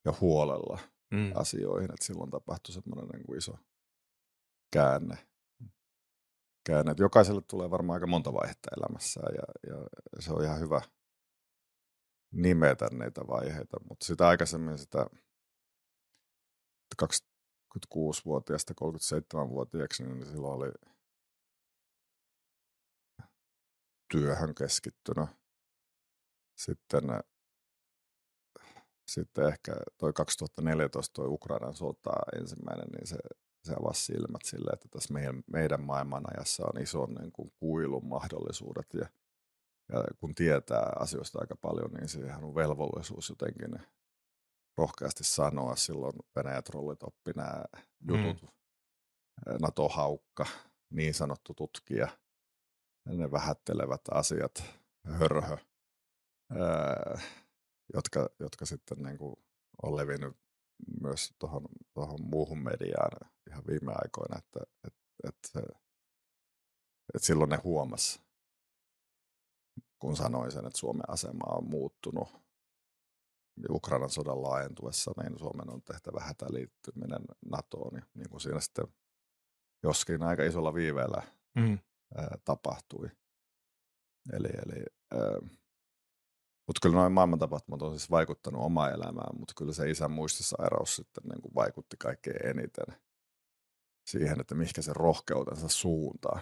ja 0.04 0.14
huolella 0.20 0.78
mm. 1.10 1.32
asioihin, 1.34 1.92
että 1.92 2.06
silloin 2.06 2.30
tapahtui 2.30 2.74
semmoinen 2.74 3.08
niin 3.08 3.26
kuin 3.26 3.38
iso 3.38 3.58
käänne. 4.72 5.18
käänne. 6.66 6.90
Että 6.90 7.02
jokaiselle 7.02 7.42
tulee 7.50 7.70
varmaan 7.70 7.96
aika 7.96 8.06
monta 8.06 8.32
vaihetta 8.32 8.70
elämässä 8.76 9.20
ja, 9.20 9.74
ja 9.74 9.88
se 10.18 10.32
on 10.32 10.44
ihan 10.44 10.60
hyvä 10.60 10.80
nimetä 12.34 12.88
niitä 12.92 13.20
vaiheita, 13.28 13.76
mutta 13.88 14.06
sitä 14.06 14.28
aikaisemmin 14.28 14.78
sitä 14.78 15.06
26-vuotiaasta 17.02 18.74
37-vuotiaaksi, 18.84 20.04
niin 20.04 20.26
silloin 20.26 20.54
oli 20.54 20.72
työhön 24.12 24.54
keskittynyt. 24.54 25.28
Sitten, 26.56 27.04
sitten 29.08 29.48
ehkä 29.48 29.72
toi 29.98 30.12
2014 30.12 31.12
toi 31.12 31.28
Ukrainan 31.28 31.74
sota 31.74 32.10
ensimmäinen, 32.40 32.88
niin 32.88 33.06
se, 33.06 33.16
se 33.64 33.74
avasi 33.80 34.04
silmät 34.04 34.42
sille, 34.44 34.70
että 34.72 34.88
tässä 34.90 35.14
meidän, 35.14 35.42
meidän 35.46 35.82
maailmanajassa 35.82 36.66
on 36.66 36.82
ison 36.82 37.14
niin 37.14 37.32
kuin 37.32 37.52
kuilun 37.56 38.06
mahdollisuudet 38.06 38.86
ja, 38.94 39.08
ja 39.92 40.04
kun 40.20 40.34
tietää 40.34 40.92
asioista 40.98 41.38
aika 41.40 41.56
paljon, 41.56 41.90
niin 41.90 42.08
siihen 42.08 42.44
on 42.44 42.54
velvollisuus 42.54 43.28
jotenkin 43.28 43.78
rohkeasti 44.78 45.24
sanoa. 45.24 45.76
Silloin 45.76 46.12
Venäjä-trollit 46.36 47.02
oppi 47.02 47.32
nämä 47.36 47.64
jutut, 48.08 48.42
mm. 48.42 48.48
NATO-haukka, 49.60 50.46
niin 50.90 51.14
sanottu 51.14 51.54
tutkija– 51.54 52.08
ne 53.06 53.30
vähättelevät 53.30 54.00
asiat, 54.10 54.64
hörhö, 55.04 55.56
ää, 56.50 57.20
jotka, 57.94 58.30
jotka 58.40 58.66
sitten 58.66 58.98
niin 59.02 59.18
kuin 59.18 59.36
on 59.82 59.96
levinnyt 59.96 60.36
myös 61.00 61.34
tuohon, 61.38 61.64
tuohon 61.94 62.18
muuhun 62.22 62.58
mediaan 62.58 63.30
ihan 63.50 63.62
viime 63.66 63.92
aikoina, 63.94 64.38
että, 64.38 64.60
että, 64.86 65.28
että, 65.28 65.76
että 67.14 67.26
silloin 67.26 67.50
ne 67.50 67.56
huomas, 67.64 68.23
kun 69.98 70.16
sanoin 70.16 70.52
sen, 70.52 70.66
että 70.66 70.78
Suomen 70.78 71.10
asema 71.10 71.56
on 71.56 71.70
muuttunut 71.70 72.28
Ukrainan 73.70 74.10
sodan 74.10 74.42
laajentuessa, 74.42 75.12
niin 75.22 75.38
Suomen 75.38 75.70
on 75.70 75.82
tehtävä 75.82 76.20
hätäliittyminen 76.20 77.24
NATOon, 77.50 77.94
niin, 77.94 78.04
niin 78.14 78.30
kuin 78.30 78.40
siinä 78.40 78.60
sitten 78.60 78.86
joskin 79.82 80.22
aika 80.22 80.42
isolla 80.44 80.74
viiveellä 80.74 81.22
mm 81.54 81.78
ää, 82.14 82.38
tapahtui. 82.44 83.10
Eli, 84.32 84.48
eli 84.66 84.84
mutta 86.66 86.80
kyllä 86.82 86.94
noin 86.94 87.12
maailmantapahtumat 87.12 87.82
on 87.82 87.98
siis 87.98 88.10
vaikuttanut 88.10 88.62
omaan 88.62 88.92
elämään, 88.92 89.38
mutta 89.38 89.54
kyllä 89.56 89.72
se 89.72 89.90
isän 89.90 90.10
muistisairaus 90.10 90.96
sitten 90.96 91.24
niin 91.24 91.42
kuin 91.42 91.54
vaikutti 91.54 91.96
kaikkein 91.96 92.46
eniten 92.46 92.96
siihen, 94.06 94.40
että 94.40 94.54
mihinkä 94.54 94.82
se 94.82 94.92
rohkeutensa 94.94 95.68
suuntaa. 95.68 96.40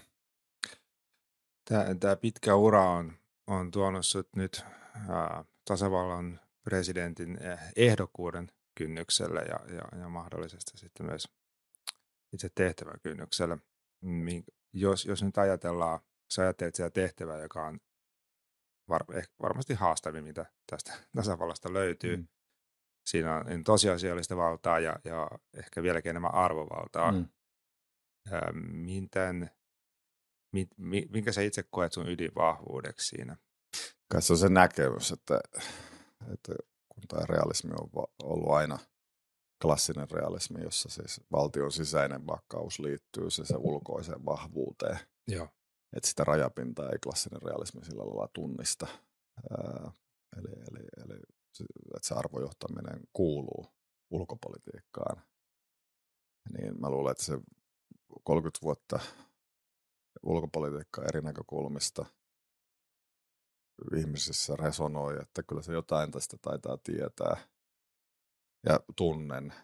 Tämä, 1.68 1.84
tämä 2.00 2.16
pitkä 2.16 2.55
ura 2.55 2.90
on, 2.90 3.12
on 3.47 3.70
tuonut 3.70 4.07
sut 4.07 4.28
nyt 4.36 4.64
ää, 5.09 5.45
tasavallan 5.64 6.40
presidentin 6.64 7.38
ehdokkuuden 7.76 8.53
kynnyksellä 8.74 9.40
ja, 9.40 9.74
ja, 9.74 9.99
ja 9.99 10.09
mahdollisesti 10.09 10.78
sitten 10.78 11.07
myös 11.07 11.28
itse 12.32 12.49
tehtävän 12.55 13.01
kynnyksellä. 13.03 13.59
Jos, 14.72 15.07
jos 15.07 15.22
nyt 15.22 15.38
ajatellaan, 15.38 16.01
sä 16.32 16.43
ajattelet 16.43 16.74
sitä 16.74 16.90
tehtävää, 16.90 17.38
joka 17.38 17.66
on 17.66 17.80
var, 18.88 19.05
varmasti 19.43 19.74
haastavin, 19.74 20.24
mitä 20.24 20.47
tästä 20.70 20.93
tasavallasta 21.16 21.72
löytyy. 21.72 22.16
Mm. 22.16 22.28
Siinä 23.07 23.36
on 23.36 23.47
niin 23.47 23.64
tosiasiallista 23.64 24.36
valtaa 24.36 24.80
ja, 24.80 24.97
ja 25.05 25.30
ehkä 25.55 25.82
vieläkin 25.82 26.11
enemmän 26.11 26.34
arvovaltaa. 26.34 27.12
Mm. 27.12 27.28
Miten, 28.62 29.51
mit, 30.53 30.68
minkä 31.11 31.32
sä 31.32 31.40
itse 31.40 31.62
koet 31.70 31.92
sun 31.92 32.09
ydinvahvuudeksi 32.09 33.09
siinä? 33.09 33.36
Kai 34.12 34.22
se 34.22 34.32
on 34.32 34.38
se 34.38 34.48
näkemys, 34.48 35.12
että, 35.12 35.40
että 36.32 36.55
kun 36.88 37.03
tämä 37.09 37.26
realismi 37.26 37.70
on 37.70 38.07
ollut 38.22 38.50
aina 38.50 38.78
klassinen 39.62 40.11
realismi, 40.11 40.62
jossa 40.62 40.88
siis 40.88 41.20
valtion 41.32 41.72
sisäinen 41.72 42.26
vakaus 42.26 42.78
liittyy 42.78 43.30
se, 43.30 43.44
se 43.44 43.55
ulkoiseen 43.59 44.24
vahvuuteen. 44.24 44.98
Joo. 45.28 45.48
Että 45.96 46.09
sitä 46.09 46.24
rajapintaa 46.24 46.88
ei 46.88 46.98
klassinen 46.98 47.42
realismi 47.42 47.84
sillä 47.84 48.07
lailla 48.07 48.28
tunnista. 48.28 48.86
Ää, 49.50 49.92
eli, 50.36 50.53
eli, 50.53 50.86
eli 51.05 51.20
että 51.96 52.09
se 52.09 52.14
arvojohtaminen 52.14 53.00
kuuluu 53.12 53.66
ulkopolitiikkaan. 54.11 55.22
Niin 56.59 56.80
mä 56.80 56.90
luulen, 56.90 57.12
että 57.12 57.24
se 57.24 57.38
30 58.24 58.59
vuotta 58.62 59.00
ulkopolitiikkaa 60.22 61.04
eri 61.04 61.20
näkökulmista 61.20 62.06
ihmisissä 63.96 64.56
resonoi, 64.56 65.22
että 65.22 65.42
kyllä 65.42 65.62
se 65.62 65.72
jotain 65.72 66.10
tästä 66.10 66.36
taitaa 66.42 66.78
tietää. 66.78 67.36
Ja 68.66 68.80
tunnen 68.96 69.54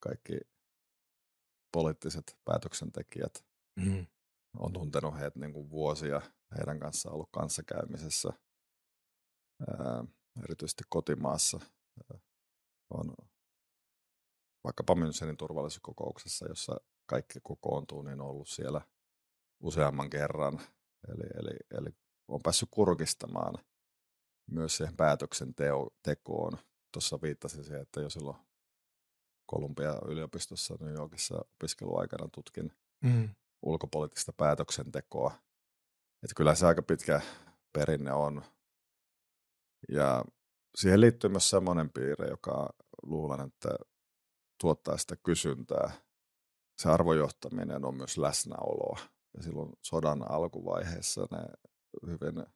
kaikki 0.00 0.40
poliittiset 1.72 2.38
päätöksentekijät. 2.44 3.44
Mm. 3.76 4.06
On 4.58 4.72
tuntenut 4.72 5.18
heitä 5.18 5.38
niin 5.38 5.52
kuin 5.52 5.70
vuosia, 5.70 6.22
heidän 6.58 6.80
kanssaan 6.80 7.14
ollut 7.14 7.30
kanssakäymisessä, 7.32 8.28
ää, 9.68 10.04
erityisesti 10.44 10.84
kotimaassa. 10.88 11.60
Ää, 12.12 12.18
on 12.90 13.14
vaikkapa 14.64 14.94
Münchenin 14.94 15.36
turvallisuuskokouksessa, 15.38 16.48
jossa 16.48 16.80
kaikki 17.06 17.38
kokoontuu, 17.42 18.02
niin 18.02 18.20
on 18.20 18.26
ollut 18.26 18.48
siellä 18.48 18.80
useamman 19.64 20.10
kerran. 20.10 20.60
Eli, 21.08 21.26
eli, 21.34 21.56
eli 21.70 21.96
on 22.28 22.40
päässyt 22.42 22.68
kurkistamaan 22.70 23.54
myös 24.50 24.76
siihen 24.76 24.96
päätöksentekoon. 24.96 26.58
Tuossa 26.92 27.18
viittasin 27.22 27.64
siihen, 27.64 27.82
että 27.82 28.00
jo 28.00 28.10
silloin 28.10 28.36
Kolumbia 29.46 30.00
yliopistossa 30.08 30.76
New 30.80 30.94
Yorkissa 30.94 31.44
opiskeluaikana 31.54 32.28
tutkin 32.28 32.72
mm. 33.04 33.28
ulkopoliittista 33.62 34.32
päätöksentekoa. 34.32 35.32
Että 36.22 36.34
kyllä 36.36 36.54
se 36.54 36.66
aika 36.66 36.82
pitkä 36.82 37.20
perinne 37.72 38.12
on. 38.12 38.42
Ja 39.88 40.24
siihen 40.74 41.00
liittyy 41.00 41.30
myös 41.30 41.50
semmoinen 41.50 41.90
piirre, 41.90 42.28
joka 42.28 42.68
luulen, 43.02 43.40
että 43.40 43.68
tuottaa 44.60 44.98
sitä 44.98 45.16
kysyntää. 45.16 45.90
Se 46.82 46.88
arvojohtaminen 46.88 47.84
on 47.84 47.96
myös 47.96 48.18
läsnäoloa. 48.18 49.13
Ja 49.36 49.42
silloin 49.42 49.72
sodan 49.82 50.30
alkuvaiheessa 50.30 51.26
ne 51.30 51.38
hyvin 52.06 52.46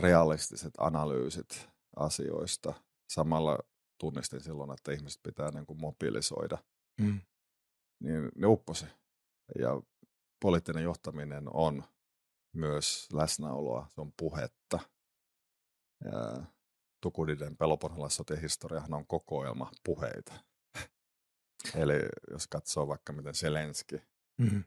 realistiset 0.00 0.74
analyysit 0.78 1.68
asioista. 1.96 2.74
Samalla 3.08 3.58
tunnistin 4.00 4.40
silloin, 4.40 4.72
että 4.72 4.92
ihmiset 4.92 5.22
pitää 5.22 5.50
niin 5.50 5.66
kuin 5.66 5.80
mobilisoida. 5.80 6.58
Mm. 7.00 7.20
Niin 8.00 8.28
ne 8.36 8.46
upposi. 8.46 8.86
Ja 9.58 9.82
poliittinen 10.42 10.84
johtaminen 10.84 11.44
on 11.54 11.84
myös 12.54 13.08
läsnäoloa, 13.12 13.86
se 13.88 14.00
on 14.00 14.12
puhetta. 14.16 14.80
Ja 16.04 16.44
Tukudiden 17.02 17.56
peloponhalaissotien 17.56 18.40
historiahan 18.40 18.94
on 18.94 19.06
kokoelma 19.06 19.70
puheita. 19.84 20.32
Eli 21.82 21.94
jos 22.30 22.46
katsoo 22.46 22.88
vaikka 22.88 23.12
miten 23.12 23.34
Zelenski 23.34 23.96
mm-hmm. 24.38 24.64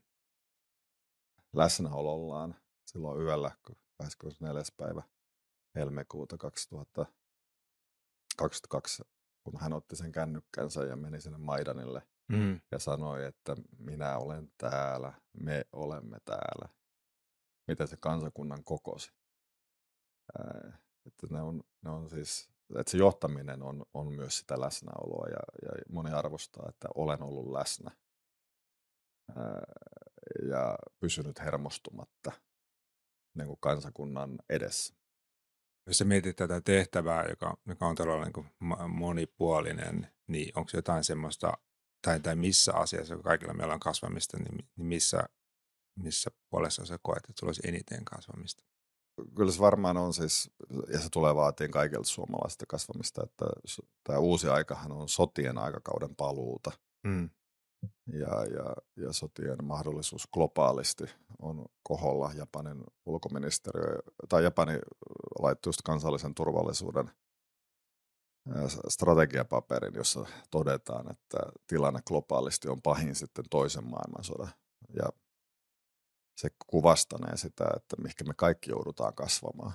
Läsnäolollaan 1.57 2.55
silloin 2.85 3.21
yöllä 3.21 3.51
24. 3.97 4.61
päivä 4.77 5.03
helmikuuta 5.75 6.37
2022, 6.37 9.03
kun 9.43 9.59
hän 9.59 9.73
otti 9.73 9.95
sen 9.95 10.11
kännykkänsä 10.11 10.83
ja 10.83 10.95
meni 10.95 11.21
sinne 11.21 11.37
Maidanille 11.37 12.07
mm. 12.27 12.61
ja 12.71 12.79
sanoi, 12.79 13.25
että 13.25 13.55
minä 13.77 14.17
olen 14.17 14.51
täällä, 14.57 15.13
me 15.33 15.65
olemme 15.73 16.17
täällä. 16.25 16.69
Miten 17.67 17.87
se 17.87 17.97
kansakunnan 17.97 18.63
kokosi. 18.63 19.11
Ää, 20.39 20.77
että 21.05 21.27
ne 21.29 21.41
on, 21.41 21.63
ne 21.81 21.89
on 21.89 22.09
siis, 22.09 22.49
että 22.79 22.91
se 22.91 22.97
johtaminen 22.97 23.63
on, 23.63 23.85
on 23.93 24.13
myös 24.13 24.37
sitä 24.37 24.59
läsnäoloa 24.59 25.27
ja, 25.27 25.39
ja 25.61 25.71
moni 25.89 26.11
arvostaa, 26.11 26.65
että 26.69 26.87
olen 26.95 27.23
ollut 27.23 27.51
läsnä 27.51 27.91
ää, 29.35 29.63
ja 30.49 30.77
pysynyt 30.99 31.39
hermostumatta 31.39 32.31
niin 33.37 33.47
kuin 33.47 33.59
kansakunnan 33.59 34.39
edessä. 34.49 34.95
Jos 35.87 35.97
sä 35.97 36.05
mietit 36.05 36.35
tätä 36.35 36.61
tehtävää, 36.61 37.25
joka, 37.29 37.57
joka 37.65 37.87
on 37.87 37.95
todella 37.95 38.23
niin 38.23 38.33
kuin 38.33 38.49
monipuolinen, 38.87 40.07
niin 40.27 40.51
onko 40.55 40.71
jotain 40.73 41.03
semmoista, 41.03 41.53
tai, 42.01 42.19
tai 42.19 42.35
missä 42.35 42.73
asiassa, 42.73 43.15
kun 43.15 43.23
kaikilla 43.23 43.53
meillä 43.53 43.73
on 43.73 43.79
kasvamista, 43.79 44.37
niin, 44.37 44.69
niin 44.75 44.87
missä, 44.87 45.29
missä 45.99 46.31
puolessa 46.49 46.85
sä 46.85 46.99
koet, 47.01 47.17
että 47.17 47.39
sulla 47.39 47.49
olisi 47.49 47.67
eniten 47.67 48.05
kasvamista? 48.05 48.63
Kyllä 49.35 49.51
se 49.51 49.59
varmaan 49.59 49.97
on 49.97 50.13
siis, 50.13 50.51
ja 50.93 50.99
se 50.99 51.09
tulee 51.09 51.35
vaatiin 51.35 51.71
kaikilta 51.71 52.09
suomalaisista 52.09 52.65
kasvamista, 52.67 53.23
että 53.23 53.45
tämä 54.03 54.19
uusi 54.19 54.47
aikahan 54.47 54.91
on 54.91 55.09
sotien 55.09 55.57
aikakauden 55.57 56.15
paluuta. 56.15 56.71
Mm 57.03 57.29
ja, 58.07 58.45
ja, 58.45 58.75
ja 58.95 59.13
sotien 59.13 59.63
mahdollisuus 59.63 60.27
globaalisti 60.33 61.03
on 61.39 61.65
koholla. 61.83 62.31
Japanin 62.35 62.83
ulkoministeriö 63.05 63.99
tai 64.29 64.43
Japani 64.43 64.79
laittoi 65.39 65.69
just 65.69 65.81
kansallisen 65.81 66.35
turvallisuuden 66.35 67.11
strategiapaperin, 68.87 69.95
jossa 69.95 70.25
todetaan, 70.51 71.11
että 71.11 71.37
tilanne 71.67 71.99
globaalisti 72.07 72.67
on 72.67 72.81
pahin 72.81 73.15
sitten 73.15 73.45
toisen 73.49 73.89
maailmansodan. 73.89 74.49
Ja 74.95 75.09
se 76.37 76.49
kuvastanee 76.67 77.37
sitä, 77.37 77.65
että 77.75 77.95
mihinkä 78.01 78.23
me 78.23 78.33
kaikki 78.37 78.71
joudutaan 78.71 79.13
kasvamaan. 79.13 79.73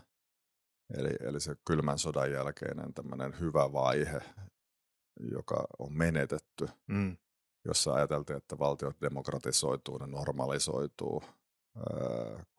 Eli, 0.94 1.10
eli 1.20 1.40
se 1.40 1.56
kylmän 1.66 1.98
sodan 1.98 2.32
jälkeinen 2.32 2.94
tämmöinen 2.94 3.40
hyvä 3.40 3.72
vaihe, 3.72 4.20
joka 5.20 5.66
on 5.78 5.92
menetetty, 5.92 6.68
mm 6.86 7.16
jossa 7.64 7.92
ajateltiin, 7.92 8.36
että 8.36 8.58
valtiot 8.58 9.00
demokratisoituu, 9.00 9.98
ne 9.98 10.06
normalisoituu, 10.06 11.22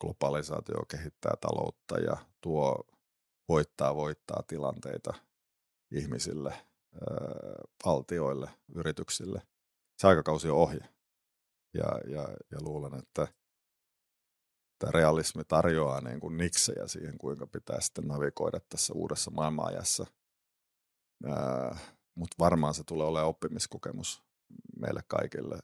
globalisaatio 0.00 0.84
kehittää 0.88 1.34
taloutta 1.40 1.98
ja 1.98 2.16
tuo 2.40 2.86
voittaa 3.48 3.94
voittaa 3.94 4.42
tilanteita 4.46 5.14
ihmisille, 5.90 6.54
valtioille, 7.84 8.50
yrityksille. 8.74 9.42
Se 9.98 10.06
aikakausi 10.06 10.50
on 10.50 10.58
ohi. 10.58 10.78
Ja, 11.74 11.98
ja, 12.06 12.28
ja 12.50 12.58
luulen, 12.60 12.94
että 12.94 13.28
tämä 14.78 14.90
realismi 14.90 15.44
tarjoaa 15.44 16.00
niin 16.00 16.20
kuin 16.20 16.36
niksejä 16.36 16.86
siihen, 16.86 17.18
kuinka 17.18 17.46
pitää 17.46 17.80
sitten 17.80 18.08
navigoida 18.08 18.60
tässä 18.68 18.94
uudessa 18.94 19.30
maailmanajassa. 19.30 20.06
Mutta 22.14 22.36
varmaan 22.38 22.74
se 22.74 22.84
tulee 22.84 23.06
olemaan 23.06 23.28
oppimiskokemus 23.28 24.22
meille 24.76 25.00
kaikille. 25.06 25.58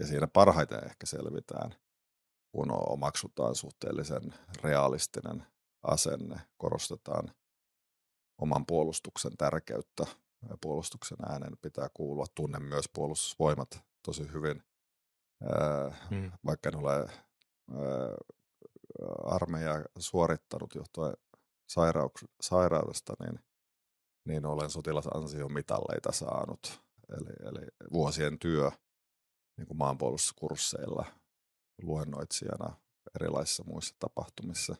Ja 0.00 0.06
siinä 0.06 0.26
parhaiten 0.26 0.84
ehkä 0.84 1.06
selvitään, 1.06 1.74
kun 2.52 2.68
omaksutaan 2.70 3.54
suhteellisen 3.54 4.34
realistinen 4.62 5.46
asenne, 5.82 6.40
korostetaan 6.56 7.34
oman 8.38 8.66
puolustuksen 8.66 9.36
tärkeyttä. 9.36 10.06
Puolustuksen 10.60 11.18
äänen 11.28 11.52
pitää 11.62 11.88
kuulua. 11.94 12.26
Tunnen 12.34 12.62
myös 12.62 12.88
puolustusvoimat 12.88 13.84
tosi 14.02 14.32
hyvin, 14.32 14.62
hmm. 16.10 16.32
vaikka 16.46 16.68
en 16.68 16.76
ole 16.76 17.08
armeija 19.24 19.84
suorittanut 19.98 20.74
johtuen 20.74 21.14
sairaudesta, 22.40 23.14
niin, 23.20 23.40
niin 24.24 24.46
olen 24.46 24.70
sotilasansiomitalleita 24.70 26.12
saanut 26.12 26.82
eli, 27.10 27.48
eli 27.48 27.66
vuosien 27.92 28.38
työ 28.38 28.70
niin 29.56 29.66
kuin 29.66 29.78
maanpuolustuskursseilla 29.78 31.04
luennoitsijana 31.82 32.76
erilaisissa 33.14 33.64
muissa 33.64 33.96
tapahtumissa 33.98 34.76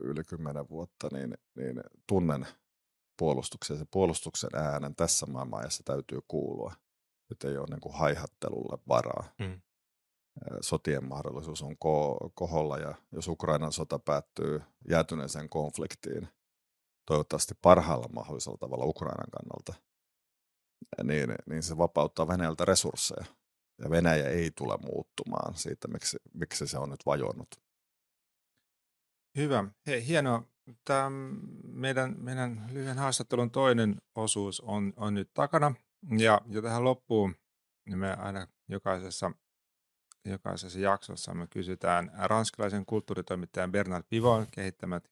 yli 0.00 0.24
kymmenen 0.24 0.68
vuotta, 0.68 1.08
niin, 1.12 1.38
niin 1.56 1.80
tunnen 2.06 2.46
puolustuksen. 3.18 3.78
Se 3.78 3.84
puolustuksen 3.90 4.50
äänen 4.54 4.96
tässä 4.96 5.26
maailmassa 5.26 5.82
täytyy 5.84 6.20
kuulua. 6.28 6.74
Nyt 7.30 7.44
ei 7.44 7.58
ole 7.58 7.66
niin 7.70 7.80
kuin 7.80 7.94
haihattelulle 7.94 8.78
varaa. 8.88 9.34
Mm. 9.38 9.60
Sotien 10.60 11.04
mahdollisuus 11.04 11.62
on 11.62 11.72
ko- 11.72 12.30
koholla 12.34 12.78
ja 12.78 12.94
jos 13.12 13.28
Ukrainan 13.28 13.72
sota 13.72 13.98
päättyy 13.98 14.62
jäätyneeseen 14.88 15.48
konfliktiin, 15.48 16.28
toivottavasti 17.06 17.54
parhaalla 17.62 18.08
mahdollisella 18.08 18.58
tavalla 18.58 18.84
Ukrainan 18.84 19.30
kannalta, 19.30 19.74
niin, 21.02 21.34
niin 21.46 21.62
se 21.62 21.78
vapauttaa 21.78 22.28
Venäjältä 22.28 22.64
resursseja. 22.64 23.24
Ja 23.78 23.90
Venäjä 23.90 24.28
ei 24.28 24.50
tule 24.50 24.76
muuttumaan 24.76 25.54
siitä, 25.54 25.88
miksi, 25.88 26.16
miksi 26.34 26.66
se 26.66 26.78
on 26.78 26.90
nyt 26.90 27.06
vajonnut. 27.06 27.48
Hyvä. 29.36 29.64
Hei, 29.86 30.06
hienoa. 30.06 30.42
Tämä 30.84 31.10
meidän, 31.64 32.14
meidän 32.18 32.66
lyhyen 32.72 32.98
haastattelun 32.98 33.50
toinen 33.50 34.02
osuus 34.14 34.60
on, 34.60 34.92
on 34.96 35.14
nyt 35.14 35.30
takana. 35.34 35.74
Ja, 36.18 36.40
ja 36.46 36.62
tähän 36.62 36.84
loppuun 36.84 37.34
niin 37.86 37.98
me 37.98 38.14
aina 38.14 38.46
jokaisessa, 38.68 39.30
jokaisessa 40.24 40.78
jaksossa 40.78 41.34
me 41.34 41.46
kysytään 41.46 42.12
ranskalaisen 42.18 42.86
kulttuuritoimittajan 42.86 43.72
Bernard 43.72 44.04
Pivon 44.08 44.46
kehittämät 44.50 45.10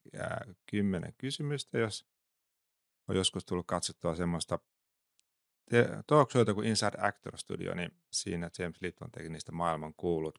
kymmenen 0.71 1.15
kysymystä, 1.19 1.79
jos 1.79 2.07
on 3.09 3.17
joskus 3.17 3.45
tullut 3.45 3.67
katsottua 3.67 4.15
semmoista 4.15 4.59
talk 6.07 6.31
kuin 6.55 6.67
Inside 6.67 6.97
Actor 6.99 7.39
Studio, 7.39 7.75
niin 7.75 7.91
siinä 8.13 8.51
James 8.59 8.81
Lipton 8.81 9.11
teki 9.11 9.29
niistä 9.29 9.53
maailman 9.53 9.95
kuulut. 9.95 10.39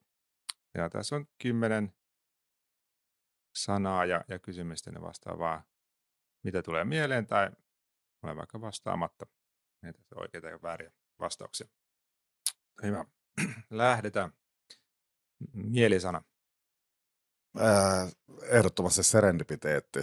Ja 0.73 0.89
tässä 0.89 1.15
on 1.15 1.27
kymmenen 1.41 1.93
sanaa 3.55 4.05
ja, 4.05 4.23
ja 4.27 4.39
kysymystä, 4.39 4.91
ne 4.91 5.01
vastaa 5.01 5.39
vaan, 5.39 5.63
mitä 6.43 6.61
tulee 6.61 6.83
mieleen, 6.83 7.27
tai 7.27 7.51
ole 8.23 8.35
vaikka 8.35 8.61
vastaamatta. 8.61 9.25
Näitä 9.81 9.99
oikeita 10.15 10.47
ja 10.47 10.61
vääriä 10.61 10.91
vastauksia. 11.19 11.67
Hyvä. 12.83 13.05
Lähdetään. 13.69 14.33
Mielisana. 15.53 16.23
Ehdottomasti 18.49 19.03
serendipiteetti. 19.03 19.99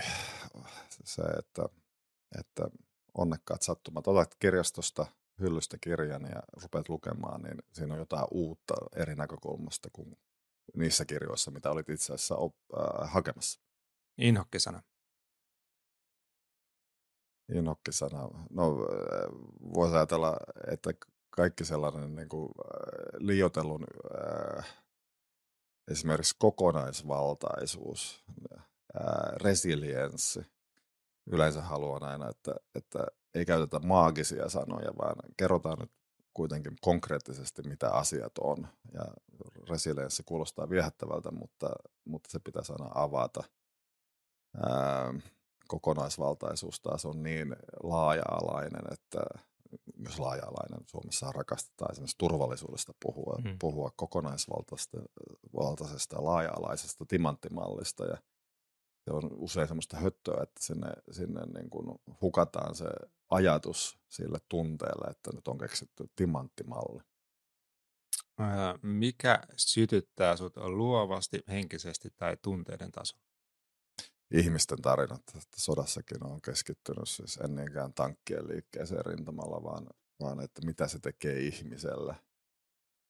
Se, 1.04 1.22
että, 1.22 1.62
että 2.38 2.70
onnekkaat 3.18 3.62
sattumat. 3.62 4.08
Otat 4.08 4.34
kirjastosta 4.34 5.06
hyllystä 5.40 5.76
kirjan 5.80 6.22
ja 6.22 6.42
rupeat 6.62 6.88
lukemaan, 6.88 7.42
niin 7.42 7.58
siinä 7.72 7.94
on 7.94 8.00
jotain 8.00 8.26
uutta 8.30 8.74
eri 8.96 9.14
näkökulmasta 9.14 9.88
kuin 9.92 10.18
niissä 10.76 11.04
kirjoissa, 11.04 11.50
mitä 11.50 11.70
olit 11.70 11.88
itse 11.88 12.12
asiassa 12.14 12.36
op, 12.36 12.54
äh, 12.76 13.12
hakemassa. 13.12 13.60
Inhokkisana. 14.18 14.82
Inhokkisana. 17.54 18.28
No 18.50 18.76
voisi 19.74 19.96
ajatella, 19.96 20.36
että 20.72 20.90
kaikki 21.30 21.64
sellainen 21.64 22.16
niin 22.16 22.28
kuin, 22.28 22.48
äh, 22.48 23.18
liiotelun 23.18 23.86
äh, 24.14 24.66
esimerkiksi 25.90 26.36
kokonaisvaltaisuus, 26.38 28.24
äh, 28.50 29.32
resilienssi. 29.36 30.40
Yleensä 31.26 31.62
haluan 31.62 32.02
aina, 32.02 32.28
että, 32.28 32.54
että 32.74 33.06
ei 33.34 33.44
käytetä 33.44 33.78
maagisia 33.78 34.48
sanoja, 34.48 34.90
vaan 34.98 35.16
kerrotaan 35.36 35.78
nyt 35.78 35.92
kuitenkin 36.34 36.76
konkreettisesti, 36.80 37.62
mitä 37.62 37.90
asiat 37.90 38.32
on. 38.40 38.68
Ja 38.92 39.04
resilienssi 39.70 40.22
kuulostaa 40.26 40.70
viehättävältä, 40.70 41.30
mutta, 41.30 41.70
mutta 42.04 42.30
se 42.30 42.38
pitää 42.38 42.62
sana 42.62 42.90
avata. 42.94 43.44
Ää, 44.56 45.14
kokonaisvaltaisuus 45.68 46.80
taas 46.80 47.04
on 47.04 47.22
niin 47.22 47.56
laaja-alainen, 47.82 48.92
että 48.92 49.20
myös 49.96 50.18
laaja-alainen 50.18 50.80
Suomessa 50.86 51.32
rakastetaan 51.32 51.92
esimerkiksi 51.92 52.18
turvallisuudesta 52.18 52.92
puhua, 53.02 53.38
mm. 53.44 53.58
puhua 53.58 53.90
kokonaisvaltaisesta 53.96 56.16
ja 56.16 56.24
laaja-alaisesta 56.24 57.06
timanttimallista. 57.06 58.04
Ja 58.04 58.16
se 59.10 59.14
on 59.14 59.30
usein 59.32 59.68
semmoista 59.68 59.96
höttöä, 59.96 60.42
että 60.42 60.64
sinne, 60.64 60.92
sinne 61.10 61.40
niin 61.46 61.70
kuin 61.70 61.98
hukataan 62.20 62.74
se 62.74 62.86
ajatus 63.30 63.98
sille 64.08 64.38
tunteelle, 64.48 65.10
että 65.10 65.30
nyt 65.34 65.48
on 65.48 65.58
keksitty 65.58 66.10
timanttimalli. 66.16 67.02
Mikä 68.82 69.40
sytyttää 69.56 70.36
sinut 70.36 70.56
luovasti, 70.56 71.42
henkisesti 71.48 72.08
tai 72.16 72.36
tunteiden 72.42 72.92
tasolla? 72.92 73.24
Ihmisten 74.30 74.82
tarinat. 74.82 75.22
Että 75.28 75.60
sodassakin 75.60 76.26
on 76.26 76.42
keskittynyt 76.42 77.08
siis 77.08 77.36
en 77.36 77.54
niinkään 77.54 77.94
tankkien 77.94 78.48
liikkeeseen 78.48 79.06
rintamalla, 79.06 79.62
vaan, 79.62 79.86
vaan 80.20 80.40
että 80.40 80.66
mitä 80.66 80.88
se 80.88 80.98
tekee 80.98 81.40
ihmiselle. 81.40 82.16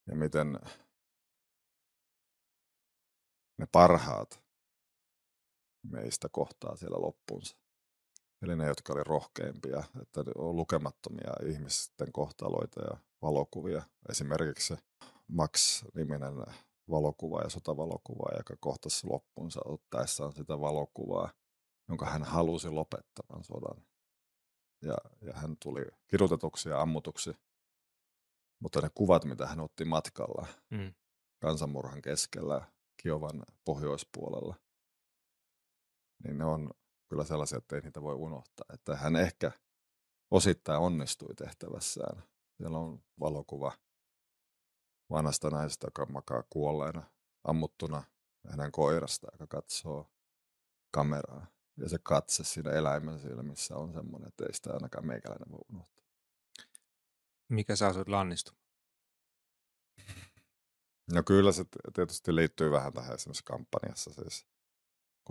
Ja 0.06 0.16
miten 0.16 0.58
ne 3.58 3.66
parhaat 3.72 4.49
meistä 5.82 6.28
kohtaa 6.32 6.76
siellä 6.76 7.00
loppunsa. 7.00 7.56
Eli 8.42 8.56
ne, 8.56 8.66
jotka 8.66 8.92
oli 8.92 9.04
rohkeimpia, 9.04 9.84
että 10.02 10.20
on 10.38 10.56
lukemattomia 10.56 11.32
ihmisten 11.46 12.12
kohtaloita 12.12 12.80
ja 12.80 12.96
valokuvia. 13.22 13.82
Esimerkiksi 14.08 14.66
se 14.66 14.78
Max-niminen 15.28 16.34
valokuva 16.90 17.40
ja 17.40 17.48
sotavalokuva, 17.48 18.36
joka 18.36 18.56
kohtasi 18.60 19.06
loppunsa 19.06 19.60
ottaessaan 19.64 20.32
sitä 20.32 20.60
valokuvaa, 20.60 21.32
jonka 21.88 22.06
hän 22.06 22.24
halusi 22.24 22.68
lopettavan 22.68 23.44
sodan. 23.44 23.84
Ja, 24.82 24.96
ja 25.20 25.32
hän 25.32 25.56
tuli 25.62 25.86
kidutetuksi 26.06 26.68
ja 26.68 26.80
ammutuksi. 26.80 27.36
Mutta 28.60 28.80
ne 28.80 28.90
kuvat, 28.94 29.24
mitä 29.24 29.46
hän 29.46 29.60
otti 29.60 29.84
matkalla 29.84 30.46
mm. 30.70 30.94
kansanmurhan 31.42 32.02
keskellä 32.02 32.66
Kiovan 33.02 33.42
pohjoispuolella, 33.64 34.54
niin 36.24 36.38
ne 36.38 36.44
on 36.44 36.70
kyllä 37.08 37.24
sellaisia, 37.24 37.58
että 37.58 37.76
ei 37.76 37.82
niitä 37.82 38.02
voi 38.02 38.14
unohtaa. 38.14 38.66
Että 38.74 38.96
hän 38.96 39.16
ehkä 39.16 39.52
osittain 40.30 40.80
onnistui 40.80 41.34
tehtävässään. 41.34 42.22
Siellä 42.56 42.78
on 42.78 43.02
valokuva 43.20 43.72
vanhasta 45.10 45.50
naisesta, 45.50 45.86
joka 45.86 46.06
makaa 46.06 46.42
kuolleena, 46.50 47.02
ammuttuna 47.44 48.02
hänen 48.50 48.72
koirasta, 48.72 49.28
joka 49.32 49.46
katsoo 49.46 50.10
kameraa. 50.90 51.46
Ja 51.76 51.88
se 51.88 51.98
katse 52.02 52.44
siinä 52.44 52.70
eläimen 52.70 53.20
silmissä 53.20 53.76
on 53.76 53.92
semmoinen, 53.92 54.28
että 54.28 54.44
ei 54.46 54.54
sitä 54.54 54.72
ainakaan 54.72 55.06
meikäläinen 55.06 55.50
voi 55.50 55.60
unohtaa. 55.68 56.04
Mikä 57.48 57.76
saa 57.76 57.92
sinut 57.92 58.08
lannistu? 58.08 58.52
No 61.12 61.22
kyllä 61.22 61.52
se 61.52 61.64
tietysti 61.94 62.34
liittyy 62.34 62.70
vähän 62.70 62.92
tähän 62.92 63.14
esimerkiksi 63.14 63.44
kampanjassa. 63.44 64.10
Siis 64.12 64.46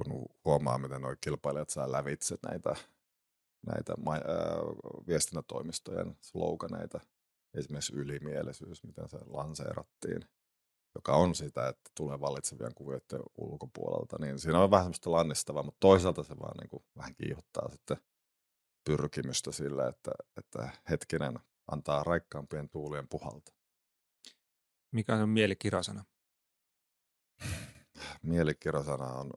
kun 0.04 0.26
huomaa, 0.46 0.78
miten 0.78 1.02
nuo 1.02 1.16
kilpailijat 1.22 1.70
saa 1.70 1.92
lävitse 1.92 2.38
näitä, 2.50 2.76
näitä 3.66 3.94
ma- 3.98 4.16
äh, 4.16 5.02
viestintätoimistojen 5.08 6.18
sloganeita, 6.22 7.00
esimerkiksi 7.54 7.96
ylimielisyys, 7.96 8.84
miten 8.84 9.10
se 9.10 9.18
lanseerattiin, 9.26 10.26
joka 10.96 11.14
on 11.14 11.36
sitä, 11.36 11.68
että 11.68 11.92
tulee 11.96 12.20
vallitsevien 12.20 12.74
kuvioiden 12.76 13.22
ulkopuolelta, 13.38 14.18
niin 14.20 14.40
siinä 14.40 14.60
on 14.60 14.72
vähän 14.72 14.86
semmoista 14.86 15.12
lannistavaa, 15.12 15.64
mutta 15.64 15.80
toisaalta 15.80 16.24
se 16.24 16.36
vaan 16.40 16.58
niin 16.58 16.70
kuin 16.70 16.84
vähän 16.98 17.16
kiihottaa 17.16 17.70
sitten 17.70 17.98
pyrkimystä 18.86 19.52
sille, 19.52 19.88
että, 19.88 20.12
että 20.38 20.70
hetkinen 20.90 21.40
antaa 21.72 22.04
raikkaampien 22.04 22.70
tuulien 22.70 23.08
puhalta. 23.08 23.52
Mikä 24.92 25.16
on 25.16 25.30
mielikirasana? 25.30 26.06
Mielikirasana 28.24 29.06
on 29.06 29.32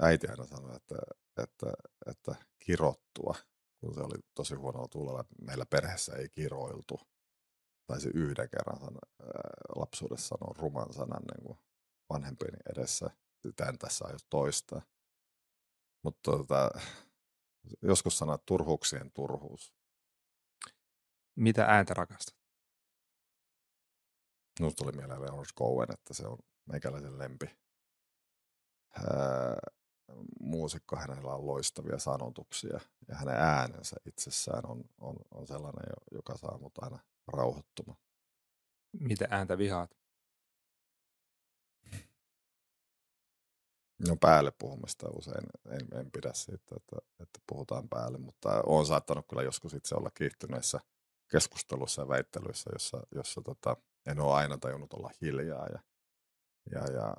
äiti 0.00 0.28
aina 0.28 0.46
sanoi, 0.46 0.76
että, 0.76 0.96
että, 1.42 1.72
että 2.06 2.34
kirottua, 2.58 3.34
kun 3.80 3.94
se 3.94 4.00
oli 4.00 4.18
tosi 4.34 4.54
huonolla 4.54 4.88
tuulella. 4.88 5.24
Meillä 5.40 5.66
perheessä 5.66 6.16
ei 6.16 6.28
kiroiltu. 6.28 7.00
Taisi 7.86 8.10
yhden 8.14 8.50
kerran 8.50 8.80
san, 8.80 8.98
lapsuudessa 9.76 10.28
sanoa 10.28 10.54
ruman 10.58 10.92
sanan 10.92 11.22
niin 11.22 11.46
kuin 11.46 11.58
vanhempieni 12.10 12.58
edessä. 12.72 13.10
Tämän 13.56 13.78
tässä 13.78 14.04
aio 14.04 14.16
toistaa. 14.30 14.82
Mutta 16.04 16.30
tota, 16.30 16.70
joskus 17.82 18.18
sanoo 18.18 18.38
turhuuksien 18.46 19.12
turhuus. 19.12 19.74
Mitä 21.36 21.64
ääntä 21.64 21.94
rakastat? 21.94 22.36
Minusta 24.60 24.84
tuli 24.84 24.96
mieleen 24.96 25.20
Leonard 25.20 25.48
Cohen, 25.58 25.92
että 25.92 26.14
se 26.14 26.26
on 26.26 26.38
meikäläisen 26.66 27.18
lempi 27.18 27.58
muusikko, 30.40 30.96
hänellä 30.96 31.34
on 31.34 31.46
loistavia 31.46 31.98
sanotuksia 31.98 32.80
ja 33.08 33.14
hänen 33.14 33.34
äänensä 33.34 33.96
itsessään 34.06 34.66
on, 34.66 34.84
on, 34.98 35.16
on 35.30 35.46
sellainen, 35.46 35.92
joka 36.12 36.36
saa 36.36 36.58
mut 36.58 36.72
aina 36.82 36.98
rauhoittumaan. 37.26 37.98
Mitä 39.00 39.28
ääntä 39.30 39.58
vihaat? 39.58 39.98
No 44.08 44.16
päälle 44.20 44.52
puhumista 44.58 45.08
usein 45.10 45.46
en, 45.70 45.98
en 46.00 46.10
pidä 46.10 46.32
siitä, 46.32 46.76
että, 46.76 46.96
että 47.20 47.40
puhutaan 47.46 47.88
päälle, 47.88 48.18
mutta 48.18 48.62
olen 48.66 48.86
saattanut 48.86 49.26
kyllä 49.28 49.42
joskus 49.42 49.74
itse 49.74 49.94
olla 49.94 50.10
kiihtyneissä 50.10 50.80
keskustelussa 51.30 52.02
ja 52.02 52.08
väittelyissä, 52.08 52.70
jossa, 52.72 53.00
jossa 53.14 53.42
tota, 53.42 53.76
en 54.06 54.20
ole 54.20 54.34
aina 54.34 54.58
tajunnut 54.58 54.92
olla 54.92 55.10
hiljaa. 55.22 55.66
Ja, 55.66 55.78
ja, 56.72 56.92
ja, 56.92 57.14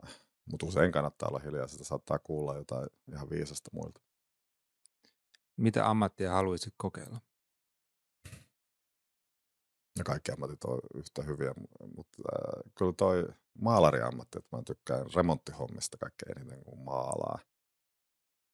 mutta 0.52 0.66
usein 0.66 0.92
kannattaa 0.92 1.30
olla 1.30 1.40
hiljaa, 1.40 1.68
sitä 1.68 1.84
saattaa 1.84 2.20
kuulla 2.20 2.56
jotain 2.56 2.90
ihan 3.12 3.30
viisasta 3.30 3.70
muilta. 3.74 4.02
Mitä 5.58 5.90
ammattia 5.90 6.32
haluaisit 6.32 6.74
kokeilla? 6.78 7.22
Ja 9.98 10.04
kaikki 10.06 10.32
ammatit 10.32 10.64
on 10.64 10.80
yhtä 10.96 11.24
hyviä, 11.24 11.54
mutta 11.96 12.18
äh, 12.18 12.72
kyllä 12.76 12.94
toi 12.94 13.28
maalariammatti, 13.62 14.38
että 14.38 14.58
mä 14.58 14.64
tykkään 14.64 15.06
remonttihommista 15.16 15.98
kaikkein 15.98 16.40
eniten 16.40 16.64
kuin 16.64 16.80
maalaa. 16.80 17.40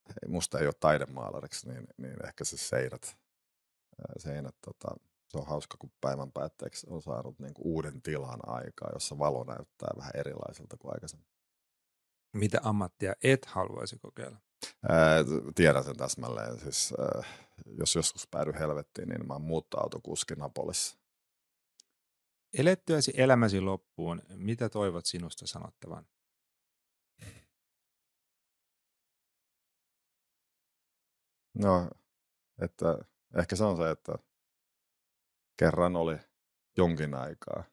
Ei, 0.10 0.30
musta 0.30 0.60
ei 0.60 0.66
ole 0.66 0.74
taidemaalariksi, 0.80 1.70
niin, 1.70 1.88
niin 1.98 2.26
ehkä 2.26 2.44
se 2.44 2.58
seinät, 2.58 3.06
äh, 3.06 4.14
seinät 4.18 4.56
tota, 4.66 4.96
se 5.28 5.38
on 5.38 5.48
hauska, 5.48 5.78
kun 5.78 5.92
päivän 6.02 6.32
päätteeksi 6.32 6.88
on 6.90 7.02
saanut 7.02 7.40
niin 7.40 7.54
kuin 7.54 7.68
uuden 7.68 8.02
tilan 8.02 8.40
aikaa, 8.48 8.90
jossa 8.94 9.18
valo 9.18 9.44
näyttää 9.44 9.90
vähän 9.98 10.12
erilaiselta 10.16 10.78
kuin 10.78 10.94
aikaisemmin. 10.94 11.35
Mitä 12.36 12.60
ammattia 12.64 13.14
et 13.24 13.46
haluaisi 13.46 14.00
kokeilla? 14.00 14.38
Ää, 14.90 15.18
tiedän 15.56 15.84
sen 15.84 15.98
täsmälleen. 15.98 16.60
Siis, 16.60 16.94
ää, 17.00 17.24
jos 17.78 17.96
joskus 17.96 18.28
päädy 18.32 18.54
helvettiin, 18.60 19.10
niin 19.10 19.28
mä 19.28 19.34
oon 19.34 19.42
muuttoautokuski 19.42 20.36
Napolissa. 20.36 20.98
Elettyäsi 22.58 23.14
elämäsi 23.18 23.62
loppuun, 23.62 24.22
mitä 24.36 24.70
toivot 24.70 25.06
sinusta 25.06 25.48
sanottavan? 25.48 26.08
No, 31.54 31.90
että 32.62 32.86
ehkä 33.40 33.56
se 33.56 33.64
on 33.64 33.78
se, 33.78 33.92
että 33.92 34.18
kerran 35.60 35.96
oli 35.96 36.18
jonkin 36.78 37.14
aikaa 37.14 37.64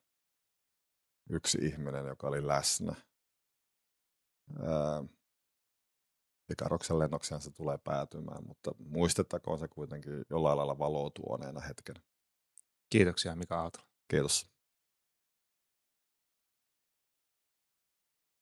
yksi 1.29 1.57
ihminen, 1.61 2.05
joka 2.05 2.27
oli 2.27 2.47
läsnä. 2.47 2.95
Ää, 4.59 5.03
Pikaroksen 6.47 6.99
lennokseen 6.99 7.41
se 7.41 7.51
tulee 7.51 7.77
päätymään, 7.77 8.47
mutta 8.47 8.71
muistettakoon 8.77 9.59
se 9.59 9.67
kuitenkin 9.67 10.25
jollain 10.29 10.57
lailla 10.57 10.79
valotuoneena 10.79 11.59
hetken. 11.59 11.95
Kiitoksia 12.89 13.35
Mika 13.35 13.61
Aaltola. 13.61 13.85
Kiitos. 14.07 14.52